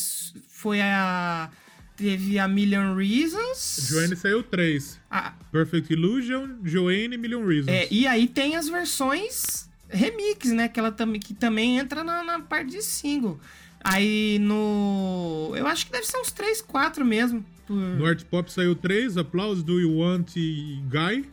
[0.49, 1.51] foi a.
[1.97, 3.89] Teve a Million Reasons.
[3.89, 5.01] Joanne saiu três.
[5.11, 7.69] a- Perfect Illusion, Joanne e Million Reasons.
[7.69, 10.69] é, e aí tem as versões remix, né?
[10.69, 13.40] Que, ela também, que também entra na, na parte de single.
[13.82, 15.53] Aí no.
[15.57, 17.45] Eu acho que deve ser uns 3, 4 mesmo.
[17.66, 17.74] Por...
[17.77, 21.28] No Art Pop saiu três, Applause, Do You Want Guy.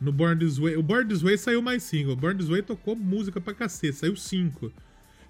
[0.00, 0.76] No Born This Way.
[0.76, 2.12] O Born This Way saiu mais single.
[2.12, 4.72] O Born This Way tocou música pra cacete, saiu cinco.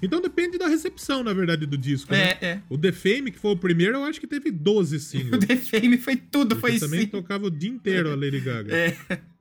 [0.02, 2.12] Então depende da recepção, na verdade, do disco.
[2.12, 2.36] né?
[2.40, 2.62] É, é.
[2.68, 5.44] O The Fame, que foi o primeiro, eu acho que teve 12 O singles.
[5.46, 7.06] The Fame foi tudo, Porque foi também sim.
[7.06, 8.74] tocava o dia inteiro a Lady Gaga.
[8.76, 8.96] É.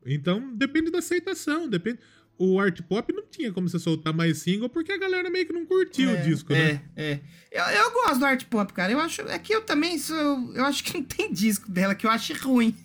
[0.06, 2.00] Então depende da aceitação, depende.
[2.38, 5.54] O Art Pop não tinha como você soltar mais single porque a galera meio que
[5.54, 6.82] não curtiu o disco, é, né?
[6.96, 7.20] É,
[7.52, 8.92] eu, eu gosto do art pop, cara.
[8.92, 9.22] Eu acho.
[9.22, 10.52] É que eu também sou.
[10.56, 12.76] Eu acho que não tem disco dela que eu acho ruim.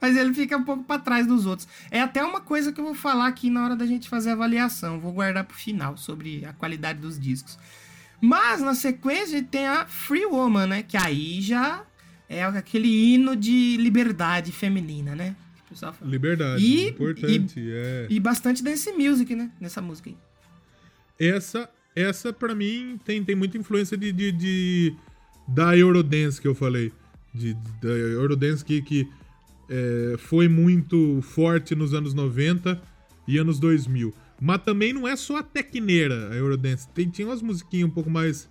[0.00, 1.66] Mas ele fica um pouco pra trás dos outros.
[1.90, 4.32] É até uma coisa que eu vou falar aqui na hora da gente fazer a
[4.34, 5.00] avaliação.
[5.00, 7.58] Vou guardar pro final sobre a qualidade dos discos.
[8.20, 10.82] Mas na sequência tem a Free Woman, né?
[10.82, 11.84] Que aí já
[12.28, 15.34] é aquele hino de liberdade feminina, né?
[15.66, 16.10] O pessoal fala.
[16.10, 17.60] Liberdade, E- importante.
[17.70, 18.06] é.
[18.08, 19.50] E bastante dance music, né?
[19.60, 20.16] Nessa música aí.
[21.18, 24.94] Essa, essa para mim, tem, tem muita influência de, de, de-
[25.46, 26.92] da Eurodance que eu falei.
[27.34, 29.08] De, de- da Eurodance que, que
[29.68, 32.80] é, foi muito forte nos anos 90
[33.26, 34.14] e anos 2000.
[34.40, 36.88] Mas também não é só a tecneira, a Eurodance.
[36.94, 38.48] Tem, tinha umas musiquinhas um pouco mais,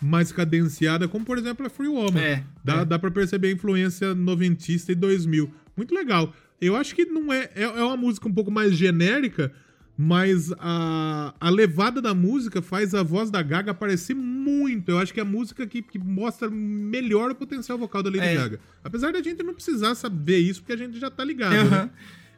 [0.00, 2.20] mais cadenciadas, como por exemplo a Free Woman.
[2.20, 2.84] É, Dá, é.
[2.84, 5.50] dá pra perceber a influência noventista e 2000.
[5.76, 6.34] Muito legal.
[6.60, 7.62] Eu acho que não é, é.
[7.62, 9.52] É uma música um pouco mais genérica,
[9.96, 14.90] mas a, a levada da música faz a voz da Gaga aparecer muito.
[14.90, 18.24] Eu acho que é a música que, que mostra melhor o potencial vocal da Lady
[18.24, 18.34] É.
[18.34, 18.60] Gaga.
[18.82, 21.54] Apesar da gente não precisar saber isso, porque a gente já tá ligado.
[21.54, 21.84] Aham.
[21.84, 21.90] né?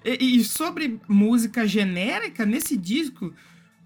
[0.04, 3.32] E, e sobre música genérica, nesse disco,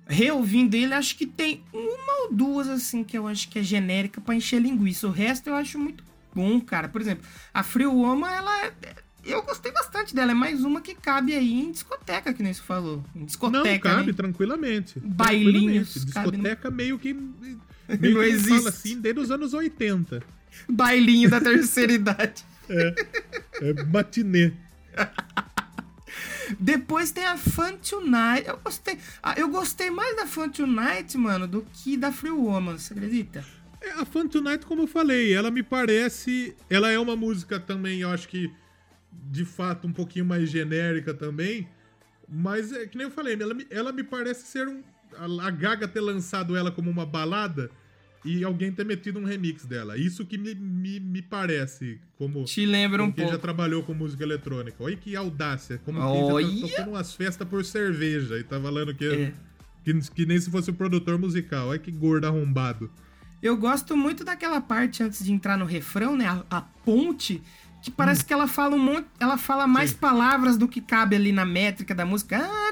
[0.07, 4.21] reouvindo ele, acho que tem uma ou duas, assim, que eu acho que é genérica
[4.21, 5.07] pra encher linguiça.
[5.07, 6.03] O resto eu acho muito
[6.35, 6.89] bom, cara.
[6.89, 8.73] Por exemplo, a Free Woman, ela é.
[9.25, 10.31] Eu gostei bastante dela.
[10.31, 13.05] É mais uma que cabe aí em discoteca, que nem você falou.
[13.15, 13.91] Em Não, discoteca.
[13.91, 14.13] cabe né?
[14.13, 14.99] tranquilamente.
[15.01, 16.09] Bailinhos, Tranquilamente.
[16.19, 17.13] no- Discoteca meio que.
[17.89, 18.49] Não Meio que não existe.
[18.51, 20.23] fala assim desde os anos 80.
[20.69, 22.45] Bailinho da terceira idade.
[22.69, 24.53] É matinê.
[26.59, 28.47] Depois tem a Fun Tonight.
[28.47, 32.79] Eu gostei, ah, eu gostei mais da Fun Tonight, mano, do que da Free Woman,
[32.79, 33.45] você acredita?
[33.81, 36.55] É, a Fun Tonight, como eu falei, ela me parece.
[36.71, 38.51] Ela é uma música também, eu acho que
[39.31, 41.69] de fato um pouquinho mais genérica também.
[42.29, 44.83] Mas é que nem eu falei, ela me, ela me parece ser um.
[45.41, 47.71] A, Gaga ter lançado ela como uma balada
[48.25, 49.97] e alguém ter metido um remix dela.
[49.97, 52.45] Isso que me, me, me parece como.
[52.45, 53.43] Te lembra um como quem já pouco.
[53.43, 54.77] trabalhou com música eletrônica.
[54.83, 55.81] Olha que audácia.
[55.85, 56.47] Como quem Olha!
[56.47, 59.33] já tá tocando umas festas por cerveja e tá falando que, É.
[59.83, 61.69] que, que nem se fosse um produtor musical.
[61.69, 62.91] Olha que gordo arrombado.
[63.41, 66.27] Eu gosto muito daquela parte antes de entrar no refrão, né?
[66.27, 67.41] A, a ponte,
[67.83, 69.07] que parece que ela fala um monte.
[69.21, 69.95] Ela fala mais Hum.
[69.95, 69.99] Sim.
[70.01, 72.39] palavras do que cabe ali na métrica da música.
[72.43, 72.69] Ah.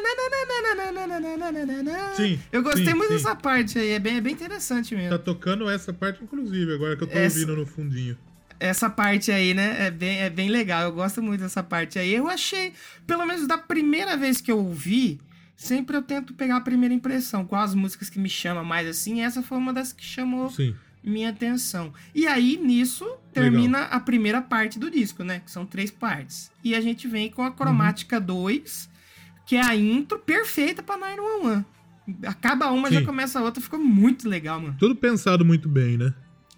[2.17, 3.15] Sim, Eu gostei sim, muito sim.
[3.17, 5.11] dessa parte aí, é bem, é bem interessante mesmo.
[5.11, 8.17] Tá tocando essa parte, inclusive, agora que eu tô Essa- ouvindo no fundinho.
[8.59, 9.87] Essa parte aí, né?
[9.87, 10.83] É bem, é bem legal.
[10.85, 12.15] Eu gosto muito dessa parte aí.
[12.15, 12.73] Eu achei,
[13.07, 15.21] pelo menos da primeira vez que eu ouvi,
[15.55, 17.45] sempre eu tento pegar a primeira impressão.
[17.45, 19.21] Quais as músicas que me chamam mais assim.
[19.21, 20.75] Essa foi uma das que chamou Sim.
[21.07, 21.93] Minha atenção.
[22.13, 25.41] E aí, nisso, termina a primeira parte do disco, né?
[25.45, 26.51] Que são três partes.
[26.65, 28.91] E a gente vem com a Cromática 2,
[29.47, 31.65] que é a intro perfeita pra 911.
[32.27, 33.07] Acaba uma, já Sim.
[33.07, 33.63] começa a outra.
[33.63, 34.77] Ficou muito legal, mano.
[34.79, 36.13] Tudo pensado muito bem, né?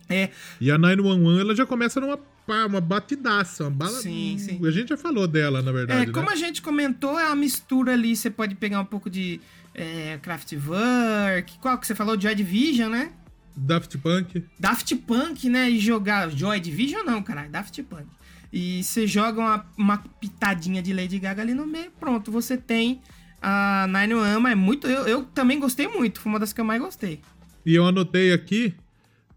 [0.09, 2.19] É, E a 911, ela já começa numa
[2.67, 4.01] uma batidaça, uma bala...
[4.01, 4.67] Sim, sim.
[4.67, 6.33] A gente já falou dela, na verdade, É, como né?
[6.33, 8.17] a gente comentou, é uma mistura ali.
[8.17, 9.39] Você pode pegar um pouco de
[9.75, 11.59] é, Kraftwerk.
[11.59, 12.19] Qual que você falou?
[12.19, 13.13] Joy Division, né?
[13.59, 14.45] Daft Punk.
[14.59, 15.71] Daft Punk, né?
[15.71, 16.31] E jogar.
[16.31, 17.51] Joy Division não, caralho.
[17.51, 18.07] Daft Punk.
[18.53, 21.91] E você joga uma, uma pitadinha de Lady Gaga ali no meio.
[22.01, 23.01] Pronto, você tem
[23.43, 24.53] a Nine Ama.
[24.53, 24.87] É muito.
[24.87, 26.21] Eu, eu também gostei muito.
[26.21, 27.21] Foi uma das que eu mais gostei.
[27.67, 28.75] E eu anotei aqui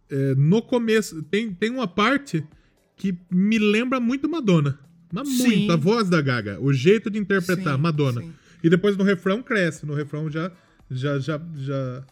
[0.10, 2.46] é, no começo, tem, tem uma parte
[2.98, 4.78] que me lembra muito Madonna.
[5.12, 5.48] Mas Sim.
[5.48, 8.22] muito, a voz da Gaga, o jeito de interpretar Sim, Madonna.
[8.22, 8.34] sim.
[8.64, 10.52] E depois no refrão cresce, no refrão já.
[10.90, 12.04] já, já, já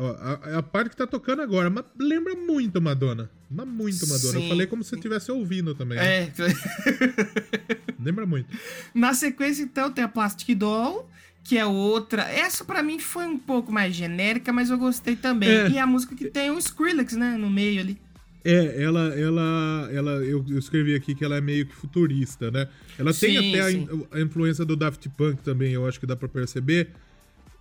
[0.00, 3.30] ó, a, a parte que tá tocando agora, mas lembra muito Madonna.
[3.50, 4.34] Mas muito Madonna.
[4.38, 4.48] Eu Sim.
[4.48, 5.98] falei como se eu estivesse ouvindo também.
[5.98, 6.24] né?
[6.24, 6.32] É.
[8.02, 8.48] Lembra muito.
[8.94, 11.08] Na sequência, então, tem a Plastic Doll,
[11.44, 12.22] que é outra.
[12.22, 15.50] Essa pra mim foi um pouco mais genérica, mas eu gostei também.
[15.50, 15.68] É.
[15.70, 17.98] E a música que tem o Skrillex, né, no meio ali.
[18.42, 22.68] É, ela, ela, ela, eu, eu escrevi aqui que ela é meio que futurista, né?
[22.98, 26.16] Ela tem Sim, até a, a influência do Daft Punk também, eu acho que dá
[26.16, 26.88] pra perceber.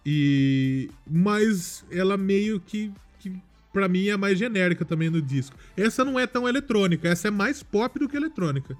[0.05, 3.31] E mas ela meio que, que
[3.71, 5.55] para mim é mais genérica também no disco.
[5.75, 8.75] Essa não é tão eletrônica, essa é mais pop do que eletrônica.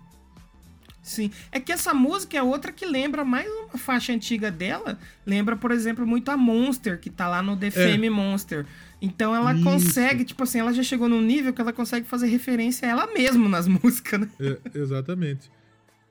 [1.01, 1.31] Sim.
[1.51, 4.99] É que essa música é outra que lembra mais uma faixa antiga dela.
[5.25, 8.65] Lembra, por exemplo, muito a Monster, que tá lá no The Fame Monster.
[9.01, 9.63] Então ela Isso.
[9.63, 13.13] consegue, tipo assim, ela já chegou num nível que ela consegue fazer referência a ela
[13.13, 14.29] mesma nas músicas, né?
[14.39, 15.49] É, exatamente.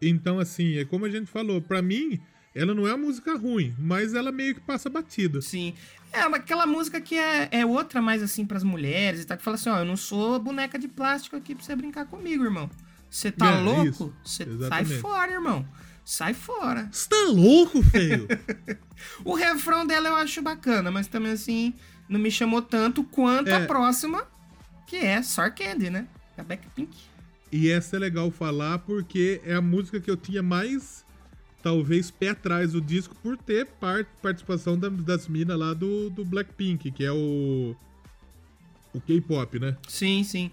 [0.00, 2.18] Então assim, é como a gente falou, pra mim
[2.58, 5.40] ela não é uma música ruim, mas ela meio que passa batida.
[5.40, 5.74] Sim.
[6.12, 9.56] É aquela música que é, é outra mais assim pras mulheres e tal, que fala
[9.56, 12.70] assim, ó, eu não sou boneca de plástico aqui pra você brincar comigo, irmão.
[13.10, 14.14] Você tá É, louco?
[14.24, 15.66] Você sai fora, irmão.
[16.04, 16.88] Sai fora.
[16.90, 18.26] Você tá louco, feio?
[19.24, 21.72] O refrão dela eu acho bacana, mas também assim,
[22.08, 23.66] não me chamou tanto quanto a É.
[23.66, 24.26] próxima,
[24.86, 26.06] que é Sor Candy, né?
[26.36, 26.96] Da Blackpink.
[27.52, 31.04] E essa é legal falar porque é a música que eu tinha mais,
[31.62, 36.24] talvez, pé atrás do disco por ter par- participação da- das minas lá do, do
[36.24, 37.74] Blackpink, que é o.
[38.94, 39.76] O K-pop, né?
[39.86, 40.50] Sim, sim.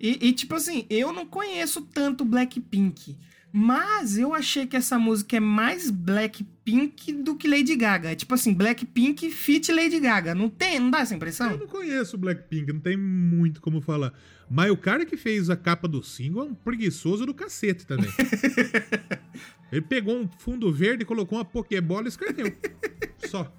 [0.00, 3.16] E, e, tipo assim, eu não conheço tanto Blackpink,
[3.52, 8.12] mas eu achei que essa música é mais Blackpink do que Lady Gaga.
[8.12, 10.34] É tipo assim, Blackpink feat Lady Gaga.
[10.34, 11.56] Não tem, não dá essa Eu impressão?
[11.56, 14.12] não conheço Blackpink, não tem muito como falar.
[14.50, 18.08] Mas o cara que fez a capa do single é um preguiçoso do cacete também.
[19.70, 22.56] Ele pegou um fundo verde, colocou uma Pokébola e escreveu.
[23.28, 23.52] Só.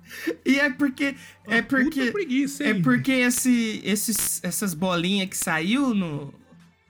[0.45, 1.15] E é porque
[1.45, 6.34] é Uma puta porque preguiça, é porque esse, esses, essas bolinhas que saiu no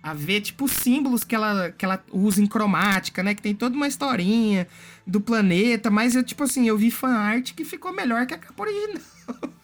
[0.01, 3.75] a ver tipo símbolos que ela que ela usa em cromática, né, que tem toda
[3.75, 4.65] uma historinha
[5.05, 8.37] do planeta, mas eu tipo assim, eu vi fan art que ficou melhor que a
[8.37, 9.01] capa original.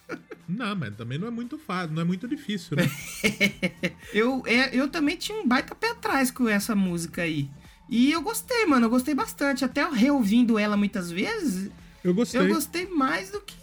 [0.47, 2.83] Não, mas também não é muito fácil, não é muito difícil, né?
[4.13, 7.49] Eu, é, eu também tinha um baita pé atrás com essa música aí.
[7.89, 9.63] E eu gostei, mano, eu gostei bastante.
[9.63, 11.69] Até reouvindo ela muitas vezes,
[12.03, 12.41] Eu gostei.
[12.41, 13.55] eu gostei mais do que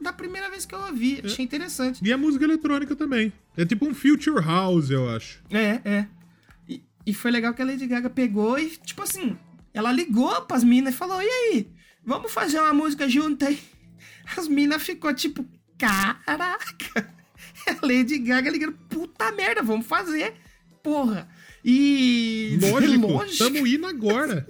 [0.00, 1.20] da primeira vez que eu ouvi.
[1.24, 2.00] Achei interessante.
[2.02, 3.32] E a música eletrônica também.
[3.56, 5.42] É tipo um Future House, eu acho.
[5.50, 6.06] É, é.
[6.68, 9.36] E, e foi legal que a Lady Gaga pegou e, tipo assim,
[9.74, 11.68] ela ligou pras minas e falou: e aí,
[12.04, 13.58] vamos fazer uma música junto aí?
[14.36, 15.44] As minas ficou tipo,
[15.78, 17.14] caraca!
[17.66, 20.34] A Lady Gaga ligando, puta merda, vamos fazer,
[20.82, 21.28] porra!
[21.66, 22.58] E.
[22.62, 23.38] Lógico, Lógico.
[23.38, 24.46] tamo indo agora.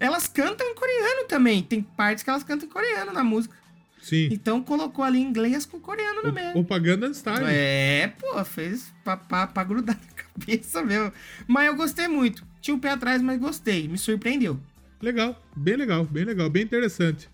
[0.00, 1.62] Elas cantam em coreano também.
[1.62, 3.54] Tem partes que elas cantam em coreano na música.
[4.00, 4.28] Sim.
[4.30, 6.52] Então colocou ali inglês com coreano no meio.
[6.52, 7.44] Propaganda Style.
[7.48, 11.12] É, pô, fez pra, pra, pra grudar na cabeça mesmo.
[11.46, 12.42] Mas eu gostei muito.
[12.60, 13.88] Tinha o pé atrás, mas gostei.
[13.88, 14.58] Me surpreendeu.
[15.02, 17.28] Legal, bem legal, bem legal, bem interessante.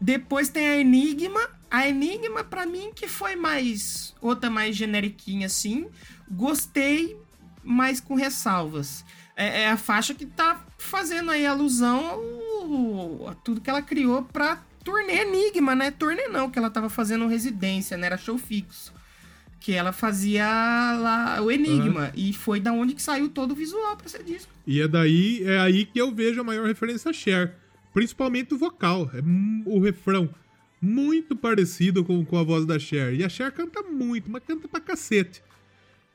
[0.00, 1.40] Depois tem a Enigma.
[1.70, 4.14] A Enigma, pra mim, que foi mais.
[4.20, 5.86] Outra mais generiquinha assim.
[6.30, 7.16] Gostei,
[7.62, 9.04] mas com ressalvas.
[9.36, 14.22] É, é a faixa que tá fazendo aí alusão ao, a tudo que ela criou
[14.22, 15.90] pra turnê Enigma, né?
[15.90, 18.06] Turnê não, que ela tava fazendo residência, né?
[18.06, 18.92] Era show fixo.
[19.60, 22.10] Que ela fazia lá o Enigma.
[22.16, 24.52] E foi da onde que saiu todo o visual pra esse disco.
[24.66, 27.54] E é daí, é aí que eu vejo a maior referência a Cher.
[27.92, 29.20] Principalmente o vocal, é
[29.66, 30.28] o refrão.
[30.80, 33.12] Muito parecido com, com a voz da Cher.
[33.14, 35.42] E a Cher canta muito, mas canta pra cacete.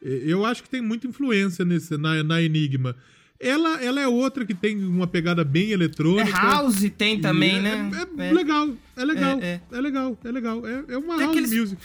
[0.04, 2.96] E- Eu acho que tem muita influência nesse, na, na Enigma.
[3.40, 6.32] Ela, ela é outra que tem uma pegada bem É eletrônica.
[6.38, 7.92] House tem também, é- né?
[8.18, 8.32] É, É.
[8.34, 10.68] legal, é legal, É, é, legal, é legal.
[10.68, 11.82] É, é uma Tem house aqueles- music.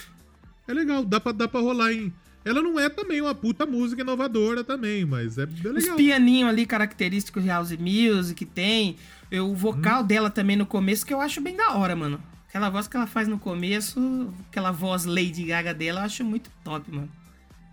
[0.68, 2.12] É legal, dá pra, dá pra rolar em.
[2.44, 5.96] Ela não é também uma puta música inovadora também, mas é, é Os legal.
[5.96, 8.96] pianinhos ali característicos de house music tem.
[9.30, 9.54] Eu, o Hum.
[9.54, 12.22] vocal dela também no começo, que eu acho bem da hora, mano.
[12.48, 16.50] Aquela voz que ela faz no começo, aquela voz Lady Gaga dela, eu acho muito
[16.64, 17.08] top, mano.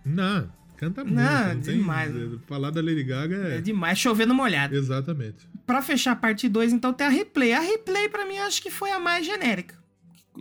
[0.06, 1.16] Não, canta muito.
[1.16, 2.12] Não, Não, tem- demais.
[2.46, 3.60] Falar da Lady Gaga É é.
[3.60, 4.74] demais, chovendo molhado.
[4.76, 5.46] Exatamente.
[5.66, 7.52] Pra fechar a parte 2, então tem a replay.
[7.52, 9.74] A replay, pra mim, acho que foi a mais genérica.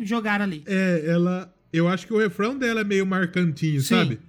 [0.02, 0.64] Jogaram ali.
[0.68, 1.52] É, ela.
[1.74, 3.88] Eu acho que o refrão dela é meio marcantinho, Sim.
[3.96, 4.20] sabe?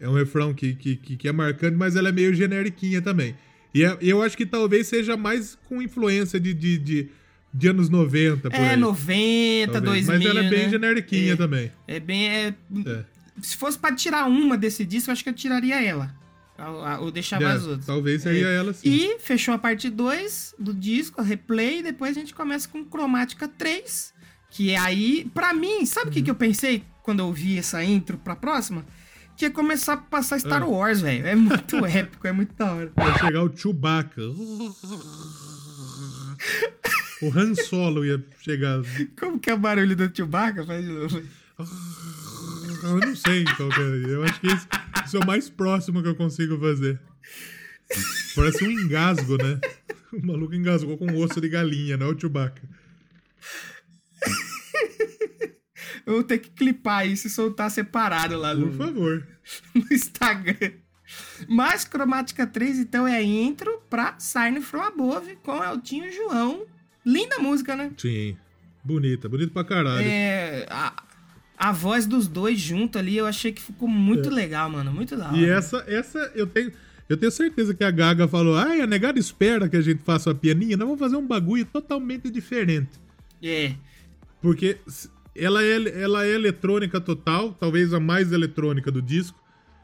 [0.00, 3.36] É um refrão que, que, que, que é marcante, mas ela é meio generiquinha também.
[3.74, 7.08] E é- eu acho que talvez seja mais com influência de, de, de,
[7.54, 8.76] de anos 90, por É, aí.
[8.76, 10.06] 90, talvez.
[10.06, 10.70] 2000, Mas ela é bem né?
[10.70, 11.36] generiquinha É.
[11.36, 11.72] também.
[11.86, 12.28] É bem...
[12.28, 12.54] É,
[12.86, 13.04] É.
[13.40, 16.14] Se fosse pra tirar uma desse disco, eu acho que eu tiraria ela.
[17.00, 17.86] Eu deixava É, as outras.
[17.86, 18.56] talvez seria É.
[18.56, 18.88] ela sim.
[18.88, 22.84] E fechou a parte 2 do disco, a replay, e depois a gente começa com
[22.84, 24.12] Cromática 3,
[24.50, 26.12] que é aí, pra mim, sabe o Uhum.
[26.14, 28.84] que, que eu pensei quando eu vi essa intro pra próxima?
[29.36, 30.66] Que ia começar a passar Star Ah.
[30.66, 31.26] Wars, velho.
[31.26, 32.92] É muito épico, é muito da hora.
[32.94, 34.20] Vai chegar o Chewbacca.
[37.22, 38.80] O Han Solo ia chegar.
[39.18, 40.64] Como que é o barulho do Chewbacca?
[40.66, 41.22] Faz de novo.
[42.82, 44.12] Eu não sei qual que é.
[44.12, 44.66] Eu acho que esse,
[45.04, 47.00] esse é o mais próximo que eu consigo fazer.
[48.34, 49.60] Parece um engasgo, né?
[50.12, 52.62] O maluco engasgou com osso de galinha, não é o Chewbacca.
[56.04, 59.26] Eu vou ter que clipar isso e soltar separado lá no, Por favor.
[59.74, 60.72] no Instagram.
[61.48, 66.66] Mas Cromática 3, então, é a intro pra Sign From Above com Eltinho João.
[67.04, 67.92] Linda música, né?
[67.96, 68.36] Sim.
[68.84, 70.04] Bonita, bonita pra caralho.
[70.04, 71.02] É, a,
[71.62, 74.90] a voz dos dois junto ali, eu achei que ficou muito legal, mano.
[74.90, 75.14] Muito.
[75.14, 75.36] É.
[75.36, 76.72] E essa, essa eu tenho.
[77.08, 80.30] Eu tenho certeza que a Gaga falou: ai, a negada espera que a gente faça
[80.30, 82.90] uma pianinha, nós vamos fazer um bagulho totalmente diferente.
[83.40, 83.74] É.
[84.40, 84.78] Porque
[85.36, 89.40] ela é, ela é eletrônica total, talvez a mais eletrônica do disco.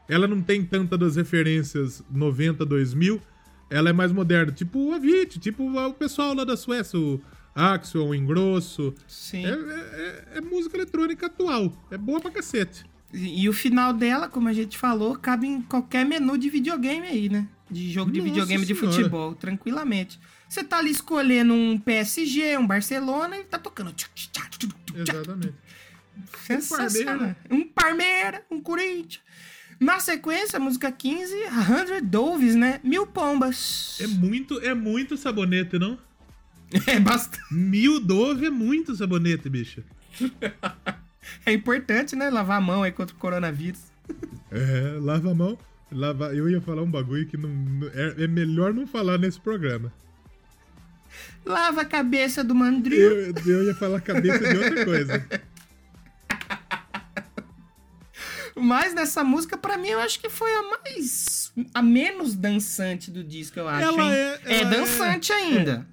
[0.09, 3.21] Ela não tem tanta das referências 90, 2000.
[3.69, 7.21] Ela é mais moderna, tipo o Avicii, tipo o pessoal lá da Suécia, o
[7.59, 8.93] Axel, o Engrosso.
[9.07, 9.45] Sim.
[9.45, 11.73] É, é- é- é música eletrônica atual.
[11.91, 12.85] É boa pra cacete.
[13.13, 17.07] E, e o final dela, como a gente falou, cabe em qualquer menu de videogame
[17.07, 17.47] aí, né?
[17.69, 18.95] De jogo de Nossa videogame de Senhora.
[18.97, 20.19] futebol, tranquilamente.
[20.47, 23.93] Você tá ali escolhendo um PSG, um Barcelona e tá tocando.
[24.95, 25.53] Exatamente.
[26.45, 27.35] Sensacional.
[27.49, 29.21] Um Parmeira, um Corinthians.
[29.79, 31.33] Na sequência, música 15,
[31.87, 32.81] 100 Doves, né?
[32.83, 33.97] Mil pombas.
[34.01, 35.97] É muito, é muito sabonete, não?
[36.85, 37.41] É bastante.
[37.51, 39.83] Mil Dove é muito sabonete, bicho.
[41.45, 42.29] É importante, né?
[42.29, 43.79] Lavar a mão aí contra o coronavírus.
[44.49, 45.57] É, lava a mão.
[45.91, 46.33] Lava...
[46.33, 47.49] Eu ia falar um bagulho que não,
[47.93, 49.93] é, é melhor não falar nesse programa.
[51.45, 52.99] Lava a cabeça do mandril.
[52.99, 55.25] Eu, eu ia falar a cabeça de outra coisa.
[58.55, 61.51] Mas nessa música, pra mim, eu acho que foi a mais.
[61.73, 63.83] a menos dançante do disco, eu acho.
[63.87, 64.11] Ela hein?
[64.11, 65.87] é- é ela dançante ainda.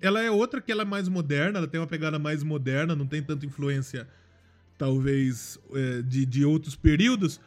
[0.00, 3.06] Ela é outra que ela é mais moderna, ela tem uma pegada mais moderna, não
[3.06, 4.08] tem tanta influência,
[4.76, 7.40] talvez, é, de, de outros períodos,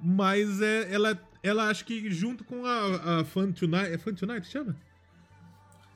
[0.00, 3.92] mas é, ela, ela acho que junto com a, a Fun Tonight.
[3.92, 4.76] É Fun Tonight chama?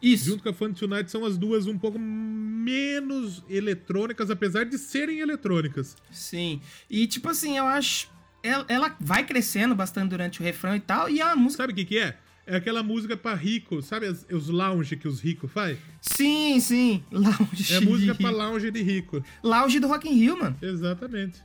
[0.02, 0.26] Isso.
[0.26, 5.20] Junto com a Fun Tonight são as duas um pouco menos eletrônicas, apesar de serem
[5.20, 5.96] eletrônicas.
[6.10, 6.60] Sim.
[6.90, 8.10] E, tipo assim, eu acho.
[8.42, 11.08] Ela, ela vai crescendo bastante durante o refrão e tal.
[11.08, 11.62] E uma música.
[11.62, 12.18] Sabe o que, que é?
[12.46, 15.78] É aquela música pra rico, sabe as- os lounge que os ricos fazem?
[16.00, 17.04] Sim, sim.
[17.12, 17.72] Lounge.
[17.74, 19.24] É música pra lounge de rico.
[19.42, 20.56] Lounge do Rock in Rio, mano.
[20.60, 21.40] Exatamente.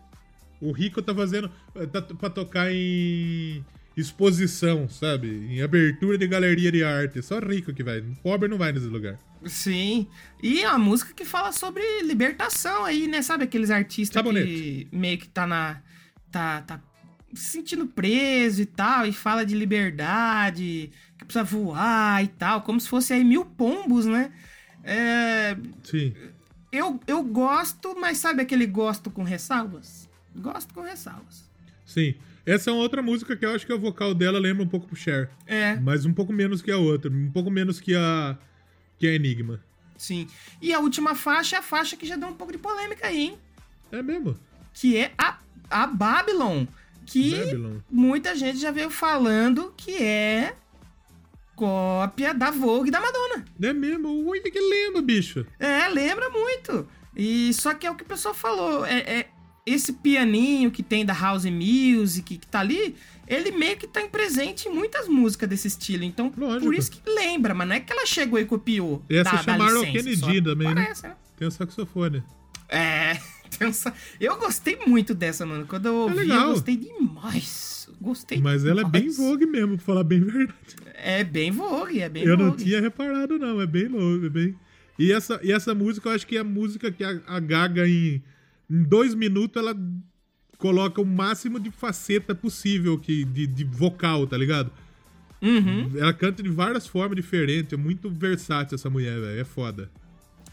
[0.59, 1.51] O rico tá fazendo
[1.91, 3.63] tá, pra tocar em
[3.95, 5.27] exposição, sabe?
[5.27, 7.21] Em abertura de galeria de arte.
[7.21, 8.01] Só rico que vai.
[8.23, 9.19] Pobre não vai nesse lugar.
[9.45, 10.07] Sim.
[10.41, 13.21] E é uma música que fala sobre libertação aí, né?
[13.21, 14.87] Sabe aqueles artistas que Sabonete.
[14.91, 15.79] meio que tá na.
[16.31, 16.81] tá, tá
[17.37, 22.79] se sentindo preso e tal, e fala de liberdade, que precisa voar e tal, como
[22.79, 24.31] se fosse aí mil pombos, né?
[24.83, 26.13] É, Sim.
[26.71, 30.09] eu, eu gosto, mas sabe aquele gosto com ressalvas?
[30.35, 31.43] Gosto com ressalvas.
[31.85, 32.15] Sim.
[32.45, 34.87] Essa é uma outra música que eu acho que o vocal dela lembra um pouco
[34.87, 35.29] pro Cher.
[35.45, 37.11] É, Mas um pouco menos que a outra.
[37.11, 38.37] Um pouco menos que a.
[38.97, 39.59] que a Enigma.
[39.97, 40.27] sim.
[40.61, 43.17] E a última faixa é a faixa que já deu um pouco de polêmica aí,
[43.27, 43.37] hein?
[43.91, 44.37] É mesmo?
[44.73, 45.39] Que é a,
[45.69, 46.65] a Babylon.
[47.07, 47.77] Que Babylon.
[47.89, 50.53] muita gente já veio falando que é
[51.55, 53.45] cópia da Vogue da Madonna.
[53.61, 54.09] É mesmo?
[54.29, 55.45] Ui, que lembra, bicho.
[55.57, 56.87] É, lembra muito.
[57.15, 58.85] E só que é o que o pessoal falou.
[58.85, 59.27] É, é
[59.65, 62.95] esse pianinho que tem da House Music que tá ali,
[63.27, 66.03] ele meio que tá em presente em muitas músicas desse estilo.
[66.03, 66.65] Então, Lógico.
[66.65, 69.01] por isso que lembra, mas não é que ela chegou e copiou.
[69.09, 70.83] Essa da, da chamaram o licença, Kennedy também, né?
[70.83, 71.15] Parece, né?
[71.37, 72.23] Tem o saxofone.
[72.69, 73.17] É,
[74.19, 75.65] eu gostei muito dessa, mano.
[75.65, 76.49] Quando eu ouvi, eu legal.
[76.49, 77.89] gostei demais.
[77.99, 79.17] Gostei Mas ela é bem demais.
[79.17, 80.75] Vogue mesmo, pra falar bem verdade.
[80.93, 82.63] É bem Vogue, é bem eu não Vogue.
[82.63, 83.59] tinha reparado, não.
[83.61, 84.55] É bem louco, é bem.
[84.99, 87.87] E essa, e essa música, eu acho que é a música que a, a Gaga,
[87.87, 88.21] em,
[88.69, 89.75] em dois minutos, ela
[90.57, 94.71] coloca o máximo de faceta possível que, de, de vocal, tá ligado?
[95.41, 95.91] Uhum.
[95.95, 97.73] Ela canta de várias formas diferentes.
[97.73, 99.39] É muito versátil essa mulher, velho.
[99.39, 99.91] É foda.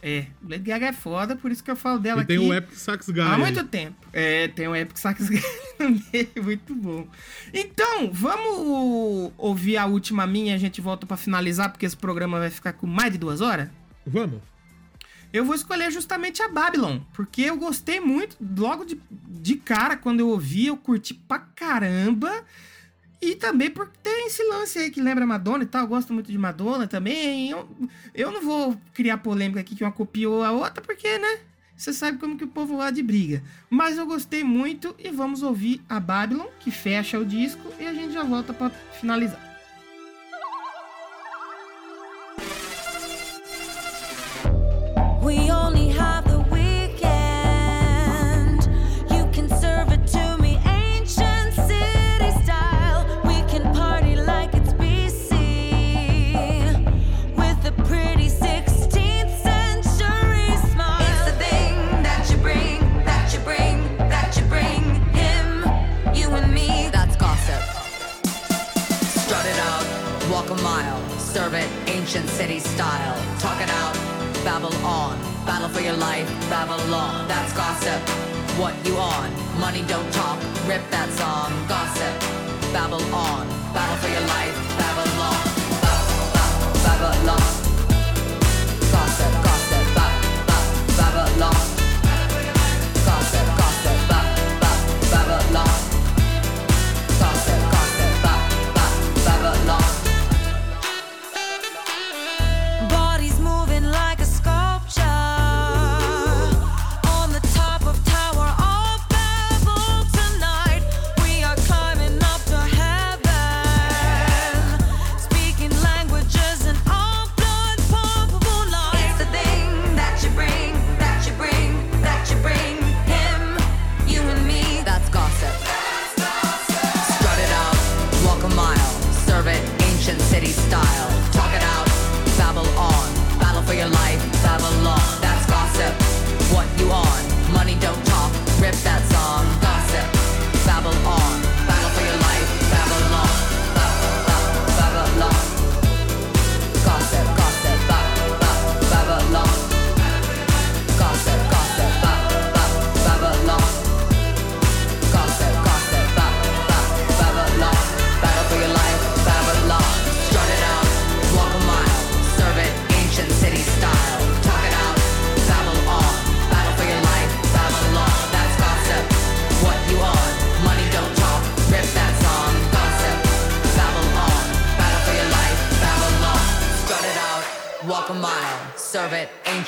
[0.06, 2.52] É, Lady Gaga é foda, por isso que eu falo dela e tem aqui o
[2.52, 3.22] Epic Sax Guy.
[3.22, 3.96] há muito tempo.
[4.12, 5.42] É, tem o Epic Sax Guy
[5.78, 7.08] no meio, muito bom.
[7.54, 12.38] Então, vamos ouvir a última minha e a gente volta pra finalizar, porque esse programa
[12.38, 13.70] vai ficar com mais de duas horas?
[14.06, 14.42] Vamos.
[15.32, 20.20] eu vou escolher justamente a Babylon, porque eu gostei muito, logo de, de cara, quando
[20.20, 22.44] eu ouvi, eu curti pra caramba.
[23.24, 26.30] E também porque tem esse lance aí que lembra Madonna e tal, eu gosto muito
[26.30, 27.48] de Madonna também.
[27.48, 27.66] Eu,
[28.14, 31.38] eu não vou criar polêmica aqui que uma copiou a outra, porque, né?
[31.74, 33.42] Você sabe como que o povo lá de briga.
[33.70, 37.94] Mas eu gostei muito e vamos ouvir a Babylon, que fecha o disco, e a
[37.94, 38.68] gente já volta pra
[39.00, 39.53] finalizar.
[72.14, 73.16] Ancient city style.
[73.40, 73.94] Talk it out,
[74.44, 75.18] babble on.
[75.44, 77.26] Battle for your life, Babylon.
[77.26, 78.00] That's gossip.
[78.56, 79.30] What you on?
[79.58, 80.38] Money don't talk.
[80.68, 81.50] Rip that song.
[81.66, 82.14] Gossip.
[82.72, 83.48] Babble on.
[83.74, 85.40] Battle for your life, Babylon.
[85.82, 86.04] Ba-
[86.34, 86.54] ba-
[86.86, 87.42] Babylon.
[88.94, 90.06] Gossip, gossip, ba,
[90.46, 90.56] ba,
[90.96, 91.73] Babylon.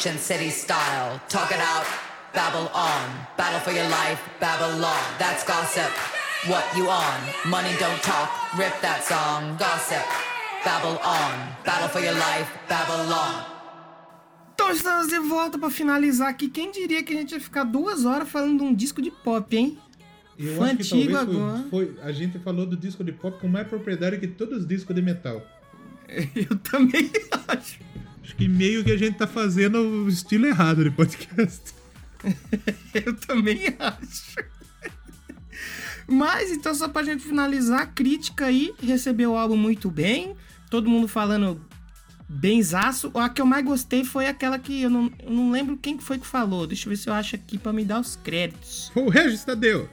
[0.06, 1.20] Ancient city style.
[1.28, 1.84] Talk it out,
[2.32, 3.26] babble on.
[3.36, 5.02] Battle for your life, Babylon.
[5.18, 5.90] That's gossip.
[6.48, 7.50] What you on?
[7.50, 8.30] Money don't talk.
[8.56, 9.56] Rip that song.
[9.58, 10.04] Gossip.
[10.64, 11.32] Babble on.
[11.64, 13.42] Battle for your life, Babylon.
[14.54, 16.48] Então estamos de volta pra finalizar aqui.
[16.48, 19.56] Quem diria que a gente ia ficar duas horas falando de um disco de pop,
[19.56, 19.76] hein?
[20.38, 21.64] Eu Fã acho que antigo talvez agora.
[21.70, 24.66] foi, foi- A gente falou do disco de pop com mais propriedade que todos os
[24.68, 25.42] discos de metal.
[26.34, 27.10] Eu também
[27.48, 27.80] acho.
[28.26, 31.72] Acho que meio que a gente tá fazendo o estilo errado de podcast.
[32.92, 34.36] Eu também acho.
[36.08, 40.34] Mas então, só pra gente finalizar, a crítica aí recebeu o álbum muito bem.
[40.68, 41.64] Todo mundo falando
[42.28, 43.12] benzaço.
[43.14, 46.02] A que eu mais gostei foi aquela que eu não, eu não lembro quem que
[46.02, 46.66] foi que falou.
[46.66, 48.90] Deixa eu ver se eu acho aqui pra me dar os créditos.
[48.96, 49.88] O Regis Tadeu.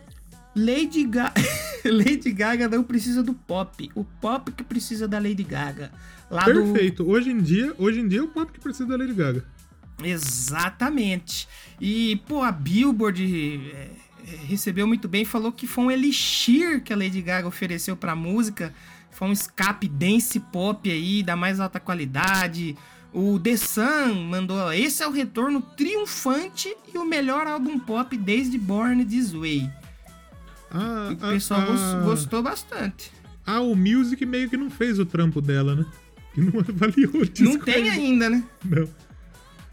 [0.55, 1.34] Lady Gaga.
[1.85, 3.91] Lady Gaga não precisa do pop.
[3.93, 5.91] O pop que precisa da Lady Gaga.
[6.34, 7.07] Lá do Perfeito.
[7.10, 9.45] Hoje em dia, hoje em dia é o pop que precisa da Lady Gaga.
[10.03, 11.47] Exatamente.
[11.80, 16.91] E, pô, a Billboard é, é, recebeu muito bem, falou que foi um elixir que
[16.91, 18.73] a Lady Gaga ofereceu pra música.
[19.11, 22.76] Foi um escape dance pop aí, da mais alta qualidade.
[23.14, 28.57] O The Sun mandou, esse é o retorno triunfante e o melhor álbum pop desde
[28.57, 29.69] Born This Way.
[30.72, 33.11] A, E o pessoal a- gos- gostou bastante.
[33.45, 35.85] A o Music meio que não fez o trampo dela, né?
[36.34, 38.43] Que não avaliou o disco Não tem ainda, né?
[38.64, 38.89] Não.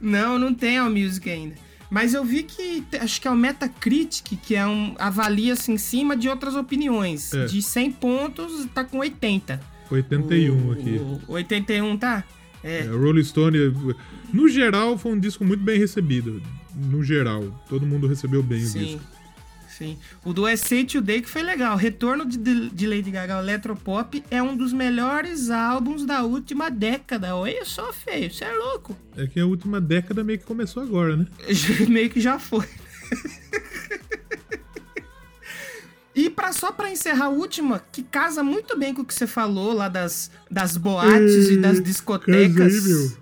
[0.01, 1.55] Não, não tem a Music ainda.
[1.91, 6.17] Mas eu vi que acho que é o Metacritic, que é um avalia-se em cima
[6.17, 7.35] de outras opiniões.
[7.35, 7.47] É.
[7.47, 9.61] De 100 pontos, tá com 80.
[9.91, 11.01] 81 o, aqui.
[11.27, 12.25] O 81 tá?
[12.63, 12.87] É.
[12.87, 13.59] É, o Rolling Stone,
[14.33, 16.41] no geral, foi um disco muito bem recebido.
[16.77, 18.79] No geral, todo mundo recebeu bem o sim.
[18.79, 19.01] disco.
[19.81, 19.97] Sim.
[20.23, 21.75] O do USA Today que foi legal.
[21.75, 27.35] Retorno de, de Lady Gaga ao Electropop é um dos melhores álbuns da última década.
[27.35, 28.31] Olha só, feio.
[28.31, 28.95] Você é louco.
[29.17, 31.27] É que a última década meio que começou agora, né?
[31.89, 32.67] Meio que já foi.
[36.13, 39.29] E pra, só pra encerrar a última, que casa muito bem com o que você
[39.29, 42.57] falou lá das, das boates e das Ei, discotecas.
[42.57, 43.13] casa aí, meu.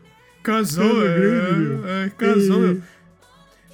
[0.42, 2.82] Casou, é, é, casou, meu.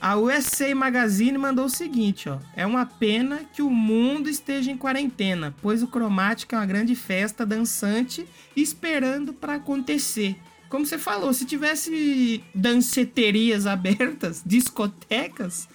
[0.04, 2.38] A USA Magazine mandou o seguinte, ó.
[2.54, 6.94] É uma pena que o mundo esteja em quarentena, pois o Cromática é uma grande
[6.94, 10.36] festa dançante esperando pra acontecer.
[10.68, 15.70] Como você falou, se tivesse danceterias abertas, discotecas,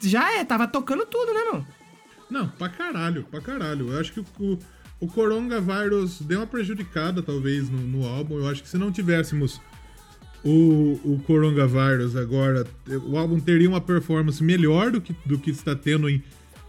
[0.00, 1.66] já é, tava tocando tudo, né, mano?
[2.28, 3.92] Não, pra caralho, pra caralho.
[3.92, 4.58] Eu acho que o,
[4.98, 5.06] o
[6.22, 8.36] deu uma prejudicada, talvez, no, no álbum.
[8.36, 9.60] Eu acho que se não tivéssemos
[10.44, 12.66] o, o Coronavírus agora,
[13.06, 16.22] o álbum teria uma performance melhor do que, do que está tendo em,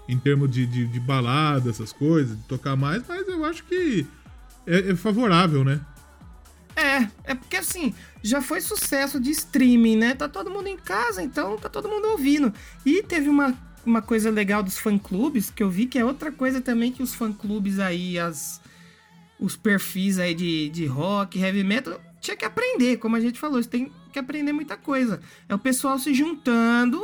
[0.08, 4.06] em termos de, de, de balada, essas coisas, de tocar mais, mas eu acho que
[4.68, 5.80] é, é favorável, né?
[6.76, 7.94] É, é porque assim,
[8.24, 10.16] já foi sucesso de streaming, né?
[10.16, 12.54] Tá todo mundo em casa, então tá todo mundo ouvindo.
[12.86, 16.62] E teve uma, uma coisa legal dos fã-clubes, que eu vi que é outra coisa
[16.62, 18.62] também que os fã-clubes aí, as,
[19.40, 23.62] os perfis aí de, de rock, heavy metal, tinha que aprender, como a gente falou,
[23.62, 25.20] você tem que aprender muita coisa.
[25.50, 27.02] É o pessoal se juntando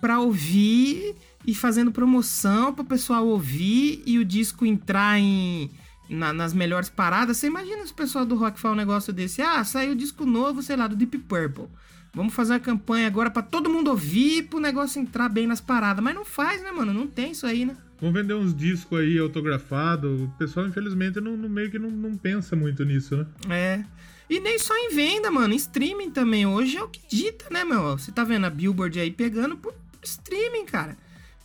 [0.00, 1.14] pra ouvir
[1.46, 5.70] e fazendo promoção pro pessoal ouvir e o disco entrar em
[6.08, 7.36] na- nas melhores paradas.
[7.38, 9.40] Você imagina se o pessoal do rock fala um negócio desse?
[9.42, 11.66] Ah, saiu disco novo, sei lá, do Deep Purple.
[12.14, 16.04] Vamos fazer uma campanha agora pra todo mundo ouvir, pro negócio entrar bem nas paradas.
[16.04, 16.92] Mas não faz, né, mano?
[16.92, 17.76] Não tem isso aí, né?
[18.00, 20.20] Vamos vender uns discos aí autografados.
[20.20, 23.26] O pessoal, infelizmente, não, não- meio que não, não pensa muito nisso, né?
[23.50, 23.84] É.
[24.28, 25.54] E nem só em venda, mano.
[25.54, 26.46] Streaming também.
[26.46, 27.98] Hoje é o que dita, né, meu?
[27.98, 30.96] Você tá vendo a Billboard aí pegando por streaming, cara.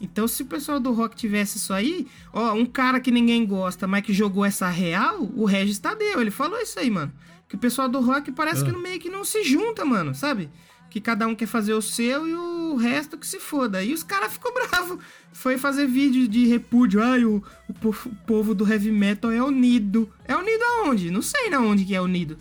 [0.01, 3.85] Então, se o pessoal do rock tivesse isso aí, ó, um cara que ninguém gosta,
[3.85, 7.11] mas que jogou essa real, o Regis Tadeu, ele falou isso aí, mano.
[7.49, 10.49] Que o pessoal do rock parece que meio que não se junta, mano, sabe?
[10.89, 13.83] Que cada um quer fazer o seu e o resto que se foda.
[13.83, 14.99] E os caras ficou bravo.
[15.33, 17.03] Foi fazer vídeo de repúdio.
[17.03, 20.11] Ai, o, o povo do heavy metal é unido.
[20.25, 21.11] É unido aonde?
[21.11, 22.37] Não sei na onde que é unido.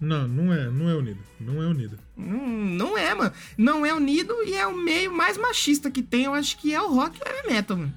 [0.00, 1.18] Não, não é, não é unido.
[1.38, 1.98] Não é unido.
[2.16, 3.32] Não, não é, mano.
[3.58, 6.24] Não é unido e é o meio mais machista que tem.
[6.24, 7.92] Eu acho que é o rock e o heavy metal, mano.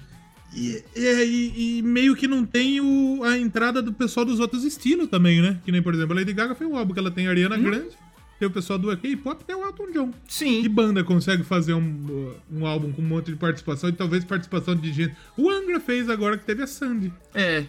[0.54, 4.62] E, é, e- e meio que não tem o- a entrada do pessoal dos outros
[4.64, 5.58] estilos também, né?
[5.64, 7.56] Que nem, por exemplo, a Lady Gaga foi um álbum que ela tem a Ariana
[7.58, 7.96] Grande,
[8.38, 10.10] tem o pessoal do K-pop tem o Elton John.
[10.12, 10.68] Que Sim.
[10.68, 14.92] banda consegue fazer um, um álbum com um monte de participação e talvez participação de
[14.92, 15.16] gente.
[15.36, 17.12] O Angra fez agora que teve a Sandy.
[17.34, 17.64] É.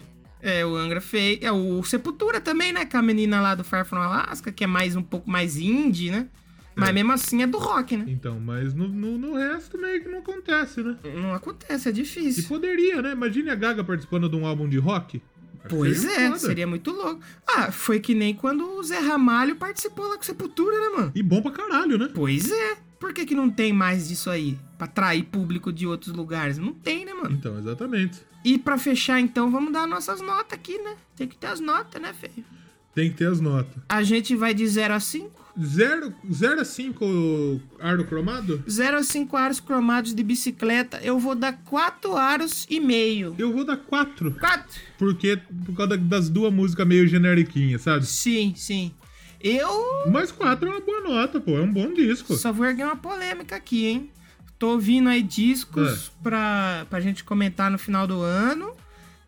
[0.48, 1.38] É, o Angra fez.
[1.42, 2.84] É o Sepultura também, né?
[2.84, 6.10] Com a menina lá do Far From Alaska, que é mais um pouco mais indie,
[6.10, 6.28] né?
[6.74, 6.92] Mas É.
[6.92, 8.04] mesmo assim é do rock, né?
[8.06, 10.94] Então, mas no, no, no resto meio que não acontece, né?
[11.16, 12.44] Não acontece, é E difícil.
[12.46, 13.12] poderia, né?
[13.12, 15.20] Imagine a Gaga participando de um álbum de rock.
[15.68, 16.38] Pois seria é, foda.
[16.38, 17.20] seria muito louco.
[17.44, 21.12] Ah, foi que nem quando o Zé Ramalho participou lá com Sepultura, né, mano?
[21.14, 22.08] E bom pra caralho, né?
[22.14, 22.76] Pois é.
[23.06, 24.58] Por que, que não tem mais disso aí?
[24.76, 26.58] Pra atrair público de outros lugares?
[26.58, 27.36] Não tem, né, mano?
[27.36, 28.20] Então, exatamente.
[28.44, 30.96] E pra fechar, então, vamos dar nossas notas aqui, né?
[31.14, 32.44] Tem que ter as notas, né, feio?
[32.92, 33.80] Tem que ter as notas.
[33.88, 35.30] A gente vai de 0 a 5.
[35.56, 38.64] 0 a 5 aro cromado?
[38.68, 43.36] 0 a 5 aros cromados de bicicleta, eu vou dar 4 aros e meio.
[43.38, 44.32] Eu vou dar 4.
[44.32, 44.80] 4?
[44.98, 48.04] Porque por causa das duas músicas meio generiquinhas, sabe?
[48.04, 48.92] Sim, sim.
[49.40, 51.56] Eu Mas 4 é uma boa nota, pô.
[51.56, 52.34] É um bom disco.
[52.34, 54.10] só vou erguer uma polêmica aqui, hein?
[54.58, 56.22] Tô ouvindo aí discos É.
[56.22, 58.72] pra, pra gente comentar no final do ano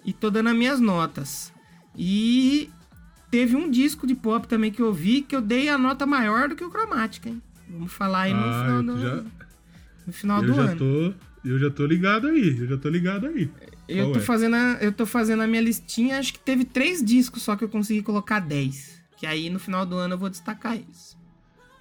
[0.04, 1.52] e tô dando as minhas notas.
[1.94, 2.70] E
[3.30, 6.48] teve um disco de pop também que eu ouvi que eu dei a nota maior
[6.48, 7.42] do que o Cromática, hein?
[7.68, 9.24] Vamos falar aí no Ah, final do, já-
[10.06, 10.76] no final Eu do já ano.
[10.78, 11.14] tô.
[11.48, 12.56] Eu já tô ligado aí.
[12.58, 13.50] Eu já tô ligado aí.
[13.86, 14.22] Eu Qual tô, é?
[14.22, 17.64] fazendo a, eu tô fazendo a minha listinha, acho que teve três discos só que
[17.64, 18.97] eu consegui colocar 10.
[19.18, 21.16] Que aí no final do ano eu vou destacar isso.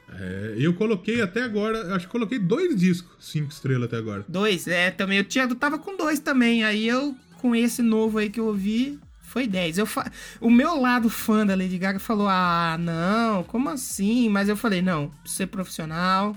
[0.09, 1.93] É, eu coloquei até agora.
[1.95, 4.25] Acho que coloquei dois discos, cinco estrelas até agora.
[4.27, 5.17] Dois, é, também.
[5.19, 6.63] Eu, tinha, eu tava com dois também.
[6.63, 9.77] Aí eu, com esse novo aí que eu ouvi, foi 10.
[9.79, 10.09] Eu fa...
[10.39, 14.29] O meu lado fã da Lady Gaga falou: Ah, não, como assim?
[14.29, 16.35] Mas eu falei: Não, ser profissional.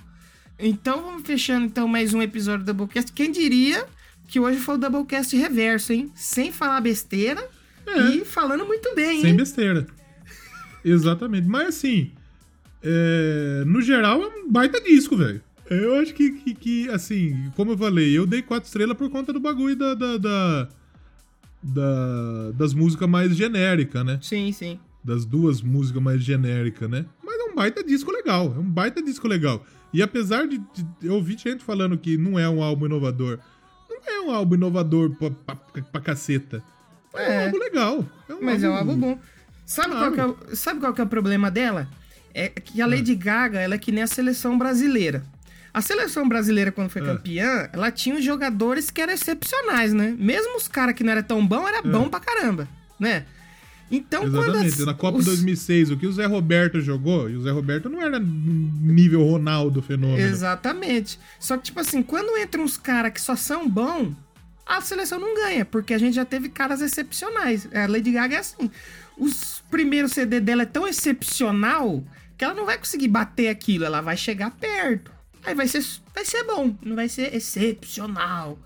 [0.59, 3.13] Então vamos fechando então mais um episódio do Doublecast.
[3.13, 3.87] Quem diria
[4.29, 6.11] que hoje foi o Doublecast reverso, hein?
[6.15, 7.49] Sem falar besteira
[7.87, 8.01] É.
[8.11, 9.37] e falando muito bem, Sem hein?
[9.37, 9.87] besteira.
[10.85, 11.47] Exatamente.
[11.49, 12.11] Mas assim,
[12.83, 15.41] é, no geral é um baita disco, velho.
[15.69, 19.33] Eu acho que, que, que, assim, como eu falei, eu dei quatro estrelas por conta
[19.33, 20.69] do bagulho da, da, da-
[21.63, 24.19] da- das músicas mais genéricas, né?
[24.23, 24.79] Sim, sim.
[25.05, 27.07] Das duas músicas mais genéricas, né?
[27.25, 28.53] Mas é um baita disco legal.
[28.57, 29.65] É um baita disco legal.
[29.93, 33.39] E apesar de, de eu ouvir gente falando que não é um álbum inovador,
[33.89, 36.63] não é um álbum inovador pra, pra, pra caceta.
[37.15, 37.45] É, um É.
[37.47, 38.07] álbum legal.
[38.29, 39.19] É um Mas é um álbum bom.
[39.71, 40.13] Sabe, Claro.
[40.17, 41.87] qual que é, o- sabe qual que é o problema dela?
[42.35, 45.23] É que a Lady Gaga, ela é que nem a seleção brasileira.
[45.73, 47.05] A seleção brasileira, quando foi Ah.
[47.05, 50.13] campeã, ela tinha os jogadores que eram excepcionais, né?
[50.19, 52.67] Mesmo os caras que não eram tão bom, era bom pra caramba,
[52.99, 53.25] né?
[53.93, 54.53] Então, Exatamente.
[54.53, 57.53] quando as- Na Copa os- 2006, o que o Zé Roberto jogou, e o Zé
[57.53, 60.19] Roberto não era nível Ronaldo fenômeno.
[60.21, 61.17] Exatamente.
[61.39, 64.15] Só que, tipo assim, quando entram uns caras que só são bons,
[64.67, 67.69] a seleção não ganha, porque a gente já teve caras excepcionais.
[67.73, 68.71] A Lady Gaga é assim.
[69.21, 72.03] Os primeiros CD dela é tão excepcional
[72.39, 75.13] que ela não vai conseguir bater aquilo, ela vai chegar perto.
[75.45, 75.85] Aí vai ser,
[76.15, 78.59] vai ser bom, não vai ser excepcional.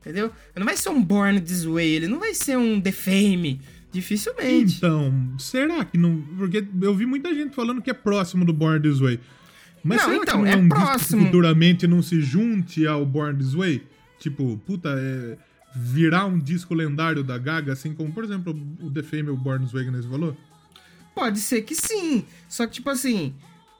[0.00, 0.32] Entendeu?
[0.56, 3.60] Não vai ser um Born This Way, ele não vai ser um The Fame.
[3.90, 4.76] Dificilmente.
[4.76, 6.22] Então, será que não.
[6.36, 9.18] Porque eu vi muita gente falando que é próximo do Born This Way.
[9.82, 11.20] Mas Não, será então, que não é, é um disco próximo.
[11.20, 13.82] que futuramente não se junte ao Born This Way?
[14.18, 15.38] Tipo, puta, é.
[15.80, 19.64] Virar um disco lendário da Gaga, assim como, por exemplo, o The Fame o Born
[19.64, 20.36] This Way que você falou?
[21.14, 22.24] Pode ser que sim.
[22.48, 23.32] Só que, tipo assim,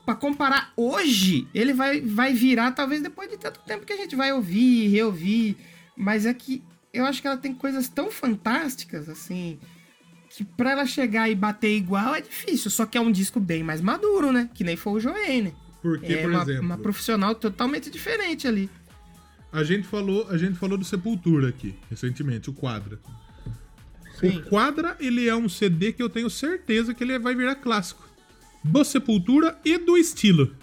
[0.07, 4.15] pra comparar hoje, ele vai, vai virar, talvez depois de tanto tempo que a gente
[4.15, 5.57] vai ouvir, reouvir.
[5.97, 6.63] Mas é que
[6.93, 9.59] eu acho que ela tem coisas tão fantásticas, assim,
[10.31, 12.71] que pra ela chegar e bater igual é difícil.
[12.71, 14.49] Só que é um disco bem mais maduro, né?
[14.55, 15.53] Que nem foi o Joanne.
[15.83, 18.71] Porque, É por uma, exemplo, uma profissional totalmente diferente ali.
[19.53, 22.99] A gente falou, a gente falou do Sepultura aqui, recentemente, o Quadra.
[24.19, 24.39] Sim.
[24.39, 28.07] O Quadra, ele é um CD que eu tenho certeza que ele vai virar clássico.
[28.63, 30.55] Do Sepultura e do estilo.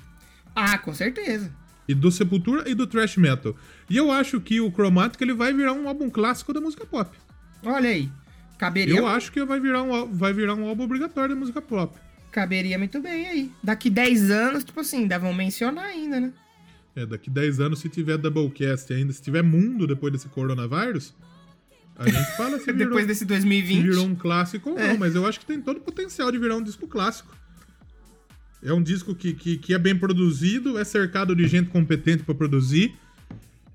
[0.53, 1.52] Ah, com certeza.
[1.88, 3.56] E do Sepultura e do Thrash Metal.
[3.90, 7.16] E eu acho que o Chromatic ele vai virar um álbum clássico da música pop.
[7.64, 8.10] Olha aí.
[8.57, 11.98] Caberia, Eu acho que vai virar um, vai virar um álbum obrigatório da música pop.
[12.32, 13.52] caberia muito bem aí.
[13.64, 16.32] Daqui 10 anos, tipo assim, ainda vão mencionar ainda, né?
[16.96, 21.14] É, daqui 10 anos, se tiver Doublecast ainda, se tiver mundo depois desse coronavírus,
[21.98, 23.84] a gente fala se virou, Depois desse se 2020.
[23.84, 24.90] virou um clássico ou É.
[24.90, 27.36] não, mas eu acho que tem todo o potencial de virar um disco clássico.
[28.64, 32.34] É um disco que, que, que é bem produzido, é cercado de gente competente pra
[32.34, 32.96] produzir,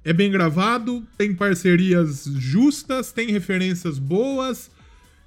[0.03, 4.71] é bem gravado, tem parcerias justas, tem referências boas,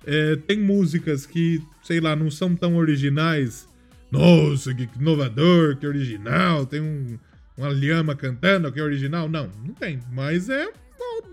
[0.06, 3.68] é, tem músicas que, sei lá, não são tão originais.
[4.11, 7.18] Nossa, que inovador, que original, tem um,
[7.57, 9.27] uma lhama cantando que é original.
[9.30, 10.71] Não, não tem, mas é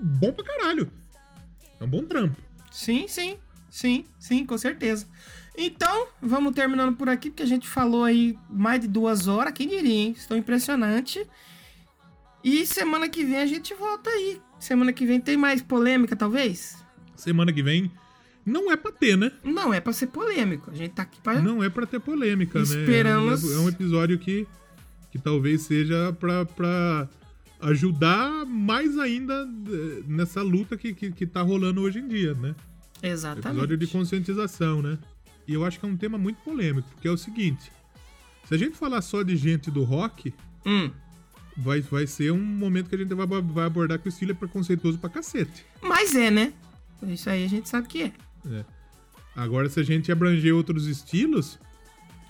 [0.00, 0.90] bom, pra caralho.
[1.78, 2.36] É um bom trampo.
[2.70, 3.36] Sim, sim,
[3.68, 5.06] sim, sim, com certeza.
[5.56, 9.68] Então, vamos terminando por aqui, porque a gente falou aí mais de duas horas, quem
[9.68, 10.14] diria, hein?
[10.16, 11.26] Estou impressionante.
[12.42, 14.40] E semana que vem a gente volta aí.
[14.58, 16.76] Semana que vem tem mais polêmica, talvez?
[17.16, 17.90] Semana que vem
[18.46, 19.30] não é pra ter, né?
[19.44, 20.70] Não é pra ser polêmico.
[20.70, 21.40] A gente tá aqui pra.
[21.42, 22.64] Não é pra ter polêmica, né?
[22.64, 24.46] Esperamos- É um episódio que,
[25.10, 27.08] que talvez seja pra
[27.60, 29.34] ajudar mais ainda
[29.68, 32.54] eh, nessa luta que, que, que tá rolando hoje em dia, né?
[33.02, 33.48] Exatamente.
[33.48, 34.98] Episódio de conscientização, né?
[35.46, 37.70] E eu acho que é um tema muito polêmico, porque é o seguinte:
[38.46, 40.32] se a gente falar só de gente do rock,
[40.66, 40.90] Hum.
[41.56, 44.34] vai, vai ser um momento que a gente vai, vai abordar que o estilo é
[44.34, 45.64] preconceituoso pra cacete.
[45.82, 46.52] Mas é, né?
[47.02, 48.12] Isso aí a gente sabe que é.
[48.50, 48.64] É.
[49.34, 51.58] Agora, se a gente abranger outros estilos,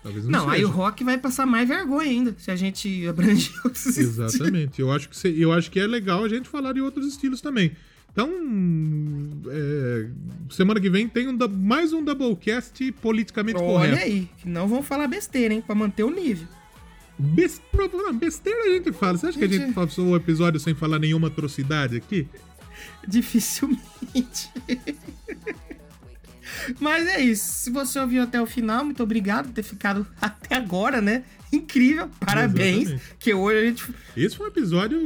[0.02, 0.52] talvez não, Não, seja.
[0.56, 3.98] aí o rock vai passar mais vergonha ainda, se a gente abranger outros.
[3.98, 4.80] Exatamente.
[4.80, 7.40] Eu acho, que se- eu acho que é legal a gente falar de outros estilos
[7.40, 7.72] também.
[8.12, 8.28] Então,
[9.48, 10.08] é,
[10.50, 14.02] semana que vem tem um, mais um Doublecast politicamente Olha correto.
[14.02, 15.62] aí, que não vão falar besteira, hein?
[15.64, 16.48] Pra manter o nível.
[17.16, 17.60] Bes-
[17.92, 19.16] não, besteira a gente fala.
[19.16, 22.26] Você acha que a Gente- gente passou o episódio sem falar nenhuma atrocidade aqui?
[23.06, 24.50] Dificilmente.
[26.78, 27.44] Mas é isso.
[27.44, 31.24] Se você ouviu até o final, muito obrigado por ter ficado até agora, né?
[31.52, 32.88] Incrível, parabéns.
[32.88, 33.16] Exatamente.
[33.18, 34.98] Que hoje a gente Esse foi um episódio.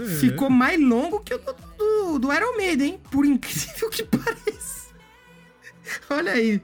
[0.00, 3.00] é, ficou mais longo que o do, do, do Iron Maiden, hein?
[3.10, 4.84] Por incrível que pareça.
[6.08, 6.60] Olha aí,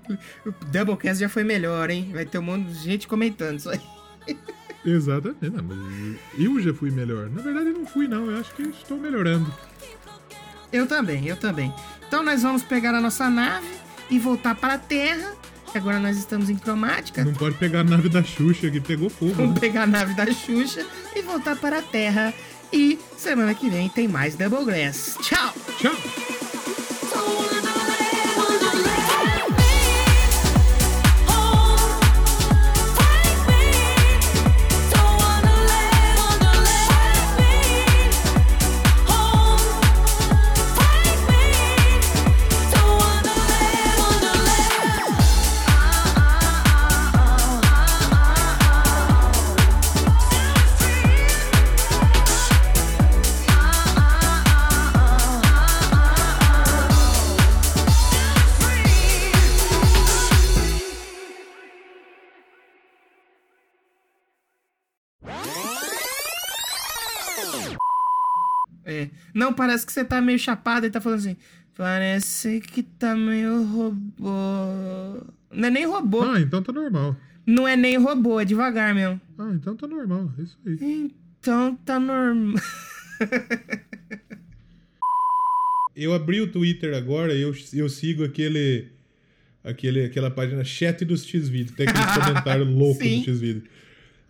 [0.47, 2.11] o Doublecast já foi melhor, hein?
[2.13, 3.81] Vai ter um monte de gente comentando isso aí.
[4.85, 5.51] Exatamente.
[5.51, 7.29] Não, mas eu já fui melhor.
[7.29, 8.31] Na verdade, eu não fui, não.
[8.31, 9.53] Eu acho que estou melhorando.
[10.73, 11.75] Eu também, eu também.
[12.09, 13.69] Então nós vamos pegar a nossa nave
[14.11, 15.35] e voltar para a Terra.
[15.75, 17.25] Agora nós estamos em cromática.
[17.25, 19.35] Não pode pegar a nave da Xuxa que pegou fogo.
[19.35, 19.61] Vamos né?
[19.61, 20.85] pegar a nave da Xuxa
[21.15, 22.35] e voltar para a Terra.
[22.73, 25.17] E semana que vem tem mais Double Glass.
[25.23, 25.55] Tchau!
[25.79, 26.50] Tchau!
[69.35, 71.37] Não, parece que você tá meio chapado e tá falando assim.
[71.77, 75.25] Parece que tá meio robô.
[75.53, 76.23] Não é nem robô.
[76.23, 77.17] Ah, então tá normal.
[77.47, 79.21] Não é nem robô, é devagar mesmo.
[79.39, 80.33] Ah, então tá normal.
[80.39, 81.11] É isso aí.
[81.41, 82.61] Então tá normal.
[85.95, 88.89] Eu abri o Twitter agora e eu, eu sigo aquele,
[89.63, 90.05] aquele.
[90.05, 91.77] aquela página chat dos X-Vídeos.
[91.77, 93.19] Tem aquele comentário louco Sim.
[93.19, 93.65] do X-Vídeo.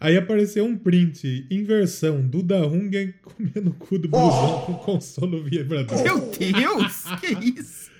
[0.00, 6.02] Aí apareceu um print, inversão, Duda Hungen comendo o cu do busão com consolo vibrador.
[6.02, 7.90] Meu Deus, que isso?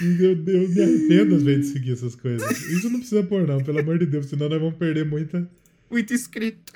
[0.00, 2.50] Meu Deus, me arrependo às vezes de seguir essas coisas.
[2.62, 5.48] Isso não precisa pôr, não, pelo amor de Deus, senão nós vamos perder muita.
[5.88, 6.72] Muito escrito.